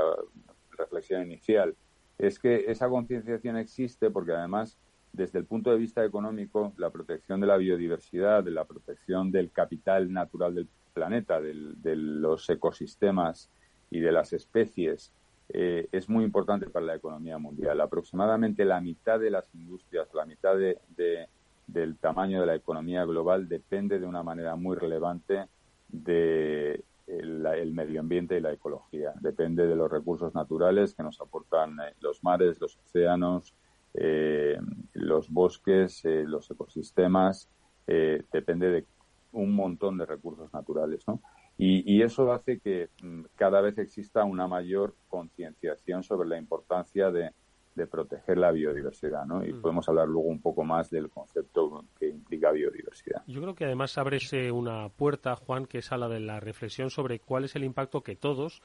reflexión 0.71 1.23
inicial 1.23 1.75
es 2.19 2.39
que 2.39 2.65
esa 2.69 2.89
concienciación 2.89 3.57
existe 3.57 4.11
porque 4.11 4.33
además 4.33 4.79
desde 5.13 5.39
el 5.39 5.47
punto 5.47 5.71
de 5.71 5.79
vista 5.79 6.05
económico 6.05 6.73
la 6.77 6.91
protección 6.91 7.41
de 7.41 7.47
la 7.47 7.57
biodiversidad, 7.57 8.45
de 8.45 8.51
la 8.51 8.65
protección 8.65 9.31
del 9.31 9.51
capital 9.51 10.13
natural 10.13 10.55
del 10.55 10.69
planeta, 10.93 11.41
de 11.41 11.97
los 11.97 12.49
ecosistemas 12.51 13.51
y 13.91 14.01
de 14.01 14.13
las 14.13 14.33
especies 14.33 15.13
eh, 15.49 15.89
es 15.93 16.09
muy 16.09 16.25
importante 16.25 16.69
para 16.69 16.87
la 16.87 16.97
economía 16.97 17.39
mundial. 17.39 17.81
Aproximadamente 17.81 18.65
la 18.65 18.81
mitad 18.81 19.21
de 19.21 19.31
las 19.31 19.55
industrias, 19.55 20.13
la 20.13 20.27
mitad 20.27 20.57
del 20.57 21.97
tamaño 21.99 22.41
de 22.41 22.47
la 22.47 22.55
economía 22.55 23.05
global 23.05 23.49
depende 23.49 23.99
de 23.99 24.07
una 24.07 24.23
manera 24.23 24.57
muy 24.57 24.77
relevante 24.77 25.47
de 25.89 26.83
el, 27.07 27.73
medio 27.73 28.01
ambiente 28.01 28.37
y 28.37 28.41
la 28.41 28.53
ecología. 28.53 29.13
Depende 29.21 29.67
de 29.67 29.77
los 29.77 29.91
recursos 29.91 30.35
naturales 30.35 30.95
que 30.95 31.03
nos 31.03 31.21
aportan 31.21 31.79
eh, 31.81 31.95
los 32.01 32.23
mares, 32.25 32.61
los 32.61 32.77
océanos, 32.77 33.55
eh, 33.95 34.59
los 34.95 35.31
bosques, 35.31 36.05
eh, 36.05 36.25
los 36.27 36.51
ecosistemas. 36.51 37.49
depende 37.87 38.71
de 38.71 38.87
un 39.33 39.55
montón 39.55 39.97
de 39.99 40.07
recursos 40.07 40.53
naturales, 40.53 41.07
¿no? 41.07 41.21
Y, 41.59 42.03
eso 42.03 42.33
hace 42.33 42.59
que 42.59 42.91
mm, 43.03 43.23
cada 43.35 43.63
vez 43.63 43.79
exista 43.79 44.25
una 44.25 44.47
mayor 44.47 44.95
concienciación 45.09 46.03
sobre 46.03 46.29
la 46.29 46.37
importancia 46.37 47.11
de, 47.11 47.31
de 47.77 47.87
proteger 47.87 48.39
la 48.39 48.51
biodiversidad, 48.51 49.25
¿no? 49.27 49.45
Y 49.45 49.53
mm. 49.53 49.61
podemos 49.61 49.89
hablar 49.89 50.09
luego 50.09 50.29
un 50.29 50.41
poco 50.41 50.65
más 50.65 50.91
del 50.91 51.11
concepto 51.11 51.85
que 51.99 52.09
implica 52.09 52.51
biodiversidad. 52.51 53.23
Yo 53.27 53.41
creo 53.41 53.55
que 53.55 53.67
además 53.67 53.97
abre 53.99 54.19
una 54.51 54.89
puerta, 54.89 55.37
Juan, 55.37 55.67
que 55.67 55.79
es 55.79 55.93
a 55.93 55.99
la 55.99 56.09
de 56.09 56.21
la 56.21 56.41
reflexión 56.41 56.91
sobre 56.91 57.21
cuál 57.21 57.45
es 57.45 57.55
el 57.55 57.65
impacto 57.65 58.03
que 58.03 58.17
todos 58.17 58.63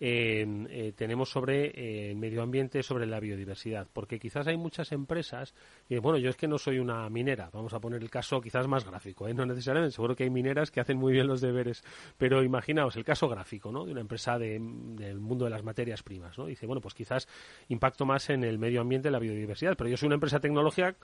eh, 0.00 0.92
tenemos 0.96 1.30
sobre 1.30 1.66
eh, 1.66 2.10
el 2.10 2.16
medio 2.16 2.42
ambiente, 2.42 2.82
sobre 2.82 3.06
la 3.06 3.20
biodiversidad, 3.20 3.88
porque 3.92 4.18
quizás 4.18 4.46
hay 4.46 4.56
muchas 4.56 4.92
empresas, 4.92 5.54
y 5.88 5.98
bueno, 5.98 6.18
yo 6.18 6.30
es 6.30 6.36
que 6.36 6.46
no 6.46 6.58
soy 6.58 6.78
una 6.78 7.08
minera, 7.10 7.50
vamos 7.52 7.72
a 7.74 7.80
poner 7.80 8.02
el 8.02 8.10
caso 8.10 8.40
quizás 8.40 8.68
más 8.68 8.84
gráfico, 8.84 9.26
¿eh? 9.26 9.34
no 9.34 9.44
necesariamente, 9.44 9.94
seguro 9.94 10.14
que 10.14 10.24
hay 10.24 10.30
mineras 10.30 10.70
que 10.70 10.80
hacen 10.80 10.98
muy 10.98 11.12
bien 11.12 11.26
los 11.26 11.40
deberes, 11.40 11.82
pero 12.16 12.42
imaginaos 12.42 12.96
el 12.96 13.04
caso 13.04 13.28
gráfico, 13.28 13.72
¿no? 13.72 13.84
De 13.84 13.92
una 13.92 14.00
empresa 14.00 14.38
del 14.38 14.60
mundo 14.60 15.44
de 15.44 15.50
las 15.50 15.64
materias 15.64 16.02
primas, 16.02 16.38
¿no? 16.38 16.46
Dice, 16.46 16.66
bueno, 16.66 16.80
pues 16.80 16.94
quizás 16.94 17.28
impacto 17.68 18.06
más 18.06 18.30
en 18.30 18.44
el 18.44 18.58
medio 18.58 18.80
ambiente, 18.80 19.10
la 19.10 19.18
biodiversidad, 19.18 19.76
pero 19.76 19.90
yo 19.90 19.96
soy 19.96 20.06
una 20.06 20.14
empresa 20.14 20.40
tecnológica 20.40 20.96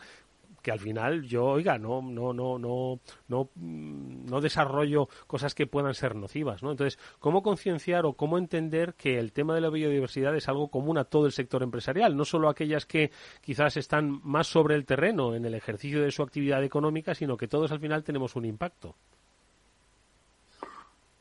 que 0.64 0.72
al 0.72 0.80
final 0.80 1.24
yo, 1.24 1.44
oiga, 1.44 1.76
no, 1.76 2.00
no, 2.00 2.32
no, 2.32 2.58
no, 2.58 2.98
no, 3.28 3.50
mm, 3.54 4.24
no 4.24 4.40
desarrollo 4.40 5.08
cosas 5.26 5.54
que 5.54 5.66
puedan 5.66 5.92
ser 5.92 6.16
nocivas, 6.16 6.62
¿no? 6.62 6.70
Entonces, 6.70 6.98
¿cómo 7.18 7.42
concienciar 7.42 8.06
o 8.06 8.14
cómo 8.14 8.38
entender 8.38 8.94
que 8.94 9.18
el 9.18 9.32
tema 9.32 9.54
de 9.54 9.60
la 9.60 9.68
biodiversidad 9.68 10.34
es 10.34 10.48
algo 10.48 10.68
común 10.68 10.96
a 10.96 11.04
todo 11.04 11.26
el 11.26 11.32
sector 11.32 11.62
empresarial, 11.62 12.16
no 12.16 12.24
solo 12.24 12.48
aquellas 12.48 12.86
que 12.86 13.10
quizás 13.42 13.76
están 13.76 14.22
más 14.24 14.46
sobre 14.46 14.74
el 14.74 14.86
terreno 14.86 15.34
en 15.34 15.44
el 15.44 15.54
ejercicio 15.54 16.02
de 16.02 16.10
su 16.10 16.22
actividad 16.22 16.64
económica, 16.64 17.14
sino 17.14 17.36
que 17.36 17.46
todos 17.46 17.70
al 17.70 17.80
final 17.80 18.02
tenemos 18.02 18.34
un 18.34 18.46
impacto? 18.46 18.96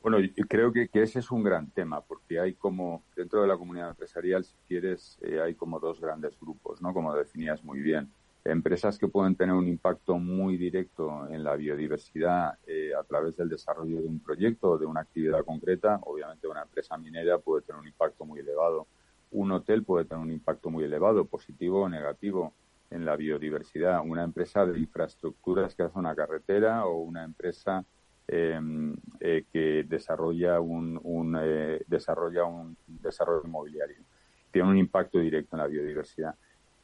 Bueno, 0.01 0.19
creo 0.47 0.71
que, 0.71 0.89
ese 0.93 1.19
es 1.19 1.31
un 1.31 1.43
gran 1.43 1.69
tema, 1.71 1.99
porque 1.99 2.39
hay 2.39 2.53
como, 2.53 3.03
dentro 3.13 3.41
de 3.41 3.47
la 3.49 3.57
comunidad 3.57 3.89
empresarial, 3.89 4.45
si 4.45 4.55
quieres, 4.69 5.17
eh, 5.21 5.41
hay 5.41 5.55
como 5.55 5.81
dos 5.81 5.99
grandes 5.99 6.39
grupos, 6.39 6.81
¿no? 6.81 6.93
Como 6.93 7.13
definías 7.13 7.61
muy 7.61 7.81
bien 7.81 8.09
empresas 8.45 8.97
que 8.97 9.07
pueden 9.07 9.35
tener 9.35 9.55
un 9.55 9.67
impacto 9.67 10.17
muy 10.17 10.57
directo 10.57 11.27
en 11.29 11.43
la 11.43 11.55
biodiversidad 11.55 12.57
eh, 12.67 12.91
a 12.93 13.03
través 13.03 13.37
del 13.37 13.49
desarrollo 13.49 14.01
de 14.01 14.07
un 14.07 14.19
proyecto 14.19 14.71
o 14.71 14.77
de 14.77 14.85
una 14.85 15.01
actividad 15.01 15.43
concreta. 15.45 15.99
Obviamente 16.03 16.47
una 16.47 16.63
empresa 16.63 16.97
minera 16.97 17.37
puede 17.37 17.61
tener 17.63 17.81
un 17.81 17.87
impacto 17.87 18.25
muy 18.25 18.39
elevado. 18.41 18.87
Un 19.31 19.51
hotel 19.51 19.83
puede 19.83 20.05
tener 20.05 20.21
un 20.21 20.31
impacto 20.31 20.69
muy 20.69 20.83
elevado, 20.83 21.25
positivo 21.25 21.83
o 21.83 21.89
negativo, 21.89 22.53
en 22.89 23.05
la 23.05 23.15
biodiversidad. 23.15 24.01
Una 24.05 24.23
empresa 24.23 24.65
de 24.65 24.77
infraestructuras 24.77 25.73
que 25.73 25.83
hace 25.83 25.97
una 25.97 26.15
carretera 26.15 26.85
o 26.85 26.99
una 26.99 27.23
empresa 27.23 27.83
em, 28.27 28.95
eh, 29.19 29.45
que 29.51 29.83
desarrolla 29.83 30.59
un, 30.59 30.99
un 31.03 31.37
eh, 31.41 31.81
desarrolla 31.87 32.45
un 32.45 32.77
desarrollo 32.87 33.43
inmobiliario. 33.45 33.97
Tiene 34.51 34.69
un 34.69 34.77
impacto 34.77 35.17
directo 35.19 35.55
en 35.55 35.61
la 35.61 35.67
biodiversidad 35.67 36.35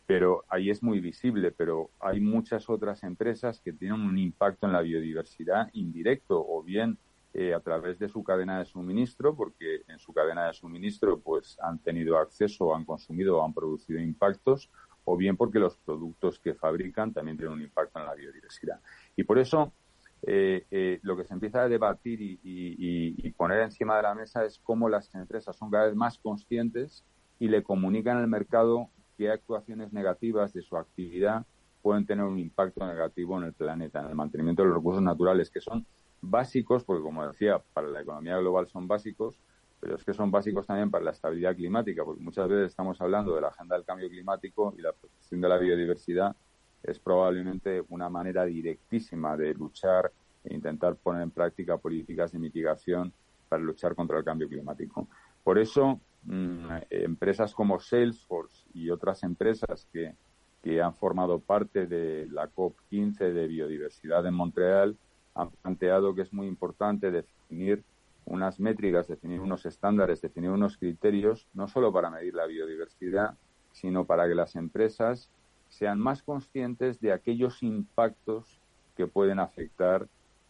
pero 0.09 0.43
ahí 0.49 0.71
es 0.71 0.81
muy 0.81 0.99
visible, 0.99 1.51
pero 1.51 1.91
hay 1.99 2.19
muchas 2.19 2.67
otras 2.67 3.03
empresas 3.03 3.61
que 3.61 3.73
tienen 3.73 4.01
un 4.01 4.17
impacto 4.17 4.65
en 4.65 4.73
la 4.73 4.81
biodiversidad 4.81 5.69
indirecto 5.73 6.43
o 6.43 6.63
bien 6.63 6.97
eh, 7.35 7.53
a 7.53 7.59
través 7.59 7.99
de 7.99 8.09
su 8.09 8.23
cadena 8.23 8.57
de 8.57 8.65
suministro, 8.65 9.35
porque 9.35 9.83
en 9.87 9.99
su 9.99 10.11
cadena 10.11 10.47
de 10.47 10.53
suministro 10.53 11.19
pues 11.19 11.59
han 11.61 11.77
tenido 11.77 12.17
acceso, 12.17 12.73
han 12.73 12.85
consumido 12.85 13.37
o 13.37 13.45
han 13.45 13.53
producido 13.53 13.99
impactos, 13.99 14.71
o 15.05 15.15
bien 15.15 15.37
porque 15.37 15.59
los 15.59 15.77
productos 15.77 16.39
que 16.39 16.55
fabrican 16.55 17.13
también 17.13 17.37
tienen 17.37 17.53
un 17.53 17.61
impacto 17.61 17.99
en 17.99 18.07
la 18.07 18.15
biodiversidad. 18.15 18.79
Y 19.15 19.25
por 19.25 19.37
eso 19.37 19.71
eh, 20.23 20.65
eh, 20.71 20.99
lo 21.03 21.17
que 21.17 21.25
se 21.25 21.35
empieza 21.35 21.61
a 21.61 21.69
debatir 21.69 22.19
y, 22.19 22.39
y, 22.43 23.29
poner 23.33 23.59
encima 23.59 23.97
de 23.97 24.01
la 24.01 24.15
mesa 24.15 24.43
es 24.43 24.57
cómo 24.57 24.89
las 24.89 25.13
empresas 25.13 25.55
son 25.55 25.69
cada 25.69 25.85
vez 25.85 25.95
más 25.95 26.17
conscientes 26.17 27.05
y 27.37 27.47
le 27.47 27.61
comunican 27.61 28.17
al 28.17 28.27
mercado 28.27 28.89
qué 29.19 29.29
actuaciones 29.29 29.91
negativas 29.91 30.53
de 30.53 30.61
su 30.61 30.77
actividad 30.77 31.45
pueden 31.81 32.05
tener 32.05 32.23
un 32.23 32.39
impacto 32.39 32.87
negativo 32.87 33.37
en 33.37 33.43
el 33.43 33.53
planeta, 33.53 33.99
en 33.99 34.07
el 34.07 34.15
mantenimiento 34.15 34.61
de 34.61 34.69
los 34.69 34.77
recursos 34.77 35.03
naturales, 35.03 35.49
que 35.49 35.59
son 35.59 35.85
básicos, 36.21 36.85
porque 36.85 37.03
como 37.03 37.27
decía, 37.27 37.61
para 37.73 37.87
la 37.89 37.99
economía 37.99 38.37
global 38.37 38.67
son 38.67 38.87
básicos, 38.87 39.37
pero 39.81 39.97
es 39.97 40.05
que 40.05 40.13
son 40.13 40.31
básicos 40.31 40.65
también 40.65 40.89
para 40.89 41.03
la 41.03 41.11
estabilidad 41.11 41.53
climática, 41.53 42.05
porque 42.05 42.23
muchas 42.23 42.47
veces 42.47 42.71
estamos 42.71 42.99
hablando 43.01 43.35
de 43.35 43.41
la 43.41 43.49
agenda 43.49 43.75
del 43.75 43.83
cambio 43.83 44.07
climático 44.07 44.73
y 44.77 44.81
la 44.81 44.93
protección 44.93 45.41
de 45.41 45.49
la 45.49 45.57
biodiversidad 45.57 46.33
es 46.81 46.97
probablemente 46.97 47.83
una 47.89 48.07
manera 48.07 48.45
directísima 48.45 49.35
de 49.35 49.53
luchar 49.53 50.13
e 50.45 50.53
intentar 50.53 50.95
poner 50.95 51.23
en 51.23 51.31
práctica 51.31 51.77
políticas 51.77 52.31
de 52.31 52.39
mitigación 52.39 53.11
para 53.49 53.61
luchar 53.61 53.95
contra 53.95 54.17
el 54.17 54.23
cambio 54.23 54.47
climático. 54.47 55.09
Por 55.43 55.59
eso, 55.59 55.99
Mm, 56.23 56.67
empresas 56.89 57.53
como 57.53 57.79
Salesforce 57.79 58.67
y 58.73 58.89
otras 58.89 59.23
empresas 59.23 59.87
que, 59.91 60.15
que 60.61 60.81
han 60.81 60.93
formado 60.93 61.39
parte 61.39 61.87
de 61.87 62.27
la 62.29 62.49
COP15 62.51 63.31
de 63.33 63.47
biodiversidad 63.47 64.25
en 64.25 64.33
Montreal 64.33 64.97
han 65.33 65.51
planteado 65.51 66.13
que 66.13 66.23
es 66.23 66.33
muy 66.33 66.47
importante 66.47 67.11
definir 67.11 67.83
unas 68.25 68.59
métricas, 68.59 69.07
definir 69.07 69.39
unos 69.39 69.65
estándares, 69.65 70.21
definir 70.21 70.51
unos 70.51 70.77
criterios, 70.77 71.47
no 71.53 71.67
solo 71.67 71.91
para 71.91 72.09
medir 72.09 72.35
la 72.35 72.45
biodiversidad, 72.45 73.35
sino 73.71 74.05
para 74.05 74.27
que 74.27 74.35
las 74.35 74.55
empresas 74.55 75.31
sean 75.69 75.99
más 75.99 76.21
conscientes 76.21 76.99
de 76.99 77.13
aquellos 77.13 77.63
impactos 77.63 78.59
que 78.95 79.07
pueden 79.07 79.39
afectar 79.39 80.07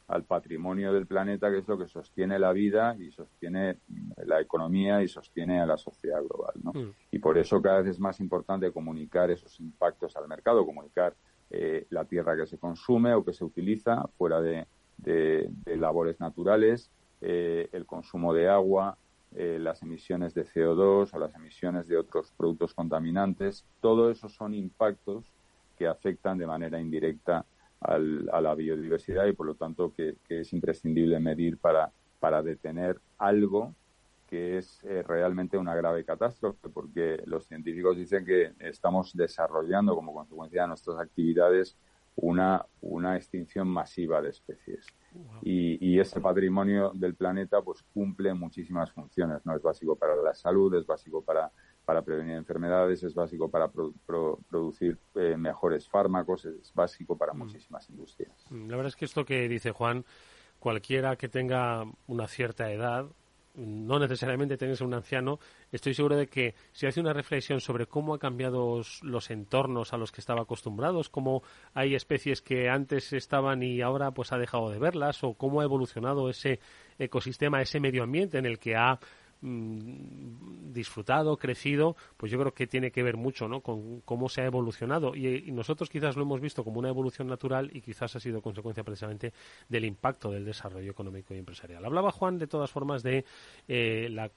al 0.10 0.24
patrimonio 0.24 0.92
del 0.92 1.06
planeta, 1.06 1.52
que 1.52 1.60
es 1.60 1.68
lo 1.68 1.78
que 1.78 1.88
sostiene 1.88 2.40
la 2.40 2.52
vida 2.52 2.96
y 3.00 3.12
sostiene 3.12 3.78
la 4.26 4.42
economía 4.42 5.04
y 5.04 5.08
sostiene 5.08 5.62
a 5.62 5.68
la 5.68 5.78
sociedad 5.78 6.20
global. 6.24 6.54
¿no? 6.64 6.74
Mm. 6.74 6.94
Y 7.12 7.20
por 7.20 7.38
eso 7.38 7.62
cada 7.62 7.82
vez 7.82 7.92
es 7.92 8.00
más 8.00 8.20
importante 8.20 8.72
comunicar 8.72 9.30
esos 9.30 9.60
impactos 9.60 10.16
al 10.18 10.28
mercado, 10.28 10.66
comunicar 10.66 11.16
eh, 11.52 11.86
la 11.92 12.06
tierra 12.06 12.36
que 12.36 12.48
se 12.48 12.58
consume 12.58 13.14
o 13.14 13.24
que 13.24 13.34
se 13.34 13.46
utiliza 13.46 14.04
fuera 14.18 14.42
de, 14.42 14.68
labores 15.66 16.20
naturales, 16.20 16.92
eh, 17.22 17.70
el 17.72 17.86
consumo 17.86 18.34
de 18.34 18.50
agua, 18.50 18.98
eh, 19.36 19.58
las 19.60 19.84
emisiones 19.84 20.34
de 20.34 20.44
CO2 20.44 21.14
o 21.14 21.20
las 21.20 21.36
emisiones 21.36 21.88
de 21.88 21.98
otros 21.98 22.34
productos 22.36 22.74
contaminantes. 22.74 23.64
Todo 23.80 24.10
eso 24.10 24.28
son 24.28 24.56
impactos 24.56 25.32
que 25.78 25.88
afectan 25.88 26.40
de 26.40 26.48
manera 26.48 26.82
indirecta 26.82 27.46
a 27.82 28.42
la 28.42 28.56
biodiversidad 28.56 29.26
y 29.26 29.34
por 29.34 29.46
lo 29.46 29.56
tanto 29.56 29.94
que, 29.94 30.18
es 30.28 30.54
imprescindible 30.54 31.20
medir 31.20 31.58
para, 31.58 31.92
para 32.20 32.44
detener 32.44 33.00
algo 33.18 33.74
que 34.28 34.60
es 34.60 34.84
eh, 34.84 35.02
realmente 35.02 35.58
una 35.58 35.74
grave 35.74 36.06
catástrofe, 36.06 36.70
porque 36.70 37.24
los 37.26 37.48
científicos 37.48 37.98
dicen 37.98 38.24
que 38.26 38.54
estamos 38.60 39.12
desarrollando 39.16 39.96
como 39.96 40.14
consecuencia 40.14 40.62
de 40.62 40.68
nuestras 40.68 41.00
actividades 41.00 41.76
una, 42.16 42.64
una 42.82 43.16
extinción 43.16 43.68
masiva 43.68 44.22
de 44.22 44.30
especies. 44.30 44.86
Y, 45.42 45.84
y 45.84 46.00
ese 46.00 46.20
patrimonio 46.22 46.92
del 46.94 47.16
planeta 47.16 47.62
pues 47.62 47.82
cumple 47.94 48.34
muchísimas 48.34 48.92
funciones, 48.92 49.44
¿no? 49.46 49.56
Es 49.56 49.64
básico 49.64 49.96
para 49.96 50.16
la 50.16 50.34
salud, 50.34 50.76
es 50.76 50.86
básico 50.86 51.24
para 51.24 51.52
para 51.90 52.04
prevenir 52.04 52.36
enfermedades, 52.36 53.02
es 53.02 53.16
básico 53.16 53.50
para 53.50 53.68
producir 53.68 54.96
eh, 55.16 55.36
mejores 55.36 55.90
fármacos, 55.90 56.46
es 56.46 56.72
básico 56.72 57.18
para 57.18 57.34
mm. 57.34 57.38
muchísimas 57.40 57.90
industrias. 57.90 58.32
Mm, 58.52 58.70
la 58.70 58.76
verdad 58.76 58.90
es 58.90 58.96
que 58.96 59.06
esto 59.06 59.26
que 59.26 59.50
dice 59.50 59.72
Juan, 59.72 60.06
cualquiera 60.60 61.16
que 61.16 61.30
tenga 61.30 61.84
una 62.06 62.28
cierta 62.28 62.72
edad, 62.72 63.08
no 63.56 63.98
necesariamente 63.98 64.56
tiene 64.56 64.74
que 64.74 64.78
ser 64.78 64.86
un 64.86 64.94
anciano, 64.94 65.40
estoy 65.72 65.96
seguro 65.96 66.16
de 66.16 66.28
que 66.28 66.54
si 66.74 66.86
hace 66.86 67.00
una 67.00 67.12
reflexión 67.12 67.60
sobre 67.60 67.88
cómo 67.88 68.14
han 68.14 68.20
cambiado 68.20 68.84
los 69.02 69.32
entornos 69.32 69.92
a 69.92 69.98
los 69.98 70.12
que 70.12 70.22
estaba 70.22 70.44
acostumbrados, 70.44 71.10
cómo 71.10 71.42
hay 71.74 71.96
especies 71.96 72.44
que 72.44 72.70
antes 72.70 73.14
estaban 73.14 73.64
y 73.64 73.82
ahora 73.82 74.12
pues 74.12 74.32
ha 74.32 74.38
dejado 74.38 74.70
de 74.70 74.78
verlas, 74.78 75.24
o 75.24 75.34
cómo 75.34 75.62
ha 75.62 75.64
evolucionado 75.64 76.30
ese 76.30 76.60
ecosistema, 77.00 77.64
ese 77.64 77.80
medio 77.80 78.04
ambiente 78.04 78.38
en 78.38 78.46
el 78.46 78.60
que 78.60 78.76
ha 78.76 79.00
Mm, 79.42 80.74
disfrutado, 80.74 81.38
crecido, 81.38 81.96
pues 82.18 82.30
yo 82.30 82.38
creo 82.40 82.54
que 82.54 82.68
tiene 82.68 82.92
que 82.92 83.04
ver 83.04 83.16
mucho 83.16 83.48
¿no? 83.48 83.62
con 83.62 84.02
cómo 84.02 84.28
se 84.28 84.42
ha 84.42 84.46
evolucionado. 84.46 85.16
Y, 85.16 85.52
nosotros 85.52 85.90
quizás 85.90 86.18
lo 86.18 86.24
hemos 86.24 86.42
visto 86.42 86.64
como 86.64 86.80
una 86.80 86.90
evolución 86.90 87.28
natural 87.28 87.70
y 87.74 87.82
quizás 87.82 88.16
ha 88.16 88.20
sido 88.20 88.42
consecuencia 88.42 88.84
precisamente 88.84 89.34
del 89.70 89.86
impacto 89.86 90.30
del 90.30 90.44
desarrollo 90.44 90.92
económico 90.92 91.34
y 91.34 91.38
empresarial. 91.38 91.86
Hablaba 91.86 92.12
Juan 92.12 92.38
de 92.38 92.48
todas 92.48 92.70
formas 92.70 93.02
de 93.02 93.26
eh, 93.68 94.10
la 94.12 94.30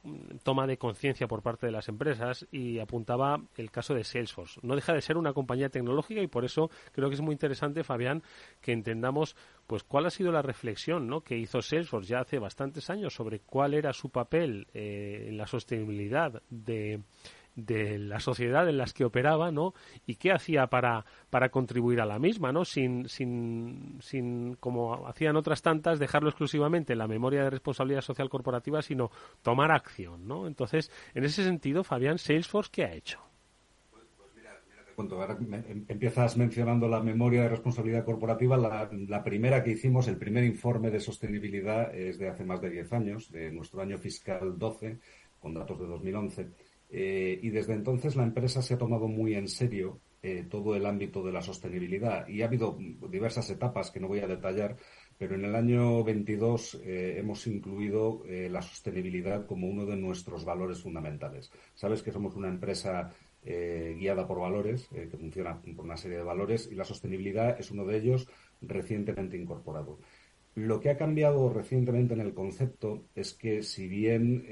toma 0.43 0.67
de 0.67 0.79
conciencia 0.79 1.27
por 1.27 1.43
parte 1.43 1.67
de 1.67 1.73
las 1.73 1.89
empresas 1.89 2.47
y 2.53 2.79
apuntaba 2.79 3.41
el 3.57 3.71
caso 3.71 3.95
de 3.95 4.05
Salesforce. 4.05 4.61
No 4.63 4.77
deja 4.77 4.95
de 4.95 5.03
ser 5.03 5.17
una 5.17 5.33
compañía 5.33 5.69
tecnológica 5.69 6.23
y 6.23 6.29
por 6.29 6.45
eso 6.45 6.71
creo 6.93 7.09
que 7.09 7.17
es 7.17 7.21
muy 7.21 7.33
interesante, 7.33 7.83
Fabián, 7.83 8.23
que 8.61 8.73
entendamos 8.73 9.37
pues 9.73 9.85
cuál 9.85 10.05
ha 10.05 10.11
sido 10.11 10.31
la 10.31 10.43
reflexión 10.43 11.07
¿no? 11.07 11.23
que 11.23 11.35
hizo 11.35 11.63
Salesforce 11.63 12.11
ya 12.11 12.21
hace 12.21 12.39
bastantes 12.39 12.91
años 12.91 13.15
sobre 13.15 13.41
cuál 13.41 13.73
era 13.73 13.95
su 13.95 14.11
papel 14.11 14.67
eh, 14.75 15.29
en 15.29 15.39
la 15.39 15.47
sostenibilidad 15.47 16.43
de, 16.51 17.01
de 17.55 17.99
la 17.99 18.21
sociedad 18.21 18.69
en 18.69 18.77
las 18.77 18.93
que 18.93 19.07
operaba, 19.07 19.51
¿no? 19.51 19.73
Y 20.05 20.17
qué 20.17 20.31
hacía 20.31 20.67
para, 20.67 21.07
para 21.31 21.49
contribuir 21.49 22.03
a 22.03 22.05
la 22.05 22.19
misma, 22.19 22.53
¿no? 22.53 22.67
Sin, 22.67 23.09
sin, 23.09 23.97
sin, 24.03 24.57
como 24.57 25.07
hacían 25.09 25.37
otras 25.37 25.63
tantas, 25.63 25.99
dejarlo 25.99 26.29
exclusivamente 26.29 26.93
en 26.93 26.99
la 26.99 27.09
memoria 27.09 27.45
de 27.45 27.49
responsabilidad 27.49 28.03
social 28.03 28.29
corporativa, 28.29 28.83
sino 28.83 29.11
tomar 29.41 29.71
acción, 29.71 30.29
¿no? 30.29 30.47
Entonces, 30.47 30.93
en 31.15 31.25
ese 31.25 31.45
sentido, 31.45 31.83
Fabián, 31.83 32.19
Salesforce, 32.19 32.71
¿qué 32.71 32.85
ha 32.85 32.93
hecho? 32.93 33.32
Em, 34.99 35.85
empiezas 35.89 36.37
mencionando 36.37 36.89
la 36.89 37.01
memoria 37.01 37.43
de 37.43 37.49
responsabilidad 37.49 38.05
corporativa. 38.05 38.57
La, 38.57 39.25
primera 39.25 39.63
que 39.63 39.73
hicimos, 39.73 40.09
el 40.09 40.17
primer 40.17 40.45
informe 40.45 40.91
de 40.91 41.01
sostenibilidad, 41.01 41.95
es 41.95 42.19
de 42.19 42.29
hace 42.29 42.45
más 42.45 42.61
de 42.61 42.71
10 42.71 42.93
años, 42.93 43.31
de 43.31 43.51
nuestro 43.51 43.81
año 43.81 43.99
fiscal 43.99 44.59
12, 44.59 44.99
con 45.41 45.55
datos 45.55 45.79
de 45.81 45.87
2011. 45.87 46.49
Eh, 46.91 47.41
y 47.43 47.49
desde 47.49 47.73
entonces 47.73 48.17
la 48.17 48.25
empresa 48.25 48.61
se 48.61 48.75
ha 48.75 48.79
tomado 48.79 49.09
muy 49.09 49.35
en 49.35 49.49
serio 49.49 49.99
eh, 50.23 50.45
todo 50.49 50.77
el 50.77 50.85
ámbito 50.85 51.23
de 51.23 51.33
la 51.33 51.41
sostenibilidad 51.41 52.29
y 52.29 52.43
ha 52.43 52.45
habido 52.45 52.77
diversas 53.11 53.49
etapas 53.49 53.91
que 53.91 53.99
no 53.99 54.09
voy 54.09 54.21
a 54.21 54.27
detallar, 54.27 54.77
pero 55.17 55.35
en 55.35 55.47
el 55.47 55.57
año 55.57 56.05
22 56.05 56.83
eh, 56.85 57.15
hemos 57.19 57.47
incluido 57.47 58.23
la 58.29 58.61
sostenibilidad 58.61 59.47
como 59.47 59.69
uno 59.69 59.87
de 59.87 59.97
nuestros 59.97 60.45
valores 60.45 60.83
fundamentales. 60.83 61.51
Sabes 61.75 62.03
que 62.03 62.13
somos 62.13 62.37
una 62.37 62.49
empresa 62.49 63.11
guiada 63.45 64.27
por 64.27 64.39
valores, 64.39 64.89
que 64.89 65.17
funciona 65.17 65.61
por 65.61 65.85
una 65.85 65.97
serie 65.97 66.19
de 66.19 66.23
valores, 66.23 66.69
y 66.71 66.75
la 66.75 66.85
sostenibilidad 66.85 67.59
es 67.59 67.71
uno 67.71 67.85
de 67.85 67.97
ellos 67.97 68.29
recientemente 68.61 69.37
incorporado. 69.37 69.99
Lo 70.55 70.81
que 70.81 70.91
ha 70.91 70.97
cambiado 70.97 71.49
recientemente 71.53 72.15
en 72.15 72.21
el 72.21 72.35
concepto 72.35 73.07
es 73.15 73.35
que 73.35 73.63
si 73.63 73.89
bien 73.89 74.47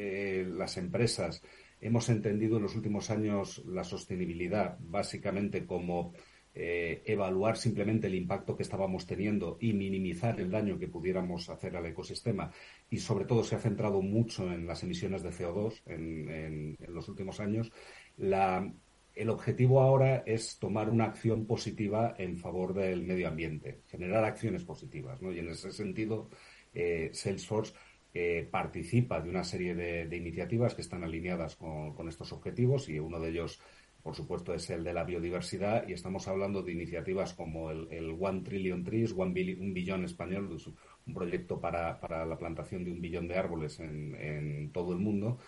las 0.57 0.77
empresas 0.77 1.43
hemos 1.81 2.09
entendido 2.09 2.57
en 2.57 2.63
los 2.63 2.77
últimos 2.77 3.11
años 3.11 3.63
la 3.67 3.85
sostenibilidad 3.85 4.77
básicamente 4.81 5.67
como 5.67 6.13
eh, 6.53 7.03
evaluar 7.07 7.57
simplemente 7.57 8.09
el 8.09 8.17
impacto 8.17 8.57
que 8.57 8.65
estábamos 8.65 9.07
teniendo 9.07 9.57
y 9.61 9.73
minimizar 9.73 10.41
el 10.41 10.51
daño 10.51 10.81
que 10.81 10.89
pudiéramos 10.89 11.49
hacer 11.49 11.77
al 11.77 11.87
ecosistema. 11.87 12.51
Y 12.91 12.99
sobre 12.99 13.25
todo 13.25 13.45
se 13.45 13.55
ha 13.55 13.61
centrado 13.61 14.03
mucho 14.03 14.51
en 14.53 14.67
las 14.67 14.83
emisiones 14.83 15.23
de 15.23 15.31
CO2 15.31 15.83
en, 15.87 16.77
los 16.89 17.09
últimos 17.09 17.39
años. 17.39 17.71
El 18.21 19.31
objetivo 19.31 19.81
ahora 19.81 20.23
es 20.27 20.59
tomar 20.59 20.91
una 20.91 21.05
acción 21.05 21.47
positiva 21.47 22.15
en 22.19 22.37
favor 22.37 22.75
del 22.75 23.03
medio 23.03 23.29
ambiente, 23.29 23.81
generar 23.89 24.25
acciones 24.25 24.65
positivas. 24.65 25.21
Y 25.23 25.39
en 25.39 25.49
ese 25.49 25.73
sentido, 25.73 26.29
eh, 26.75 27.11
Salesforce 27.13 27.75
participa 28.51 29.21
de 29.21 29.31
una 29.31 29.45
serie 29.45 29.75
de, 29.75 30.17
iniciativas 30.17 30.75
que 30.75 30.83
están 30.83 31.05
alineadas 31.05 31.55
con, 31.57 32.09
estos 32.09 32.33
objetivos 32.33 32.89
y 32.89 32.99
uno 32.99 33.21
de 33.21 33.31
ellos, 33.31 33.61
por 34.03 34.17
supuesto, 34.17 34.53
es 34.53 34.69
el 34.71 34.83
de 34.83 34.93
la 34.93 35.05
biodiversidad 35.05 35.87
y 35.87 35.93
estamos 35.93 36.27
hablando 36.27 36.63
de 36.63 36.73
iniciativas 36.73 37.35
como 37.35 37.71
el, 37.71 38.17
One 38.19 38.41
Trillion 38.43 38.83
Trees, 38.83 39.13
un 39.13 39.33
billón 39.33 40.05
español, 40.05 40.57
un 41.07 41.15
proyecto 41.15 41.61
para, 41.61 42.27
la 42.27 42.37
plantación 42.37 42.85
de 42.85 42.91
un 42.91 43.01
billón 43.01 43.29
de 43.29 43.37
árboles 43.37 43.79
en, 43.79 44.71
todo 44.73 44.93
el 44.93 44.99
mundo 44.99 45.39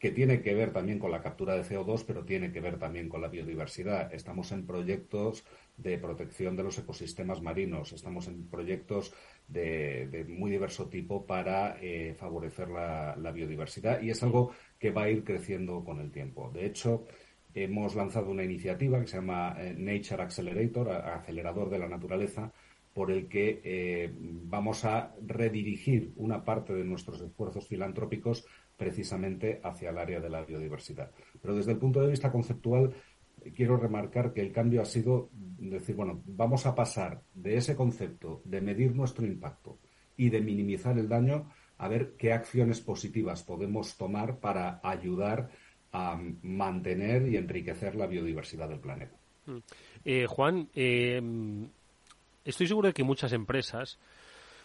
que 0.00 0.10
tiene 0.10 0.40
que 0.40 0.54
ver 0.54 0.72
también 0.72 0.98
con 0.98 1.10
la 1.10 1.20
captura 1.20 1.54
de 1.54 1.62
CO2, 1.62 2.04
pero 2.06 2.24
tiene 2.24 2.50
que 2.50 2.60
ver 2.60 2.78
también 2.78 3.10
con 3.10 3.20
la 3.20 3.28
biodiversidad. 3.28 4.12
Estamos 4.14 4.50
en 4.50 4.66
proyectos 4.66 5.44
de 5.76 5.98
protección 5.98 6.56
de 6.56 6.62
los 6.62 6.78
ecosistemas 6.78 7.42
marinos, 7.42 7.92
estamos 7.92 8.26
en 8.26 8.48
proyectos 8.48 9.12
de, 9.46 10.24
muy 10.26 10.50
diverso 10.50 10.88
tipo 10.88 11.26
para 11.26 11.76
eh, 11.82 12.14
favorecer 12.18 12.70
la, 12.70 13.30
biodiversidad 13.30 14.00
y 14.00 14.08
es 14.08 14.22
algo 14.22 14.52
que 14.78 14.90
va 14.90 15.02
a 15.02 15.10
ir 15.10 15.22
creciendo 15.22 15.84
con 15.84 16.00
el 16.00 16.10
tiempo. 16.10 16.50
De 16.50 16.64
hecho, 16.64 17.04
hemos 17.52 17.94
lanzado 17.94 18.30
una 18.30 18.42
iniciativa 18.42 19.00
que 19.00 19.06
se 19.06 19.16
llama 19.16 19.54
eh, 19.58 19.74
Nature 19.76 20.22
Accelerator, 20.22 20.90
acelerador 20.90 21.68
de 21.68 21.78
la 21.78 21.88
naturaleza, 21.88 22.50
por 22.94 23.10
el 23.10 23.28
que 23.28 23.60
eh, 23.62 24.12
vamos 24.14 24.84
a 24.84 25.14
redirigir 25.24 26.12
una 26.16 26.44
parte 26.44 26.72
de 26.72 26.84
nuestros 26.84 27.20
esfuerzos 27.20 27.68
filantrópicos 27.68 28.46
precisamente 28.80 29.60
hacia 29.62 29.90
el 29.90 29.98
área 29.98 30.20
de 30.20 30.30
la 30.30 30.42
biodiversidad. 30.42 31.10
Pero 31.42 31.54
desde 31.54 31.72
el 31.72 31.76
punto 31.76 32.00
de 32.00 32.08
vista 32.08 32.32
conceptual, 32.32 32.94
quiero 33.54 33.76
remarcar 33.76 34.32
que 34.32 34.40
el 34.40 34.52
cambio 34.52 34.80
ha 34.80 34.86
sido 34.86 35.28
decir, 35.34 35.94
bueno, 35.94 36.22
vamos 36.24 36.64
a 36.64 36.74
pasar 36.74 37.20
de 37.34 37.58
ese 37.58 37.76
concepto 37.76 38.40
de 38.46 38.62
medir 38.62 38.96
nuestro 38.96 39.26
impacto 39.26 39.76
y 40.16 40.30
de 40.30 40.40
minimizar 40.40 40.98
el 40.98 41.10
daño 41.10 41.50
a 41.76 41.88
ver 41.88 42.14
qué 42.16 42.32
acciones 42.32 42.80
positivas 42.80 43.42
podemos 43.42 43.98
tomar 43.98 44.38
para 44.38 44.80
ayudar 44.82 45.50
a 45.92 46.18
mantener 46.40 47.28
y 47.28 47.36
enriquecer 47.36 47.96
la 47.96 48.06
biodiversidad 48.06 48.70
del 48.70 48.80
planeta. 48.80 49.18
Mm. 49.44 49.58
Eh, 50.06 50.26
Juan, 50.26 50.70
eh, 50.74 51.20
estoy 52.46 52.66
seguro 52.66 52.88
de 52.88 52.94
que 52.94 53.04
muchas 53.04 53.34
empresas, 53.34 53.98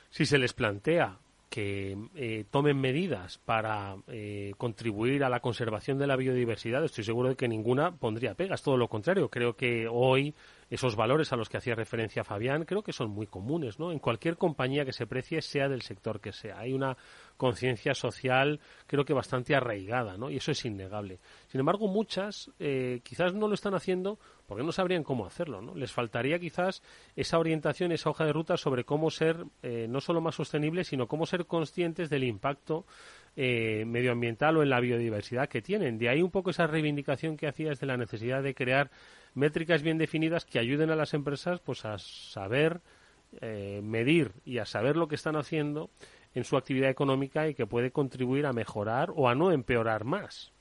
si 0.09 0.26
se 0.26 0.38
les 0.38 0.53
plantea 0.53 1.20
que 1.50 1.98
eh, 2.16 2.46
tomen 2.50 2.80
medidas 2.80 3.38
para 3.38 3.96
eh, 4.08 4.54
contribuir 4.58 5.24
a 5.24 5.30
la 5.30 5.39
conservación 5.39 5.98
de 5.98 6.08
la 6.08 6.16
biodiversidad, 6.16 6.84
estoy 6.84 7.04
seguro 7.04 7.30
de 7.30 7.36
que 7.36 7.48
ninguna 7.48 7.96
pondría 7.96 8.34
pegas. 8.36 8.64
Todo 8.64 8.78
lo 8.78 8.88
contrario, 8.88 9.30
creo 9.30 9.56
que 9.56 9.88
hoy 9.88 10.36
esos 10.70 10.95
valores 10.95 11.32
a 11.32 11.36
los 11.36 11.49
que 11.49 11.57
hacía 11.57 11.76
referencia 11.76 12.24
Fabián 12.24 12.66
creo 12.66 12.82
que 12.82 12.93
son 12.93 13.09
muy 13.11 13.28
comunes, 13.28 13.80
¿no? 13.80 13.91
En 13.91 13.99
cualquier 13.99 14.38
compañía 14.38 14.86
que 14.86 14.93
se 14.93 15.05
precie, 15.05 15.41
sea 15.41 15.70
del 15.70 15.82
sector 15.82 16.20
que 16.20 16.32
sea. 16.32 16.59
Hay 16.59 16.74
una 16.74 16.97
conciencia 17.38 17.93
social 17.93 18.59
creo 18.88 19.05
que 19.05 19.13
bastante 19.13 19.55
arraigada, 19.55 20.18
¿no? 20.18 20.30
Y 20.30 20.38
eso 20.38 20.51
es 20.51 20.66
innegable. 20.66 21.20
Sin 21.47 21.59
embargo, 21.59 21.88
muchas 21.88 22.51
eh, 22.59 23.01
quizás 23.03 23.34
no 23.34 23.47
lo 23.47 23.53
están 23.53 23.76
haciendo 23.76 24.20
porque 24.47 24.63
no 24.63 24.72
sabrían 24.72 25.03
cómo 25.03 25.26
hacerlo, 25.26 25.61
¿no? 25.61 25.76
Les 25.76 25.91
faltaría 25.91 26.39
quizás 26.39 26.82
esa 27.16 27.39
orientación, 27.39 27.91
esa 27.91 28.09
hoja 28.09 28.26
de 28.26 28.34
ruta 28.34 28.57
sobre 28.57 28.84
cómo 28.84 29.09
ser 29.09 29.43
eh, 29.63 29.88
no 29.89 30.01
solo 30.01 30.22
más 30.22 30.36
sostenibles, 30.36 30.88
sino 30.88 31.07
cómo 31.07 31.26
ser 31.26 31.45
conscientes 31.45 32.09
del 32.09 32.24
impacto 32.24 32.86
eh, 33.36 33.84
medioambiental 33.86 34.57
o 34.57 34.63
en 34.63 34.70
la 34.70 34.80
biodiversidad 34.80 35.49
que 35.49 35.61
tienen. 35.61 35.97
De 35.97 36.09
ahí 36.09 36.22
un 36.22 36.32
poco 36.32 36.51
esa 36.51 36.68
reivindicación 36.68 37.38
que 37.38 37.47
hacías 37.47 37.80
de 37.80 37.88
la 37.88 37.97
necesidad 37.97 38.41
de 38.41 38.55
crear 38.55 38.91
métricas 39.36 39.84
bien 39.84 39.98
definidas 39.98 40.46
que 40.46 40.60
ayuden 40.60 40.90
a 40.90 40.96
las 40.96 41.14
empresas 41.14 41.60
pues 41.60 41.86
a 41.86 41.98
saber 42.00 42.82
eh, 43.42 43.82
medir 43.84 44.32
y 44.46 44.58
a 44.58 44.66
saber 44.66 44.96
lo 44.96 45.08
que 45.08 45.16
están 45.16 45.36
haciendo 45.36 45.90
en 46.34 46.44
su 46.44 46.58
actividad 46.58 46.90
económica 46.90 47.48
y 47.48 47.54
que 47.54 47.68
puede 47.68 47.92
contribuir 47.92 48.46
a 48.46 48.54
mejorar 48.54 49.12
o 49.16 49.30
a 49.30 49.36
no 49.36 49.52
empeorar 49.52 50.04
más. 50.04 50.52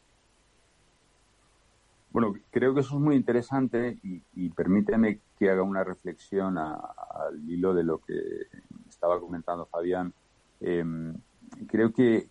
Bueno, 2.14 2.32
creo 2.52 2.74
que 2.74 2.80
eso 2.80 2.94
es 2.94 3.00
muy 3.00 3.16
interesante 3.16 3.98
y, 4.04 4.48
permíteme 4.50 5.18
que 5.36 5.50
haga 5.50 5.62
una 5.62 5.82
reflexión 5.82 6.56
al 6.56 7.50
hilo 7.50 7.74
de 7.74 7.82
lo 7.82 7.98
que 7.98 8.14
estaba 8.88 9.18
comentando 9.18 9.66
Fabián. 9.66 10.12
Em, 10.60 11.12
creo 11.66 11.92
que, 11.92 12.28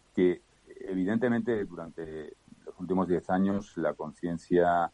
evidentemente 0.87 1.65
durante 1.65 2.33
los 2.65 2.79
últimos 2.79 3.09
diez 3.09 3.29
años 3.29 3.75
la 3.75 3.93
conciencia 3.93 4.89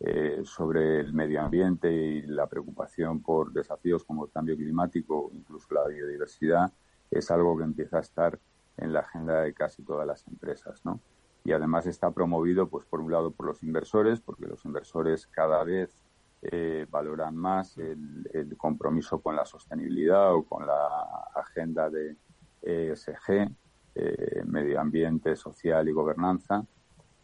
eh, 0.00 0.42
sobre 0.44 1.00
el 1.00 1.12
medio 1.12 1.40
ambiente 1.42 1.92
y 1.92 2.22
la 2.22 2.46
preocupación 2.46 3.20
por 3.22 3.52
desafíos 3.52 4.04
como 4.04 4.24
el 4.26 4.32
cambio 4.32 4.56
climático, 4.56 5.30
incluso 5.32 5.72
la 5.74 5.86
biodiversidad, 5.86 6.72
es 7.10 7.30
algo 7.30 7.56
que 7.56 7.64
empieza 7.64 7.98
a 7.98 8.00
estar 8.00 8.38
en 8.76 8.92
la 8.92 9.00
agenda 9.00 9.42
de 9.42 9.54
casi 9.54 9.82
todas 9.82 10.06
las 10.06 10.26
empresas, 10.26 10.84
¿no? 10.84 11.00
y 11.44 11.52
además 11.52 11.86
está 11.86 12.10
promovido, 12.10 12.68
pues 12.68 12.86
por 12.86 13.00
un 13.00 13.12
lado, 13.12 13.30
por 13.30 13.46
los 13.46 13.62
inversores, 13.62 14.20
porque 14.20 14.46
los 14.46 14.64
inversores 14.64 15.26
cada 15.26 15.62
vez 15.62 16.02
eh, 16.40 16.86
valoran 16.90 17.36
más 17.36 17.76
el, 17.76 18.56
compromiso 18.56 19.20
con 19.20 19.36
la 19.36 19.44
sostenibilidad 19.44 20.34
o 20.34 20.42
con 20.42 20.66
la 20.66 20.88
agenda 21.34 21.90
de 21.90 22.16
ESG, 22.62 23.50
eh, 23.94 24.42
medio 24.46 24.80
ambiente, 24.80 25.36
social 25.36 25.86
y 25.86 25.92
gobernanza, 25.92 26.64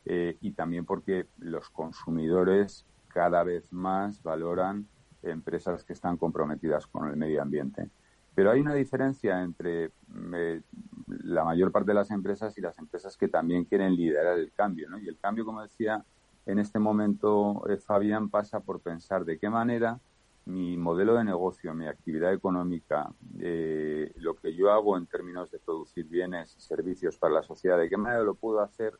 eh, 0.04 0.36
y 0.40 0.52
también 0.52 0.84
porque 0.84 1.26
los 1.38 1.68
consumidores 1.70 2.86
cada 3.08 3.42
vez 3.44 3.72
más 3.72 4.22
valoran 4.22 4.86
empresas 5.22 5.84
que 5.84 5.92
están 5.92 6.16
comprometidas 6.16 6.86
con 6.86 7.08
el 7.08 7.16
medio 7.16 7.42
ambiente. 7.42 7.90
Pero 8.34 8.52
hay 8.52 8.60
una 8.60 8.74
diferencia 8.74 9.42
entre 9.42 9.90
la 11.24 11.44
mayor 11.44 11.72
parte 11.72 11.90
de 11.90 11.94
las 11.94 12.10
empresas 12.10 12.56
y 12.56 12.60
las 12.60 12.78
empresas 12.78 13.16
que 13.16 13.28
también 13.28 13.64
quieren 13.64 13.94
liderar 13.94 14.38
el 14.38 14.52
cambio. 14.52 14.88
¿no? 14.88 14.98
Y 14.98 15.08
el 15.08 15.18
cambio, 15.18 15.44
como 15.44 15.62
decía 15.62 16.04
en 16.46 16.58
este 16.58 16.78
momento 16.78 17.68
eh, 17.68 17.76
Fabián, 17.76 18.30
pasa 18.30 18.60
por 18.60 18.80
pensar 18.80 19.24
de 19.24 19.38
qué 19.38 19.50
manera 19.50 20.00
mi 20.46 20.76
modelo 20.76 21.14
de 21.14 21.24
negocio, 21.24 21.74
mi 21.74 21.86
actividad 21.86 22.32
económica, 22.32 23.12
eh, 23.38 24.12
lo 24.16 24.34
que 24.34 24.54
yo 24.54 24.72
hago 24.72 24.96
en 24.96 25.06
términos 25.06 25.50
de 25.50 25.58
producir 25.58 26.06
bienes 26.06 26.56
y 26.56 26.60
servicios 26.60 27.18
para 27.18 27.34
la 27.34 27.42
sociedad, 27.42 27.78
de 27.78 27.88
qué 27.88 27.96
manera 27.96 28.22
lo 28.22 28.34
puedo 28.34 28.60
hacer 28.60 28.94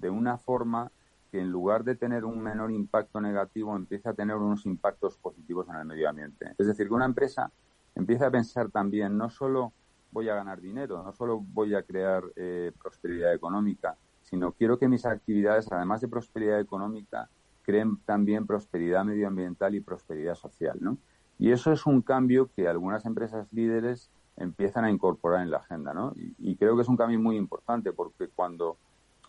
de 0.00 0.10
una 0.10 0.38
forma 0.38 0.90
que 1.30 1.40
en 1.40 1.50
lugar 1.50 1.84
de 1.84 1.94
tener 1.94 2.24
un 2.24 2.40
menor 2.40 2.72
impacto 2.72 3.20
negativo, 3.20 3.76
empiece 3.76 4.08
a 4.08 4.14
tener 4.14 4.36
unos 4.36 4.66
impactos 4.66 5.16
positivos 5.16 5.68
en 5.68 5.76
el 5.76 5.84
medio 5.84 6.08
ambiente. 6.08 6.54
Es 6.58 6.66
decir, 6.66 6.88
que 6.88 6.94
una 6.94 7.04
empresa 7.04 7.52
empiece 7.94 8.24
a 8.24 8.30
pensar 8.30 8.70
también 8.70 9.16
no 9.16 9.30
solo 9.30 9.72
voy 10.10 10.28
a 10.28 10.34
ganar 10.34 10.60
dinero, 10.60 11.02
no 11.02 11.12
solo 11.12 11.40
voy 11.40 11.74
a 11.74 11.82
crear 11.82 12.24
eh, 12.34 12.72
prosperidad 12.82 13.32
económica, 13.32 13.96
sino 14.22 14.52
quiero 14.52 14.78
que 14.78 14.88
mis 14.88 15.06
actividades, 15.06 15.70
además 15.70 16.00
de 16.00 16.08
prosperidad 16.08 16.60
económica, 16.60 17.28
creen 17.62 17.98
también 18.04 18.46
prosperidad 18.46 19.04
medioambiental 19.04 19.74
y 19.74 19.80
prosperidad 19.80 20.34
social, 20.34 20.78
¿no? 20.80 20.98
Y 21.38 21.52
eso 21.52 21.72
es 21.72 21.86
un 21.86 22.02
cambio 22.02 22.50
que 22.54 22.68
algunas 22.68 23.06
empresas 23.06 23.52
líderes 23.52 24.10
empiezan 24.36 24.84
a 24.84 24.90
incorporar 24.90 25.42
en 25.42 25.50
la 25.50 25.58
agenda, 25.58 25.94
¿no? 25.94 26.12
Y, 26.16 26.56
creo 26.56 26.76
que 26.76 26.82
es 26.82 26.88
un 26.88 26.96
cambio 26.96 27.18
muy 27.18 27.36
importante 27.36 27.92
porque 27.92 28.28
cuando 28.28 28.76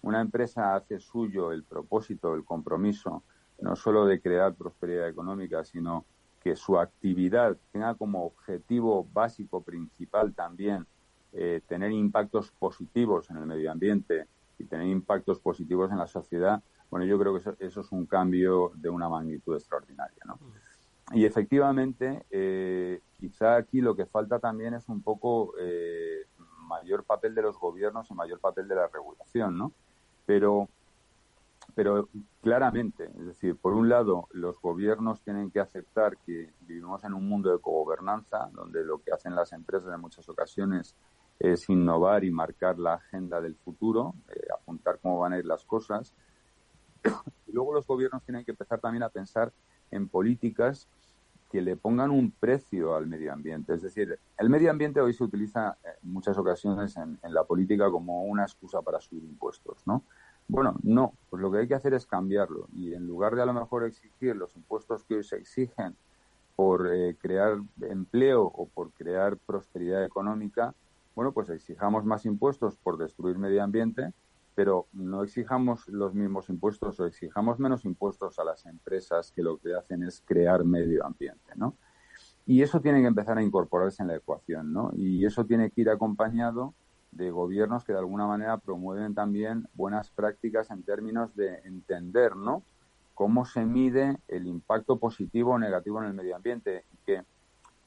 una 0.01 0.21
empresa 0.21 0.75
hace 0.75 0.99
suyo 0.99 1.51
el 1.51 1.63
propósito, 1.63 2.33
el 2.35 2.43
compromiso, 2.43 3.23
no 3.59 3.75
solo 3.75 4.05
de 4.05 4.21
crear 4.21 4.55
prosperidad 4.55 5.07
económica, 5.07 5.63
sino 5.63 6.05
que 6.41 6.55
su 6.55 6.79
actividad 6.79 7.55
tenga 7.71 7.93
como 7.93 8.25
objetivo 8.25 9.07
básico 9.13 9.61
principal 9.61 10.33
también 10.33 10.87
eh, 11.33 11.61
tener 11.67 11.91
impactos 11.91 12.51
positivos 12.51 13.29
en 13.29 13.37
el 13.37 13.45
medio 13.45 13.71
ambiente 13.71 14.25
y 14.57 14.65
tener 14.65 14.87
impactos 14.87 15.39
positivos 15.39 15.91
en 15.91 15.99
la 15.99 16.07
sociedad, 16.07 16.61
bueno, 16.89 17.05
yo 17.05 17.17
creo 17.17 17.33
que 17.33 17.39
eso, 17.39 17.55
eso 17.59 17.81
es 17.81 17.91
un 17.91 18.05
cambio 18.05 18.71
de 18.75 18.89
una 18.89 19.07
magnitud 19.07 19.55
extraordinaria, 19.55 20.21
¿no? 20.25 20.37
Y 21.13 21.25
efectivamente, 21.25 22.25
eh, 22.29 23.01
quizá 23.19 23.55
aquí 23.55 23.81
lo 23.81 23.95
que 23.95 24.05
falta 24.05 24.39
también 24.39 24.73
es 24.73 24.87
un 24.89 25.01
poco 25.01 25.53
eh, 25.59 26.25
mayor 26.67 27.03
papel 27.03 27.35
de 27.35 27.41
los 27.41 27.57
gobiernos 27.57 28.09
y 28.09 28.13
mayor 28.13 28.39
papel 28.39 28.67
de 28.67 28.75
la 28.75 28.87
regulación, 28.87 29.57
¿no? 29.57 29.73
Pero, 30.25 30.69
pero 31.75 32.09
claramente, 32.41 33.05
es 33.05 33.25
decir, 33.25 33.55
por 33.55 33.73
un 33.73 33.89
lado, 33.89 34.27
los 34.31 34.59
gobiernos 34.61 35.21
tienen 35.21 35.51
que 35.51 35.59
aceptar 35.59 36.17
que 36.17 36.51
vivimos 36.61 37.03
en 37.03 37.13
un 37.13 37.27
mundo 37.27 37.51
de 37.51 37.59
cogobernanza, 37.59 38.49
donde 38.53 38.83
lo 38.83 38.99
que 38.99 39.11
hacen 39.11 39.35
las 39.35 39.53
empresas 39.53 39.93
en 39.93 40.01
muchas 40.01 40.27
ocasiones 40.29 40.95
es 41.39 41.67
innovar 41.69 42.23
y 42.23 42.31
marcar 42.31 42.77
la 42.77 42.95
agenda 42.95 43.41
del 43.41 43.55
futuro, 43.55 44.13
eh, 44.29 44.47
apuntar 44.53 44.99
cómo 44.99 45.19
van 45.19 45.33
a 45.33 45.39
ir 45.39 45.45
las 45.45 45.65
cosas. 45.65 46.13
Y 47.47 47.53
luego 47.53 47.73
los 47.73 47.85
gobiernos 47.85 48.23
tienen 48.23 48.45
que 48.45 48.51
empezar 48.51 48.79
también 48.79 49.03
a 49.03 49.09
pensar 49.09 49.51
en 49.89 50.07
políticas 50.07 50.87
que 51.51 51.61
le 51.61 51.75
pongan 51.75 52.11
un 52.11 52.31
precio 52.31 52.95
al 52.95 53.07
medio 53.07 53.33
ambiente. 53.33 53.73
Es 53.73 53.81
decir, 53.81 54.17
el 54.37 54.49
medio 54.49 54.71
ambiente 54.71 55.01
hoy 55.01 55.13
se 55.13 55.23
utiliza 55.23 55.77
en 55.83 56.13
muchas 56.13 56.37
ocasiones 56.37 56.95
en, 56.95 57.19
la 57.23 57.43
política 57.43 57.91
como 57.91 58.23
una 58.23 58.43
excusa 58.43 58.81
para 58.81 59.01
subir 59.01 59.23
impuestos, 59.25 59.85
¿no? 59.85 60.03
Bueno, 60.47 60.75
no, 60.83 61.13
pues 61.29 61.41
lo 61.41 61.51
que 61.51 61.59
hay 61.59 61.67
que 61.67 61.75
hacer 61.75 61.93
es 61.93 62.05
cambiarlo 62.05 62.67
y 62.73 62.93
en 62.93 63.05
lugar 63.05 63.35
de 63.35 63.41
a 63.41 63.45
lo 63.45 63.53
mejor 63.53 63.85
exigir 63.85 64.35
los 64.35 64.55
impuestos 64.55 65.03
que 65.03 65.15
hoy 65.15 65.23
se 65.23 65.37
exigen 65.37 65.95
por 66.55 66.93
eh, 66.93 67.15
crear 67.19 67.57
empleo 67.81 68.43
o 68.43 68.67
por 68.67 68.91
crear 68.91 69.37
prosperidad 69.37 70.03
económica, 70.03 70.73
bueno, 71.15 71.31
pues 71.31 71.49
exijamos 71.49 72.05
más 72.05 72.25
impuestos 72.25 72.75
por 72.77 72.97
destruir 72.97 73.37
medio 73.37 73.63
ambiente 73.63 74.13
pero 74.55 74.87
no 74.93 75.23
exijamos 75.23 75.87
los 75.87 76.13
mismos 76.13 76.49
impuestos 76.49 76.99
o 76.99 77.05
exijamos 77.05 77.59
menos 77.59 77.85
impuestos 77.85 78.37
a 78.39 78.43
las 78.43 78.65
empresas 78.65 79.31
que 79.31 79.43
lo 79.43 79.57
que 79.57 79.73
hacen 79.73 80.03
es 80.03 80.21
crear 80.25 80.63
medio 80.63 81.05
ambiente, 81.05 81.53
¿no? 81.55 81.75
Y 82.45 82.61
eso 82.61 82.81
tiene 82.81 83.01
que 83.01 83.07
empezar 83.07 83.37
a 83.37 83.43
incorporarse 83.43 84.01
en 84.01 84.09
la 84.09 84.15
ecuación, 84.15 84.73
¿no? 84.73 84.91
Y 84.95 85.25
eso 85.25 85.45
tiene 85.45 85.71
que 85.71 85.81
ir 85.81 85.89
acompañado 85.89 86.73
de 87.11 87.29
gobiernos 87.29 87.83
que 87.83 87.93
de 87.93 87.99
alguna 87.99 88.25
manera 88.25 88.57
promueven 88.57 89.13
también 89.13 89.67
buenas 89.73 90.09
prácticas 90.09 90.71
en 90.71 90.83
términos 90.83 91.35
de 91.35 91.59
entender, 91.65 92.35
¿no? 92.35 92.63
Cómo 93.13 93.45
se 93.45 93.65
mide 93.65 94.17
el 94.27 94.47
impacto 94.47 94.97
positivo 94.97 95.51
o 95.51 95.59
negativo 95.59 95.99
en 96.01 96.07
el 96.07 96.13
medio 96.13 96.35
ambiente 96.35 96.85
que 97.05 97.23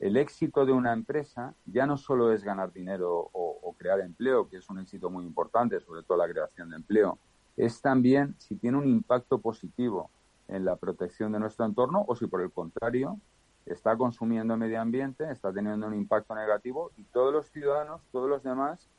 el 0.04 0.18
éxito 0.18 0.66
de 0.66 0.72
una 0.72 0.92
empresa 0.92 1.54
ya 1.64 1.86
no 1.86 1.96
solo 1.96 2.30
es 2.30 2.44
ganar 2.44 2.70
dinero 2.74 3.30
o, 3.32 3.74
crear 3.78 4.00
empleo, 4.00 4.48
que 4.50 4.58
es 4.58 4.68
un 4.68 4.78
éxito 4.78 5.08
muy 5.08 5.24
importante, 5.24 5.80
sobre 5.80 6.02
todo 6.02 6.18
la 6.18 6.28
creación 6.28 6.68
de 6.68 6.76
empleo, 6.76 7.18
es 7.56 7.80
también 7.80 8.34
si 8.38 8.54
tiene 8.56 8.76
un 8.76 8.86
impacto 8.86 9.38
positivo 9.38 10.10
en 10.46 10.66
la 10.66 10.76
protección 10.76 11.32
de 11.32 11.40
nuestro 11.40 11.64
entorno 11.64 12.04
o 12.06 12.14
si 12.16 12.26
por 12.26 12.42
el 12.42 12.52
contrario 12.52 13.18
está 13.64 13.96
consumiendo 13.96 14.58
medio 14.58 14.78
ambiente, 14.78 15.30
está 15.30 15.52
teniendo 15.52 15.86
un 15.86 15.94
impacto 15.94 16.34
negativo 16.34 16.92
y 16.98 17.04
todos 17.04 17.32
los 17.32 17.50
ciudadanos, 17.50 18.02
todos 18.12 18.28
los 18.28 18.42
demás 18.42 18.90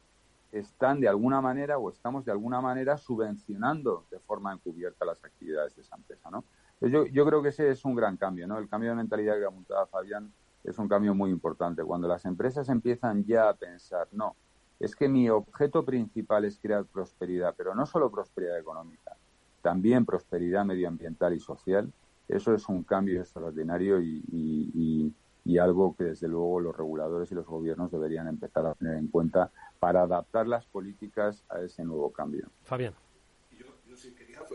están 0.52 1.00
de 1.00 1.08
alguna 1.08 1.40
manera 1.40 1.78
o 1.78 1.92
estamos 1.92 2.26
de 2.26 2.32
alguna 2.32 2.62
manera 2.62 2.98
subvencionando 2.98 4.06
de 4.10 4.20
forma 4.20 4.54
encubierta 4.54 5.06
las 5.06 5.24
actividades 5.24 5.76
de 5.76 5.84
esa 5.84 5.96
empresa, 5.96 6.32
¿no? 6.32 6.44
Yo, 6.82 7.06
yo 7.06 7.26
creo 7.26 7.44
que 7.44 7.50
ese 7.50 7.70
es 7.70 7.86
un 7.86 7.96
gran 7.96 8.18
cambio, 8.18 8.48
¿no? 8.48 8.58
El 8.58 8.68
cambio 8.68 8.90
de 8.90 8.96
mentalidad 8.96 9.38
que 9.38 9.46
apuntaba 9.46 9.86
Fabián 9.86 10.34
es 10.66 10.78
un 10.80 10.88
cambio 10.88 11.14
muy 11.14 11.32
importante. 11.32 11.84
Cuando 11.84 12.08
las 12.08 12.26
empresas 12.26 12.70
empiezan 12.70 13.24
ya 13.24 13.50
a 13.50 13.54
pensar, 13.54 14.08
no, 14.12 14.36
es 14.80 14.96
que 14.96 15.08
mi 15.08 15.30
objeto 15.30 15.86
principal 15.86 16.46
es 16.46 16.60
crear 16.60 16.86
prosperidad, 16.86 17.54
pero 17.58 17.76
no 17.76 17.86
solo 17.86 18.12
prosperidad 18.12 18.60
económica, 18.60 19.16
también 19.62 20.06
prosperidad 20.06 20.66
medioambiental 20.66 21.34
y 21.34 21.40
social, 21.40 21.92
eso 22.28 22.54
es 22.54 22.68
un 22.68 22.84
cambio 22.84 23.22
extraordinario 23.22 24.02
y, 24.02 25.14
algo 25.60 25.96
que 25.96 26.04
desde 26.04 26.28
luego 26.28 26.60
los 26.60 26.76
reguladores 26.76 27.32
y 27.32 27.36
los 27.36 27.46
gobiernos 27.46 27.90
deberían 27.90 28.28
empezar 28.28 28.66
a 28.66 28.76
tener 28.76 28.98
en 28.98 29.08
cuenta 29.08 29.52
para 29.80 30.02
adaptar 30.02 30.48
las 30.48 30.66
políticas 30.66 31.44
a 31.50 31.62
ese 31.62 31.84
nuevo 31.84 32.12
cambio. 32.12 32.50
Fabián 32.64 32.94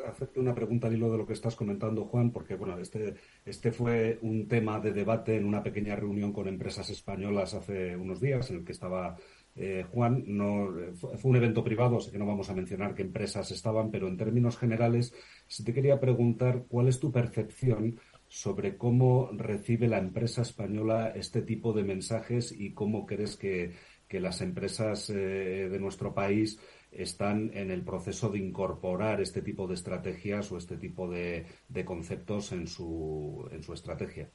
hacerte 0.06 0.40
una 0.40 0.54
pregunta 0.54 0.86
al 0.86 0.94
hilo 0.94 1.10
de 1.10 1.18
lo 1.18 1.26
que 1.26 1.32
estás 1.32 1.56
comentando, 1.56 2.04
Juan, 2.04 2.30
porque 2.30 2.54
bueno, 2.54 2.78
este, 2.78 3.14
este 3.44 3.72
fue 3.72 4.18
un 4.22 4.48
tema 4.48 4.80
de 4.80 4.92
debate 4.92 5.36
en 5.36 5.44
una 5.44 5.62
pequeña 5.62 5.96
reunión 5.96 6.32
con 6.32 6.48
empresas 6.48 6.90
españolas 6.90 7.54
hace 7.54 7.96
unos 7.96 8.20
días, 8.20 8.50
en 8.50 8.58
el 8.58 8.64
que 8.64 8.72
estaba 8.72 9.16
eh, 9.56 9.84
Juan. 9.92 10.24
No, 10.26 10.68
fue 10.94 11.30
un 11.30 11.36
evento 11.36 11.64
privado, 11.64 12.00
sé 12.00 12.10
que 12.10 12.18
no 12.18 12.26
vamos 12.26 12.48
a 12.50 12.54
mencionar 12.54 12.94
qué 12.94 13.02
empresas 13.02 13.50
estaban, 13.50 13.90
pero 13.90 14.08
en 14.08 14.16
términos 14.16 14.56
generales, 14.56 15.12
si 15.46 15.64
te 15.64 15.74
quería 15.74 16.00
preguntar 16.00 16.64
cuál 16.68 16.88
es 16.88 17.00
tu 17.00 17.10
percepción 17.12 18.00
sobre 18.28 18.76
cómo 18.76 19.30
recibe 19.32 19.88
la 19.88 19.98
empresa 19.98 20.42
española 20.42 21.12
este 21.14 21.42
tipo 21.42 21.72
de 21.72 21.82
mensajes 21.84 22.52
y 22.52 22.72
cómo 22.72 23.06
crees 23.06 23.36
que, 23.36 23.72
las 24.10 24.40
empresas 24.40 25.08
eh, 25.10 25.68
de 25.70 25.78
nuestro 25.78 26.12
país 26.12 26.58
están 26.92 27.50
en 27.54 27.70
el 27.70 27.82
proceso 27.82 28.30
de 28.30 28.38
incorporar 28.38 29.20
este 29.20 29.42
tipo 29.42 29.66
de 29.66 29.74
estrategias 29.74 30.50
o 30.50 30.58
este 30.58 30.76
tipo 30.76 31.08
de, 31.08 31.46
conceptos 31.84 32.52
en 32.52 32.66
su, 32.66 33.48
en 33.52 33.62
su 33.62 33.72
estrategia? 33.72 34.30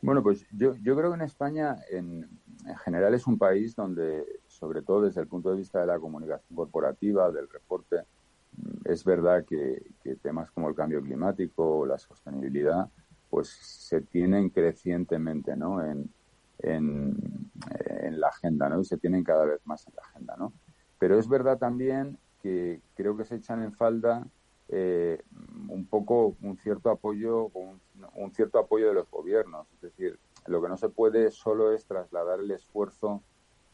Bueno, 0.00 0.22
pues 0.22 0.46
yo, 0.50 0.74
creo 0.74 1.10
que 1.10 1.16
en 1.16 1.22
España 1.22 1.76
en, 1.90 2.28
general 2.84 3.14
es 3.14 3.26
un 3.26 3.38
país 3.38 3.76
donde, 3.76 4.24
sobre 4.48 4.82
todo 4.82 5.02
desde 5.02 5.20
el 5.20 5.28
punto 5.28 5.50
de 5.50 5.58
vista 5.58 5.80
de 5.80 5.86
la 5.86 5.98
comunicación 5.98 6.56
corporativa, 6.56 7.30
del 7.30 7.48
reporte, 7.48 7.98
es 8.84 9.04
verdad 9.04 9.44
que, 9.44 9.80
temas 10.20 10.50
como 10.50 10.68
el 10.68 10.74
cambio 10.74 11.00
climático 11.02 11.78
o 11.78 11.86
la 11.86 11.98
sostenibilidad, 11.98 12.90
pues 13.30 13.48
se 13.48 14.00
tienen 14.00 14.50
crecientemente, 14.50 15.56
¿no? 15.56 15.84
En, 15.84 16.10
en, 16.58 17.16
en 17.86 18.20
la 18.20 18.28
agenda, 18.28 18.68
¿no? 18.68 18.80
Y 18.80 18.84
se 18.84 18.98
tienen 18.98 19.22
cada 19.22 19.44
vez 19.44 19.60
más 19.66 19.86
en 19.86 19.94
la 19.94 20.02
agenda, 20.02 20.36
¿no? 20.36 20.52
Pero 21.02 21.18
es 21.18 21.28
verdad 21.28 21.58
también 21.58 22.16
que 22.40 22.80
creo 22.94 23.16
que 23.16 23.24
se 23.24 23.34
echan 23.34 23.60
en 23.60 23.72
falta 23.72 24.24
eh, 24.68 25.20
un 25.68 25.84
poco 25.84 26.36
un 26.40 26.56
cierto 26.58 26.90
apoyo, 26.90 27.50
un, 28.14 28.30
cierto 28.30 28.60
apoyo 28.60 28.86
de 28.86 28.94
los 28.94 29.10
gobiernos. 29.10 29.66
Es 29.74 29.80
decir, 29.80 30.16
lo 30.46 30.62
que 30.62 30.68
no 30.68 30.76
se 30.76 30.90
puede 30.90 31.32
solo 31.32 31.72
es 31.72 31.86
trasladar 31.86 32.38
el 32.38 32.52
esfuerzo 32.52 33.20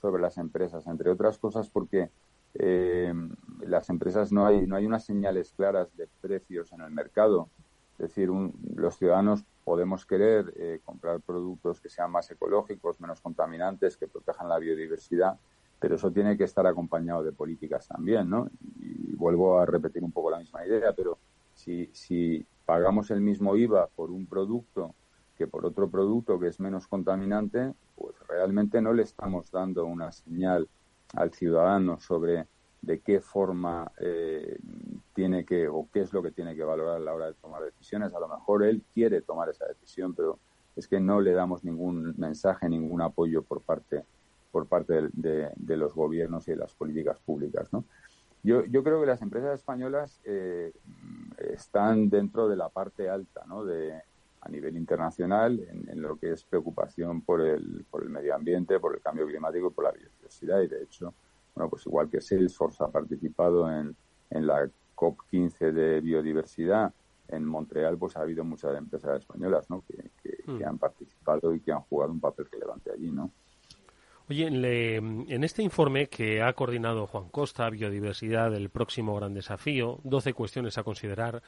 sobre 0.01 0.22
las 0.22 0.39
empresas, 0.39 0.87
entre 0.87 1.11
otras 1.11 1.37
cosas 1.37 1.68
porque 1.68 2.09
eh, 2.55 3.12
las 3.61 3.91
empresas 3.91 4.33
no 4.33 4.47
hay 4.47 4.66
no 4.66 4.76
hay 4.76 4.87
unas 4.87 5.05
señales 5.05 5.53
claras 5.53 5.95
de 5.99 6.09
precios 6.22 6.72
en 6.72 6.81
el 6.81 6.93
mercado. 6.93 7.51
Es 7.99 8.09
decir, 8.09 8.31
los 8.74 8.97
ciudadanos 8.97 9.45
podemos 9.64 10.07
querer 10.07 10.55
eh, 10.57 10.81
comprar 10.83 11.20
productos 11.20 11.79
que 11.79 11.91
sean 11.91 12.11
más 12.11 12.31
ecológicos, 12.31 13.03
menos 13.03 13.20
contaminantes, 13.20 13.99
que 13.99 14.09
protejan 14.09 14.49
la 14.49 14.59
biodiversidad, 14.59 15.39
pero 15.81 15.97
eso 15.97 16.11
tiene 16.11 16.37
que 16.37 16.45
estar 16.45 16.66
acompañado 16.66 17.22
de 17.22 17.33
políticas 17.33 17.87
también, 17.87 18.29
¿no? 18.29 18.51
Y 18.81 19.14
vuelvo 19.14 19.59
a 19.59 19.66
repetir 19.66 20.03
un 20.03 20.12
poco 20.12 20.31
la 20.31 20.39
misma 20.39 20.66
idea, 20.66 20.93
pero 20.93 21.18
si, 21.55 21.89
si 21.93 22.45
pagamos 22.64 23.11
el 23.11 23.20
mismo 23.20 23.57
IVA 23.57 23.89
por 23.89 24.11
un 24.11 24.26
producto 24.26 24.95
que 25.37 25.47
por 25.47 25.64
otro 25.64 25.89
producto 25.89 26.39
que 26.39 26.49
es 26.49 26.59
menos 26.59 26.89
contaminante, 26.89 27.72
pues 27.95 28.14
realmente 28.29 28.83
no 28.83 28.93
le 28.93 29.05
estamos 29.05 29.51
dando 29.51 29.87
una 29.87 30.11
señal 30.11 30.68
al 31.14 31.33
ciudadano 31.33 32.01
sobre 32.01 32.47
de 32.83 33.01
qué 33.01 33.20
forma 33.20 33.91
eh, 34.01 34.59
tiene 35.14 35.45
que 35.45 35.68
o 35.68 35.89
qué 35.93 36.01
es 36.01 36.12
lo 36.12 36.22
que 36.22 36.33
tiene 36.33 36.55
que 36.55 36.64
valorar 36.64 36.97
a 36.97 37.01
la 37.01 37.14
hora 37.14 37.26
de 37.26 37.35
tomar 37.35 37.62
decisiones. 37.62 38.14
A 38.14 38.20
lo 38.20 38.29
mejor 38.29 38.64
él 38.64 38.83
quiere 38.95 39.22
tomar 39.22 39.49
esa 39.49 39.66
decisión, 39.66 40.14
pero 40.14 40.39
es 40.76 40.89
que 40.89 41.01
no 41.01 41.20
le 41.20 41.33
damos 41.33 41.64
ningún 41.64 42.14
mensaje, 42.18 42.68
ningún 42.68 43.01
apoyo 43.03 43.43
por 43.43 43.61
parte 43.62 44.05
por 44.51 44.67
parte 44.67 45.09
de, 45.13 45.77
los 45.77 45.95
gobiernos 45.95 46.49
y 46.49 46.53
de 46.53 46.57
las 46.59 46.75
políticas 46.75 47.21
públicas. 47.21 47.73
¿no? 47.73 47.85
Yo, 48.43 48.65
yo 48.65 48.83
creo 48.83 49.01
que 49.01 49.07
las 49.07 49.23
empresas 49.23 49.59
españolas 49.59 50.21
eh, 50.25 50.73
están 51.39 52.09
dentro 52.09 52.49
de 52.49 52.57
la 52.57 52.69
parte 52.69 53.09
alta 53.09 53.45
¿no? 53.47 53.65
de, 53.65 54.01
a 54.41 54.49
nivel 54.49 54.77
internacional 54.77 55.61
en, 55.61 56.01
lo 56.01 56.17
que 56.17 56.33
es 56.33 56.45
preocupación 56.45 57.23
por 57.23 57.41
el, 57.41 57.85
por 57.91 58.03
el 58.03 58.11
medio 58.11 58.35
ambiente, 58.35 58.81
por 58.81 58.95
el 58.95 59.01
cambio 59.01 59.27
climático 59.27 59.69
y 59.69 59.71
por 59.71 59.85
la 59.85 59.93
biodiversidad. 59.93 60.61
Y 60.61 60.69
de 60.69 60.83
hecho, 60.83 61.15
bueno, 61.55 61.69
pues 61.69 61.87
igual 61.87 62.09
que 62.09 62.21
Salesforce 62.21 62.83
ha 62.85 62.89
participado 62.89 63.71
en, 63.71 63.95
en 64.31 64.47
la 64.47 64.69
COP15 64.95 65.73
de 65.73 66.01
biodiversidad 66.01 66.93
en 67.29 67.45
Montreal, 67.45 67.99
pues 67.99 68.17
ha 68.17 68.21
habido 68.21 68.45
muchas 68.45 68.77
empresas 68.77 69.21
españolas 69.21 69.69
¿no? 69.69 69.83
que, 69.87 70.11
que 70.23 70.51
hmm. 70.51 70.65
han 70.65 70.79
participado 70.79 71.55
y 71.55 71.61
que 71.61 71.73
han 71.73 71.83
jugado 71.83 72.13
un 72.13 72.21
papel 72.21 72.47
relevante 72.51 72.91
allí. 72.91 73.11
¿no? 73.11 73.31
Oye, 74.31 74.47
en 74.47 75.45
este 75.45 75.62
informe 75.62 76.09
que 76.09 76.43
ha 76.43 76.53
coordinado 76.53 77.07
Juan 77.07 77.31
Costa, 77.31 77.70
Biodiversidad, 77.70 78.51
del 78.51 78.68
próximo 78.68 79.14
gran 79.14 79.33
desafío, 79.33 80.01
12 80.05 80.35
cuestiones 80.35 80.76
a 80.76 80.83
considerar, 80.83 81.43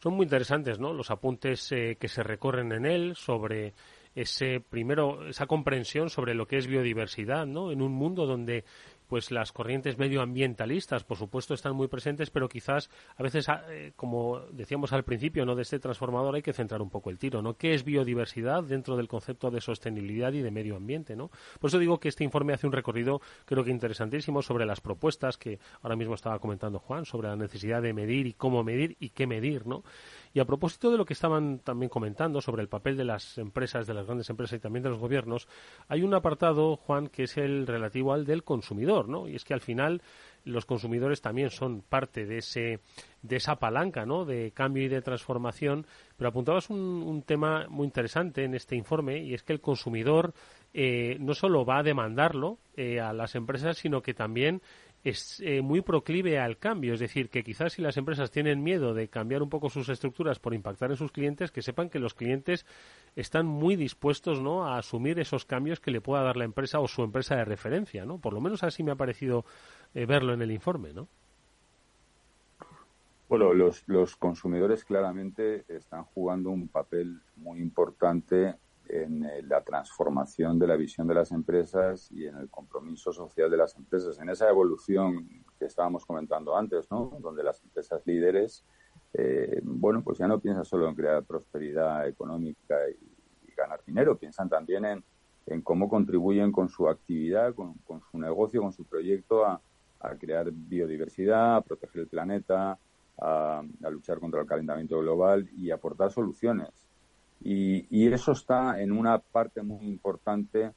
son 0.00 0.14
muy 0.14 0.24
interesantes, 0.24 0.78
¿no? 0.78 0.92
Los 0.92 1.10
apuntes 1.10 1.72
eh, 1.72 1.96
que 1.98 2.06
se 2.06 2.22
recorren 2.22 2.70
en 2.70 2.86
él 2.86 3.16
sobre 3.16 3.74
ese 4.14 4.60
primero 4.60 5.26
esa 5.28 5.46
comprensión 5.46 6.08
sobre 6.08 6.34
lo 6.34 6.46
que 6.46 6.58
es 6.58 6.68
biodiversidad, 6.68 7.46
¿no? 7.46 7.72
En 7.72 7.82
un 7.82 7.92
mundo 7.92 8.26
donde 8.26 8.64
pues 9.10 9.32
las 9.32 9.50
corrientes 9.50 9.98
medioambientalistas, 9.98 11.02
por 11.02 11.18
supuesto, 11.18 11.52
están 11.52 11.74
muy 11.74 11.88
presentes, 11.88 12.30
pero 12.30 12.48
quizás 12.48 12.88
a 13.16 13.24
veces, 13.24 13.48
ah, 13.48 13.64
eh, 13.68 13.92
como 13.96 14.38
decíamos 14.52 14.92
al 14.92 15.02
principio, 15.02 15.44
no 15.44 15.56
de 15.56 15.62
este 15.62 15.80
transformador 15.80 16.36
hay 16.36 16.42
que 16.42 16.52
centrar 16.52 16.80
un 16.80 16.90
poco 16.90 17.10
el 17.10 17.18
tiro, 17.18 17.42
¿no? 17.42 17.54
¿Qué 17.54 17.74
es 17.74 17.82
biodiversidad 17.82 18.62
dentro 18.62 18.96
del 18.96 19.08
concepto 19.08 19.50
de 19.50 19.60
sostenibilidad 19.60 20.32
y 20.32 20.42
de 20.42 20.52
medio 20.52 20.76
ambiente, 20.76 21.16
¿no? 21.16 21.28
Por 21.58 21.70
eso 21.70 21.80
digo 21.80 21.98
que 21.98 22.08
este 22.08 22.22
informe 22.22 22.52
hace 22.52 22.68
un 22.68 22.72
recorrido, 22.72 23.20
creo 23.46 23.64
que 23.64 23.72
interesantísimo, 23.72 24.42
sobre 24.42 24.64
las 24.64 24.80
propuestas 24.80 25.36
que 25.36 25.58
ahora 25.82 25.96
mismo 25.96 26.14
estaba 26.14 26.38
comentando 26.38 26.78
Juan, 26.78 27.04
sobre 27.04 27.26
la 27.26 27.36
necesidad 27.36 27.82
de 27.82 27.92
medir 27.92 28.28
y 28.28 28.34
cómo 28.34 28.62
medir 28.62 28.96
y 29.00 29.10
qué 29.10 29.26
medir, 29.26 29.66
¿no? 29.66 29.82
Y 30.32 30.40
a 30.40 30.44
propósito 30.44 30.90
de 30.90 30.98
lo 30.98 31.04
que 31.04 31.12
estaban 31.12 31.58
también 31.58 31.88
comentando 31.88 32.40
sobre 32.40 32.62
el 32.62 32.68
papel 32.68 32.96
de 32.96 33.04
las 33.04 33.36
empresas, 33.38 33.86
de 33.86 33.94
las 33.94 34.06
grandes 34.06 34.30
empresas 34.30 34.58
y 34.58 34.60
también 34.60 34.82
de 34.82 34.90
los 34.90 34.98
gobiernos, 34.98 35.48
hay 35.88 36.02
un 36.02 36.14
apartado, 36.14 36.76
Juan, 36.76 37.08
que 37.08 37.24
es 37.24 37.36
el 37.36 37.66
relativo 37.66 38.12
al 38.12 38.24
del 38.24 38.44
consumidor, 38.44 39.08
¿no? 39.08 39.26
Y 39.28 39.34
es 39.34 39.44
que 39.44 39.54
al 39.54 39.60
final 39.60 40.02
los 40.44 40.66
consumidores 40.66 41.20
también 41.20 41.50
son 41.50 41.82
parte 41.82 42.26
de 42.26 42.38
ese 42.38 42.80
de 43.22 43.36
esa 43.36 43.56
palanca 43.56 44.06
¿no? 44.06 44.24
de 44.24 44.52
cambio 44.52 44.84
y 44.84 44.88
de 44.88 45.02
transformación 45.02 45.86
pero 46.16 46.30
apuntabas 46.30 46.70
un, 46.70 47.22
tema 47.26 47.66
muy 47.68 47.84
interesante 47.86 48.44
en 48.44 48.54
este 48.54 48.76
informe 48.76 49.18
y 49.18 49.34
es 49.34 49.42
que 49.42 49.52
el 49.52 49.60
consumidor 49.60 50.32
eh, 50.72 51.16
no 51.20 51.34
solo 51.34 51.64
va 51.64 51.78
a 51.78 51.82
demandarlo 51.82 52.58
eh, 52.76 53.00
a 53.00 53.12
las 53.12 53.34
empresas 53.34 53.76
sino 53.76 54.00
que 54.00 54.14
también 54.14 54.62
es 55.02 55.40
eh, 55.40 55.62
muy 55.62 55.80
proclive 55.80 56.38
al 56.38 56.58
cambio, 56.58 56.92
es 56.92 57.00
decir, 57.00 57.30
que 57.30 57.42
quizás 57.42 57.72
si 57.72 57.82
las 57.82 57.96
empresas 57.96 58.30
tienen 58.30 58.62
miedo 58.62 58.92
de 58.92 59.08
cambiar 59.08 59.42
un 59.42 59.48
poco 59.48 59.70
sus 59.70 59.88
estructuras 59.88 60.38
por 60.38 60.52
impactar 60.52 60.90
en 60.90 60.96
sus 60.96 61.10
clientes, 61.10 61.50
que 61.50 61.62
sepan 61.62 61.88
que 61.88 61.98
los 61.98 62.14
clientes 62.14 62.66
están 63.16 63.46
muy 63.46 63.76
dispuestos 63.76 64.40
¿no? 64.42 64.66
a 64.66 64.76
asumir 64.76 65.18
esos 65.18 65.46
cambios 65.46 65.80
que 65.80 65.90
le 65.90 66.02
pueda 66.02 66.22
dar 66.22 66.36
la 66.36 66.44
empresa 66.44 66.80
o 66.80 66.88
su 66.88 67.02
empresa 67.02 67.36
de 67.36 67.44
referencia, 67.46 68.04
¿no? 68.04 68.18
Por 68.18 68.34
lo 68.34 68.40
menos 68.40 68.62
así 68.62 68.82
me 68.82 68.92
ha 68.92 68.96
parecido 68.96 69.44
eh, 69.94 70.04
verlo 70.04 70.34
en 70.34 70.42
el 70.42 70.50
informe, 70.50 70.92
¿no? 70.92 71.08
Bueno, 73.28 73.54
los, 73.54 73.84
los 73.86 74.16
consumidores 74.16 74.84
claramente 74.84 75.64
están 75.68 76.04
jugando 76.04 76.50
un 76.50 76.68
papel 76.68 77.20
muy 77.36 77.60
importante 77.60 78.56
en 78.92 79.24
eh, 79.24 79.42
la 79.42 79.62
transformación 79.62 80.58
de 80.58 80.66
la 80.66 80.76
visión 80.76 81.06
de 81.06 81.14
las 81.14 81.30
empresas 81.30 82.10
y 82.10 82.26
en 82.26 82.36
el 82.36 82.50
compromiso 82.50 83.12
social 83.12 83.50
de 83.50 83.56
las 83.56 83.76
empresas, 83.76 84.18
en 84.18 84.28
esa 84.28 84.48
evolución 84.48 85.28
que 85.58 85.66
estábamos 85.66 86.04
comentando 86.04 86.56
antes, 86.56 86.90
¿no? 86.90 87.16
Donde 87.20 87.42
las 87.44 87.62
empresas 87.62 88.02
líderes, 88.04 88.64
eh, 89.12 89.60
bueno, 89.62 90.02
pues 90.02 90.18
ya 90.18 90.26
no 90.26 90.40
piensan 90.40 90.64
solo 90.64 90.88
en 90.88 90.94
crear 90.94 91.24
prosperidad 91.24 92.06
económica 92.08 92.76
y, 92.88 93.10
ganar 93.56 93.82
dinero, 93.84 94.16
piensan 94.16 94.48
también 94.48 94.86
en, 94.86 95.04
en, 95.44 95.60
cómo 95.60 95.86
contribuyen 95.86 96.50
con 96.50 96.70
su 96.70 96.88
actividad, 96.88 97.54
con, 97.54 97.76
su 98.10 98.18
negocio, 98.18 98.62
con 98.62 98.72
su 98.72 98.86
proyecto 98.86 99.44
a, 99.44 99.60
crear 100.18 100.50
biodiversidad, 100.50 101.56
a 101.56 101.60
proteger 101.60 102.00
el 102.00 102.08
planeta, 102.08 102.78
a, 103.20 103.62
a 103.84 103.90
luchar 103.90 104.18
contra 104.18 104.40
el 104.40 104.46
calentamiento 104.46 104.98
global 104.98 105.46
y 105.54 105.70
aportar 105.70 106.10
soluciones 106.10 106.89
y, 107.42 108.12
eso 108.12 108.32
está 108.32 108.80
en 108.80 108.92
una 108.92 109.18
parte 109.18 109.62
muy 109.62 109.86
importante 109.86 110.72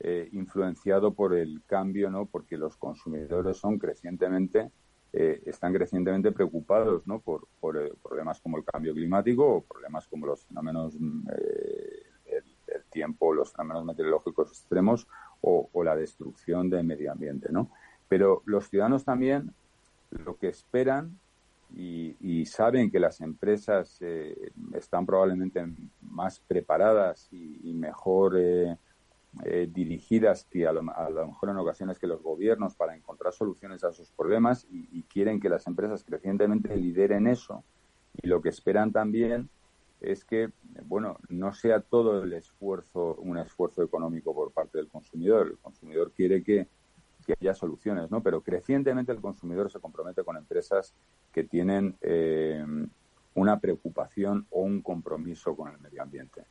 eh, 0.00 0.28
influenciado 0.32 1.14
por 1.14 1.34
el 1.34 1.62
cambio, 1.66 2.10
¿no? 2.10 2.26
Porque 2.26 2.58
los 2.58 2.76
consumidores 2.76 3.56
son 3.56 3.78
crecientemente, 3.78 4.70
eh, 5.12 5.42
están 5.46 5.72
crecientemente 5.72 6.32
preocupados, 6.32 7.06
¿no? 7.06 7.20
Por, 7.20 7.48
por 7.60 7.78
eh, 7.78 7.92
problemas 8.02 8.40
como 8.40 8.58
el 8.58 8.64
cambio 8.64 8.92
climático 8.92 9.46
o 9.46 9.62
problemas 9.62 10.06
como 10.08 10.26
los 10.26 10.44
fenómenos 10.44 10.98
del 10.98 12.84
tiempo, 12.90 13.32
los 13.32 13.52
fenómenos 13.52 13.84
meteorológicos 13.84 14.50
extremos 14.50 15.06
o, 15.40 15.70
o, 15.72 15.84
la 15.84 15.96
destrucción 15.96 16.68
del 16.68 16.84
medio 16.84 17.12
ambiente, 17.12 17.48
¿no? 17.50 17.70
Pero 18.08 18.42
los 18.44 18.68
ciudadanos 18.68 19.04
también 19.04 19.54
lo 20.10 20.36
que 20.36 20.48
esperan 20.48 21.18
y, 21.76 22.46
saben 22.46 22.90
que 22.90 23.00
las 23.00 23.20
empresas 23.20 23.98
eh, 24.00 24.52
están 24.74 25.06
probablemente 25.06 25.64
más 26.02 26.38
preparadas 26.40 27.28
y, 27.32 27.72
mejor 27.74 28.36
eh, 28.38 28.76
eh, 29.44 29.68
dirigidas 29.70 30.44
que 30.44 30.66
a 30.66 30.72
lo, 30.72 30.82
mejor 30.82 31.48
en 31.50 31.56
ocasiones 31.56 31.98
que 31.98 32.06
los 32.06 32.22
gobiernos 32.22 32.76
para 32.76 32.94
encontrar 32.94 33.32
soluciones 33.32 33.82
a 33.82 33.92
sus 33.92 34.10
problemas 34.12 34.66
y, 34.70 35.02
quieren 35.04 35.40
que 35.40 35.48
las 35.48 35.66
empresas 35.66 36.04
crecientemente 36.04 36.76
lideren 36.76 37.26
eso. 37.26 37.64
Y 38.22 38.28
lo 38.28 38.40
que 38.40 38.50
esperan 38.50 38.92
también 38.92 39.48
es 40.00 40.24
que, 40.24 40.50
bueno, 40.84 41.16
no 41.28 41.52
sea 41.54 41.80
todo 41.80 42.22
el 42.22 42.32
esfuerzo 42.34 43.16
un 43.16 43.38
esfuerzo 43.38 43.82
económico 43.82 44.34
por 44.34 44.52
parte 44.52 44.78
del 44.78 44.88
consumidor. 44.88 45.48
El 45.48 45.58
consumidor 45.58 46.12
quiere 46.12 46.44
que 46.44 46.68
que 47.24 47.34
haya 47.40 47.54
soluciones, 47.54 48.10
¿no? 48.10 48.22
Pero 48.22 48.40
crecientemente 48.40 49.12
el 49.12 49.20
consumidor 49.20 49.70
se 49.70 49.80
compromete 49.80 50.22
con 50.24 50.36
empresas 50.36 50.94
que 51.32 51.44
tienen 51.44 51.96
eh, 52.00 52.64
una 53.34 53.58
preocupación 53.58 54.46
o 54.50 54.62
un 54.62 54.82
compromiso 54.82 55.56
con 55.56 55.72
el 55.72 55.78
medio 55.80 56.02
ambiente. 56.02 56.44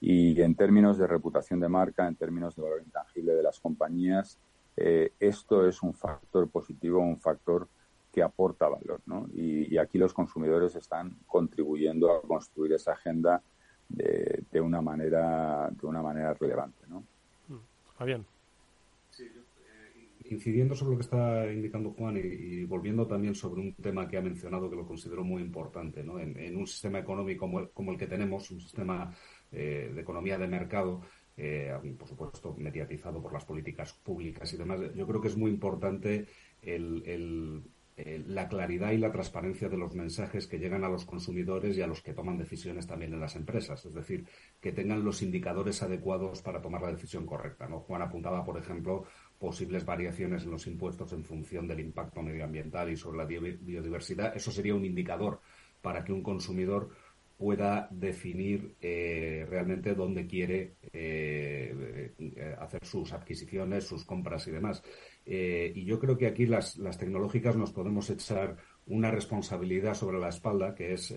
Y 0.00 0.40
en 0.40 0.54
términos 0.54 0.98
de 0.98 1.06
reputación 1.06 1.60
de 1.60 1.68
marca, 1.68 2.06
en 2.06 2.16
términos 2.16 2.56
de 2.56 2.62
valor 2.62 2.82
intangible 2.84 3.34
de 3.34 3.42
las 3.42 3.60
compañías, 3.60 4.38
eh, 4.76 5.12
esto 5.20 5.66
es 5.66 5.82
un 5.82 5.92
factor 5.92 6.48
positivo, 6.48 7.00
un 7.00 7.18
factor 7.18 7.68
que 8.12 8.22
aporta 8.22 8.68
valor, 8.68 9.00
¿no? 9.06 9.28
Y, 9.34 9.78
aquí 9.78 9.98
los 9.98 10.12
consumidores 10.12 10.74
están 10.74 11.16
contribuyendo 11.26 12.12
a 12.12 12.22
construir 12.22 12.72
esa 12.72 12.92
agenda 12.92 13.40
de, 13.88 14.42
de 14.50 14.60
una 14.60 14.80
manera 14.80 15.70
de 15.70 15.86
una 15.86 16.02
manera 16.02 16.34
relevante, 16.34 16.84
¿no? 16.88 17.04
Fabián 17.96 18.24
incidiendo 20.30 20.74
sobre 20.74 20.92
lo 20.92 20.98
que 20.98 21.04
está 21.04 21.52
indicando 21.52 21.90
Juan 21.90 22.16
y, 22.16 22.64
volviendo 22.64 23.06
también 23.06 23.34
sobre 23.34 23.60
un 23.60 23.74
tema 23.74 24.08
que 24.08 24.16
ha 24.16 24.22
mencionado 24.22 24.70
que 24.70 24.76
lo 24.76 24.86
considero 24.86 25.24
muy 25.24 25.42
importante, 25.42 26.02
¿no? 26.02 26.18
en, 26.18 26.56
un 26.56 26.66
sistema 26.66 26.98
económico 26.98 27.48
como 27.72 27.92
el, 27.92 27.98
que 27.98 28.06
tenemos, 28.06 28.50
un 28.50 28.60
sistema 28.60 29.12
eh, 29.52 29.90
de 29.94 30.00
economía 30.00 30.38
de 30.38 30.48
mercado, 30.48 31.02
eh, 31.36 31.72
por 31.98 32.08
supuesto 32.08 32.54
mediatizado 32.56 33.20
por 33.20 33.32
las 33.32 33.44
políticas 33.44 33.92
públicas 33.92 34.52
y 34.52 34.56
demás, 34.56 34.80
yo 34.94 35.06
creo 35.06 35.20
que 35.20 35.28
es 35.28 35.36
muy 35.36 35.50
importante 35.50 36.26
la 38.26 38.48
claridad 38.48 38.92
y 38.92 38.98
la 38.98 39.12
transparencia 39.12 39.68
de 39.68 39.76
los 39.76 39.94
mensajes 39.94 40.46
que 40.46 40.58
llegan 40.58 40.84
a 40.84 40.88
los 40.88 41.04
consumidores 41.04 41.76
y 41.76 41.82
a 41.82 41.86
los 41.86 42.02
que 42.02 42.14
toman 42.14 42.38
decisiones 42.38 42.86
también 42.86 43.12
en 43.12 43.20
las 43.20 43.36
empresas. 43.36 43.84
Es 43.84 43.92
decir, 43.92 44.26
que 44.60 44.72
tengan 44.72 45.04
los 45.04 45.22
indicadores 45.22 45.82
adecuados 45.82 46.40
para 46.42 46.62
tomar 46.62 46.82
la 46.82 46.92
decisión 46.92 47.26
correcta. 47.26 47.66
Juan 47.66 48.02
apuntaba, 48.02 48.44
por 48.44 48.58
ejemplo, 48.58 49.04
posibles 49.40 49.86
variaciones 49.86 50.44
en 50.44 50.50
los 50.50 50.66
impuestos 50.66 51.12
en 51.14 51.24
función 51.24 51.66
del 51.66 51.80
impacto 51.80 52.22
medioambiental 52.22 52.90
y 52.90 52.96
sobre 52.96 53.18
la 53.18 53.24
biodiversidad. 53.24 54.36
Eso 54.36 54.52
sería 54.52 54.74
un 54.74 54.84
indicador 54.84 55.40
para 55.80 56.04
que 56.04 56.12
un 56.12 56.22
consumidor 56.22 56.90
pueda 57.38 57.88
definir 57.90 58.76
eh, 58.82 59.46
realmente 59.48 59.94
dónde 59.94 60.26
quiere 60.26 60.74
eh, 60.92 62.12
eh, 62.18 62.56
hacer 62.60 62.84
sus 62.84 63.14
adquisiciones, 63.14 63.84
sus 63.84 64.04
compras 64.04 64.46
y 64.46 64.50
demás. 64.50 64.82
y 65.24 65.84
yo 65.86 65.98
creo 65.98 66.18
que 66.18 66.26
aquí 66.26 66.44
las, 66.44 66.76
las, 66.76 66.98
tecnológicas 66.98 67.56
nos 67.56 67.72
podemos 67.72 68.10
echar 68.10 68.58
una 68.86 69.10
responsabilidad 69.10 69.94
sobre 69.94 70.18
la 70.18 70.28
espalda, 70.28 70.74
que 70.74 70.92
es 70.92 71.14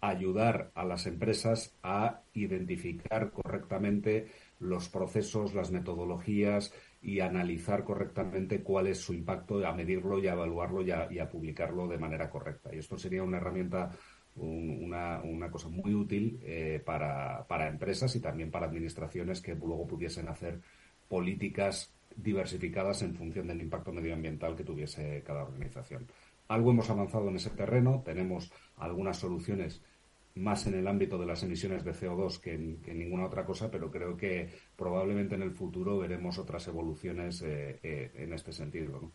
ayudar 0.00 0.70
a 0.74 0.84
las 0.84 1.06
empresas 1.06 1.74
a 1.82 2.22
identificar 2.34 3.30
correctamente 3.30 4.28
los 4.60 4.88
procesos, 4.88 5.54
las 5.54 5.70
metodologías, 5.70 6.72
y 7.04 7.20
analizar 7.20 7.84
correctamente 7.84 8.62
cuál 8.62 8.86
es 8.86 8.98
su 8.98 9.12
impacto, 9.12 9.64
a 9.66 9.74
medirlo 9.74 10.18
y 10.18 10.26
a 10.26 10.32
evaluarlo 10.32 10.80
y 10.80 10.90
a, 10.90 11.28
publicarlo 11.28 11.86
de 11.86 11.98
manera 11.98 12.30
correcta. 12.30 12.74
Y 12.74 12.78
esto 12.78 12.96
sería 12.96 13.22
una 13.22 13.36
herramienta, 13.36 13.90
una, 14.36 15.20
una 15.22 15.50
cosa 15.50 15.68
muy 15.68 15.94
útil 15.94 16.40
eh, 16.42 16.82
para, 16.82 17.44
para 17.46 17.68
empresas 17.68 18.16
y 18.16 18.20
también 18.20 18.50
para 18.50 18.66
administraciones 18.66 19.42
que 19.42 19.54
luego 19.54 19.86
pudiesen 19.86 20.28
hacer 20.28 20.60
políticas 21.06 21.92
diversificadas 22.16 23.02
en 23.02 23.14
función 23.14 23.48
del 23.48 23.60
impacto 23.60 23.92
medioambiental 23.92 24.56
que 24.56 24.64
tuviese 24.64 25.22
cada 25.26 25.42
organización. 25.42 26.06
Algo 26.48 26.70
hemos 26.70 26.88
avanzado 26.88 27.28
en 27.28 27.36
ese 27.36 27.50
terreno, 27.50 28.02
tenemos 28.02 28.50
algunas 28.76 29.18
soluciones 29.18 29.82
más 30.34 30.66
en 30.66 30.74
el 30.74 30.88
ámbito 30.88 31.16
de 31.18 31.26
las 31.26 31.42
emisiones 31.42 31.84
de 31.84 31.92
CO2 31.92 32.40
que 32.40 32.54
en, 32.54 32.98
ninguna 32.98 33.26
otra 33.26 33.44
cosa, 33.44 33.70
pero 33.70 33.90
creo 33.90 34.16
que 34.16 34.48
probablemente 34.76 35.36
en 35.36 35.42
el 35.42 35.52
futuro 35.52 35.98
veremos 35.98 36.38
otras 36.38 36.66
evoluciones 36.66 37.40
eh, 37.42 37.78
eh, 37.82 38.10
en 38.16 38.32
este 38.32 38.52
sentido. 38.52 39.12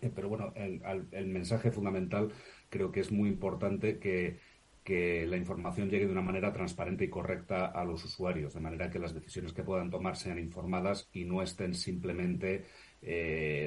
Eh, 0.00 0.10
pero 0.14 0.28
bueno, 0.28 0.52
el, 0.54 1.26
mensaje 1.26 1.70
fundamental 1.70 2.32
creo 2.70 2.90
que 2.90 3.00
es 3.00 3.12
muy 3.12 3.28
importante 3.28 3.98
que, 3.98 4.38
que 4.82 5.26
la 5.26 5.36
información 5.36 5.90
llegue 5.90 6.06
de 6.06 6.12
una 6.12 6.22
manera 6.22 6.52
transparente 6.54 7.04
y 7.04 7.10
correcta 7.10 7.66
a 7.66 7.84
los 7.84 8.02
usuarios, 8.04 8.54
de 8.54 8.60
manera 8.60 8.88
que 8.88 8.98
las 8.98 9.12
decisiones 9.12 9.52
que 9.52 9.62
puedan 9.62 9.90
tomar 9.90 10.16
sean 10.16 10.38
informadas 10.38 11.10
y 11.12 11.24
no 11.24 11.42
estén 11.42 11.74
simplemente 11.74 12.64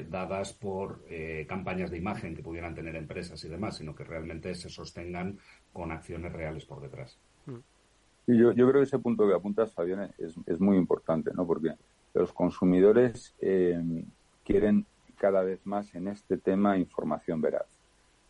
dadas 0.09 0.53
por 0.53 1.03
campañas 1.47 1.89
de 1.89 1.97
imagen 1.97 2.35
que 2.35 2.43
pudieran 2.43 2.75
tener 2.75 2.95
empresas 2.95 3.43
y 3.43 3.49
demás, 3.49 3.77
sino 3.77 3.95
que 3.95 4.03
realmente 4.03 4.53
se 4.53 4.69
sostengan 4.69 5.39
con 5.73 5.91
acciones 5.91 6.31
reales 6.31 6.65
por 6.65 6.81
detrás. 6.81 7.19
Y 8.25 8.37
yo, 8.37 8.53
yo 8.53 8.69
creo 8.69 8.81
que 8.81 8.87
ese 8.87 8.99
punto 8.99 9.27
que 9.27 9.33
apuntas, 9.33 9.73
Fabián, 9.73 10.13
es, 10.17 10.35
es 10.45 10.59
muy 10.61 10.77
importante, 10.77 11.31
¿no? 11.33 11.45
Porque 11.45 11.73
los 12.13 12.31
consumidores 12.31 13.35
eh, 13.41 13.81
quieren 14.45 14.85
cada 15.17 15.43
vez 15.43 15.65
más 15.65 15.93
en 15.95 16.07
este 16.07 16.37
tema 16.37 16.77
información 16.77 17.41
veraz. 17.41 17.67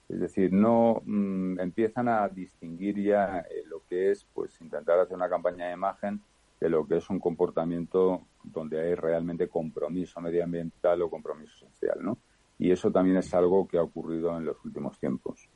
Es 0.10 0.20
decir, 0.20 0.52
no 0.52 1.02
mm, 1.06 1.60
empiezan 1.60 2.08
a 2.08 2.28
distinguir 2.28 3.02
ya 3.02 3.40
eh, 3.40 3.64
lo 3.68 3.82
que 3.90 4.12
es 4.12 4.26
pues 4.34 4.60
intentar 4.62 5.00
hacer 5.00 5.16
una 5.16 5.30
campaña 5.30 5.68
de 5.68 5.74
imagen 5.74 6.22
de 6.60 6.70
lo 6.70 6.86
que 6.88 6.98
es 6.98 7.10
un 7.10 7.20
comportamiento 7.20 8.22
donde 8.44 8.80
hay 8.80 8.96
realmente 8.96 9.48
compromiso 9.48 10.22
medioambiental 10.22 11.02
o 11.02 11.10
compromiso 11.10 11.68
social, 11.68 11.98
¿no? 12.02 12.18
Y 12.58 12.72
eso 12.72 12.92
también 12.92 13.18
es 13.18 13.34
algo 13.34 13.68
que 13.68 13.78
ha 13.78 13.84
ocurrido 13.84 14.38
en 14.38 14.46
los 14.46 14.64
últimos 14.64 14.98
tiempos. 15.00 15.50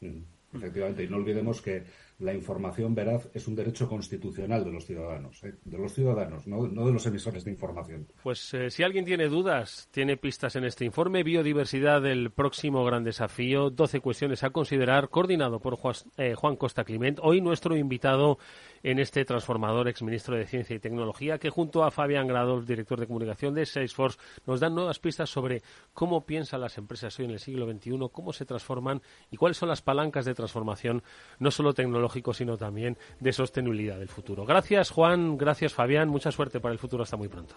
Mm, 0.00 0.22
efectivamente, 0.52 1.04
y 1.04 1.08
no 1.08 1.16
olvidemos 1.16 1.60
que 1.60 1.84
la 2.20 2.34
información 2.34 2.94
veraz 2.94 3.28
es 3.32 3.48
un 3.48 3.56
derecho 3.56 3.88
constitucional 3.88 4.64
de 4.64 4.70
los 4.70 4.84
ciudadanos, 4.84 5.42
¿eh? 5.42 5.54
de 5.64 5.78
los 5.78 5.94
ciudadanos, 5.94 6.46
no, 6.46 6.66
de 6.66 6.92
los 6.92 7.06
emisores 7.06 7.44
de 7.44 7.50
información. 7.50 8.06
Pues 8.22 8.52
eh, 8.54 8.70
si 8.70 8.82
alguien 8.82 9.04
tiene 9.04 9.28
dudas, 9.28 9.88
tiene 9.90 10.16
pistas 10.16 10.54
en 10.56 10.64
este 10.64 10.84
informe, 10.84 11.22
Biodiversidad 11.22 12.02
del 12.02 12.30
próximo 12.30 12.84
gran 12.84 13.04
desafío, 13.04 13.70
12 13.70 14.00
cuestiones 14.00 14.44
a 14.44 14.50
considerar, 14.50 15.08
coordinado 15.08 15.60
por 15.60 15.76
Juan, 15.76 15.94
eh, 16.18 16.34
Juan 16.34 16.56
Costa 16.56 16.84
Climent, 16.84 17.18
hoy 17.22 17.40
nuestro 17.40 17.76
invitado 17.76 18.38
en 18.82 18.98
este 18.98 19.24
transformador 19.24 19.88
exministro 19.88 20.36
de 20.36 20.46
Ciencia 20.46 20.76
y 20.76 20.78
Tecnología, 20.78 21.38
que 21.38 21.50
junto 21.50 21.84
a 21.84 21.90
Fabián 21.90 22.26
Grado, 22.26 22.60
director 22.62 22.98
de 22.98 23.06
comunicación 23.06 23.54
de 23.54 23.66
Salesforce, 23.66 24.18
nos 24.46 24.60
dan 24.60 24.74
nuevas 24.74 24.98
pistas 24.98 25.30
sobre 25.30 25.62
cómo 25.92 26.24
piensan 26.24 26.60
las 26.60 26.78
empresas 26.78 27.18
hoy 27.18 27.26
en 27.26 27.32
el 27.32 27.40
siglo 27.40 27.70
XXI, 27.70 27.98
cómo 28.12 28.32
se 28.32 28.44
transforman 28.44 29.02
y 29.30 29.36
cuáles 29.36 29.56
son 29.56 29.68
las 29.68 29.82
palancas 29.82 30.24
de 30.24 30.34
transformación, 30.34 31.02
no 31.38 31.50
solo 31.50 31.74
tecnológico, 31.74 32.32
sino 32.32 32.56
también 32.56 32.96
de 33.18 33.32
sostenibilidad 33.32 33.98
del 33.98 34.08
futuro. 34.08 34.44
Gracias, 34.44 34.90
Juan. 34.90 35.36
Gracias, 35.36 35.74
Fabián. 35.74 36.08
Mucha 36.08 36.32
suerte 36.32 36.60
para 36.60 36.72
el 36.72 36.78
futuro. 36.78 37.02
Hasta 37.02 37.16
muy 37.16 37.28
pronto. 37.28 37.56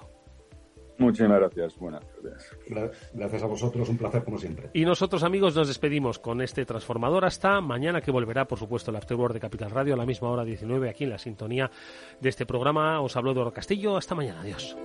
Muchísimas 0.97 1.39
gracias. 1.39 1.77
Buenas 1.77 2.05
tardes. 2.05 3.09
Gracias 3.13 3.43
a 3.43 3.47
vosotros. 3.47 3.89
Un 3.89 3.97
placer 3.97 4.23
como 4.23 4.37
siempre. 4.37 4.69
Y 4.73 4.85
nosotros, 4.85 5.23
amigos, 5.23 5.55
nos 5.55 5.67
despedimos 5.67 6.19
con 6.19 6.41
este 6.41 6.65
transformador 6.65 7.25
hasta 7.25 7.59
mañana 7.61 8.01
que 8.01 8.11
volverá, 8.11 8.45
por 8.45 8.59
supuesto, 8.59 8.91
el 8.91 8.97
Afterword 8.97 9.33
de 9.33 9.39
Capital 9.39 9.71
Radio 9.71 9.93
a 9.95 9.97
la 9.97 10.05
misma 10.05 10.29
hora 10.29 10.43
19 10.43 10.89
aquí 10.89 11.03
en 11.03 11.09
la 11.09 11.17
sintonía 11.17 11.69
de 12.19 12.29
este 12.29 12.45
programa. 12.45 13.01
Os 13.01 13.15
habló 13.15 13.31
Eduardo 13.31 13.53
Castillo. 13.53 13.97
Hasta 13.97 14.15
mañana. 14.15 14.41
Adiós. 14.41 14.75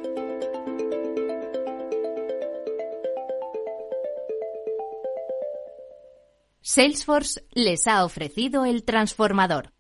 Salesforce 6.60 7.44
les 7.54 7.86
ha 7.86 8.04
ofrecido 8.04 8.66
el 8.66 8.84
transformador. 8.84 9.72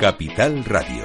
Capital 0.00 0.64
Radio. 0.64 1.04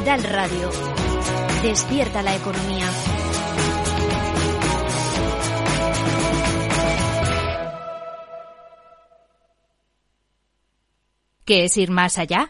Capital 0.00 0.32
Radio. 0.32 0.70
Despierta 1.62 2.22
la 2.22 2.34
economía. 2.34 2.86
¿Qué 11.44 11.64
es 11.64 11.76
ir 11.76 11.90
más 11.90 12.16
allá? 12.16 12.48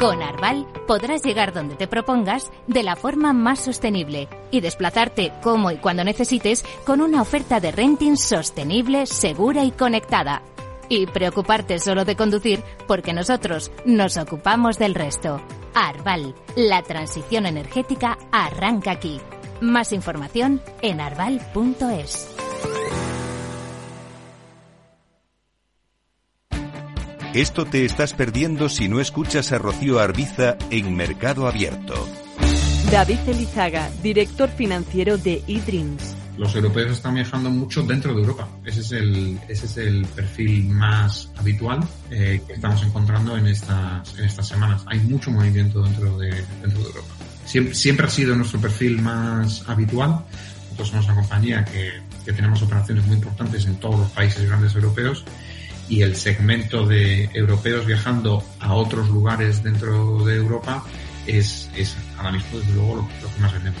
Con 0.00 0.20
Arval 0.20 0.66
podrás 0.88 1.22
llegar 1.22 1.52
donde 1.52 1.76
te 1.76 1.86
propongas 1.86 2.50
de 2.66 2.82
la 2.82 2.96
forma 2.96 3.32
más 3.32 3.60
sostenible 3.60 4.28
y 4.50 4.60
desplazarte 4.60 5.32
como 5.44 5.70
y 5.70 5.76
cuando 5.76 6.02
necesites 6.02 6.64
con 6.84 7.00
una 7.00 7.22
oferta 7.22 7.60
de 7.60 7.70
renting 7.70 8.16
sostenible, 8.16 9.06
segura 9.06 9.62
y 9.62 9.70
conectada. 9.70 10.42
Y 10.88 11.06
preocuparte 11.06 11.78
solo 11.78 12.04
de 12.04 12.16
conducir 12.16 12.64
porque 12.88 13.12
nosotros 13.12 13.70
nos 13.84 14.16
ocupamos 14.16 14.76
del 14.76 14.96
resto. 14.96 15.40
Arval, 15.74 16.34
la 16.56 16.82
transición 16.82 17.46
energética 17.46 18.18
arranca 18.32 18.92
aquí. 18.92 19.20
Más 19.60 19.92
información 19.92 20.62
en 20.82 21.00
arval.es. 21.00 22.34
Esto 27.34 27.64
te 27.64 27.84
estás 27.84 28.12
perdiendo 28.12 28.68
si 28.68 28.88
no 28.88 29.00
escuchas 29.00 29.50
a 29.50 29.58
Rocío 29.58 29.98
Arbiza 29.98 30.56
en 30.70 30.94
Mercado 30.94 31.48
Abierto. 31.48 31.94
David 32.92 33.18
Elizaga, 33.26 33.90
director 34.04 34.48
financiero 34.48 35.18
de 35.18 35.42
eDreams. 35.48 36.23
Los 36.36 36.54
europeos 36.54 36.92
están 36.92 37.14
viajando 37.14 37.48
mucho 37.50 37.82
dentro 37.82 38.12
de 38.12 38.20
Europa. 38.20 38.48
Ese 38.64 38.80
es 38.80 38.92
el, 38.92 39.38
ese 39.48 39.66
es 39.66 39.76
el 39.76 40.04
perfil 40.06 40.68
más 40.68 41.30
habitual 41.36 41.86
eh, 42.10 42.42
que 42.46 42.54
estamos 42.54 42.82
encontrando 42.82 43.36
en 43.36 43.46
estas, 43.46 44.18
en 44.18 44.24
estas 44.24 44.48
semanas. 44.48 44.82
Hay 44.86 44.98
mucho 45.00 45.30
movimiento 45.30 45.82
dentro 45.82 46.18
de, 46.18 46.30
dentro 46.60 46.80
de 46.80 46.86
Europa. 46.86 47.14
Siempre, 47.44 47.74
siempre 47.74 48.06
ha 48.06 48.10
sido 48.10 48.34
nuestro 48.34 48.60
perfil 48.60 49.00
más 49.00 49.68
habitual. 49.68 50.24
Nosotros 50.64 50.88
somos 50.88 51.04
una 51.04 51.14
compañía 51.14 51.64
que, 51.64 52.00
que 52.24 52.32
tenemos 52.32 52.62
operaciones 52.62 53.06
muy 53.06 53.16
importantes 53.16 53.66
en 53.66 53.76
todos 53.76 54.00
los 54.00 54.10
países 54.10 54.46
grandes 54.46 54.74
europeos 54.74 55.24
y 55.88 56.02
el 56.02 56.16
segmento 56.16 56.86
de 56.86 57.28
europeos 57.34 57.86
viajando 57.86 58.42
a 58.58 58.74
otros 58.74 59.08
lugares 59.08 59.62
dentro 59.62 60.24
de 60.24 60.36
Europa 60.36 60.82
es, 61.26 61.70
es 61.76 61.96
ahora 62.16 62.32
mismo 62.32 62.58
desde 62.58 62.72
luego 62.72 62.96
lo, 62.96 63.02
lo 63.02 63.34
que 63.34 63.40
más 63.40 63.52
vendemos. 63.52 63.80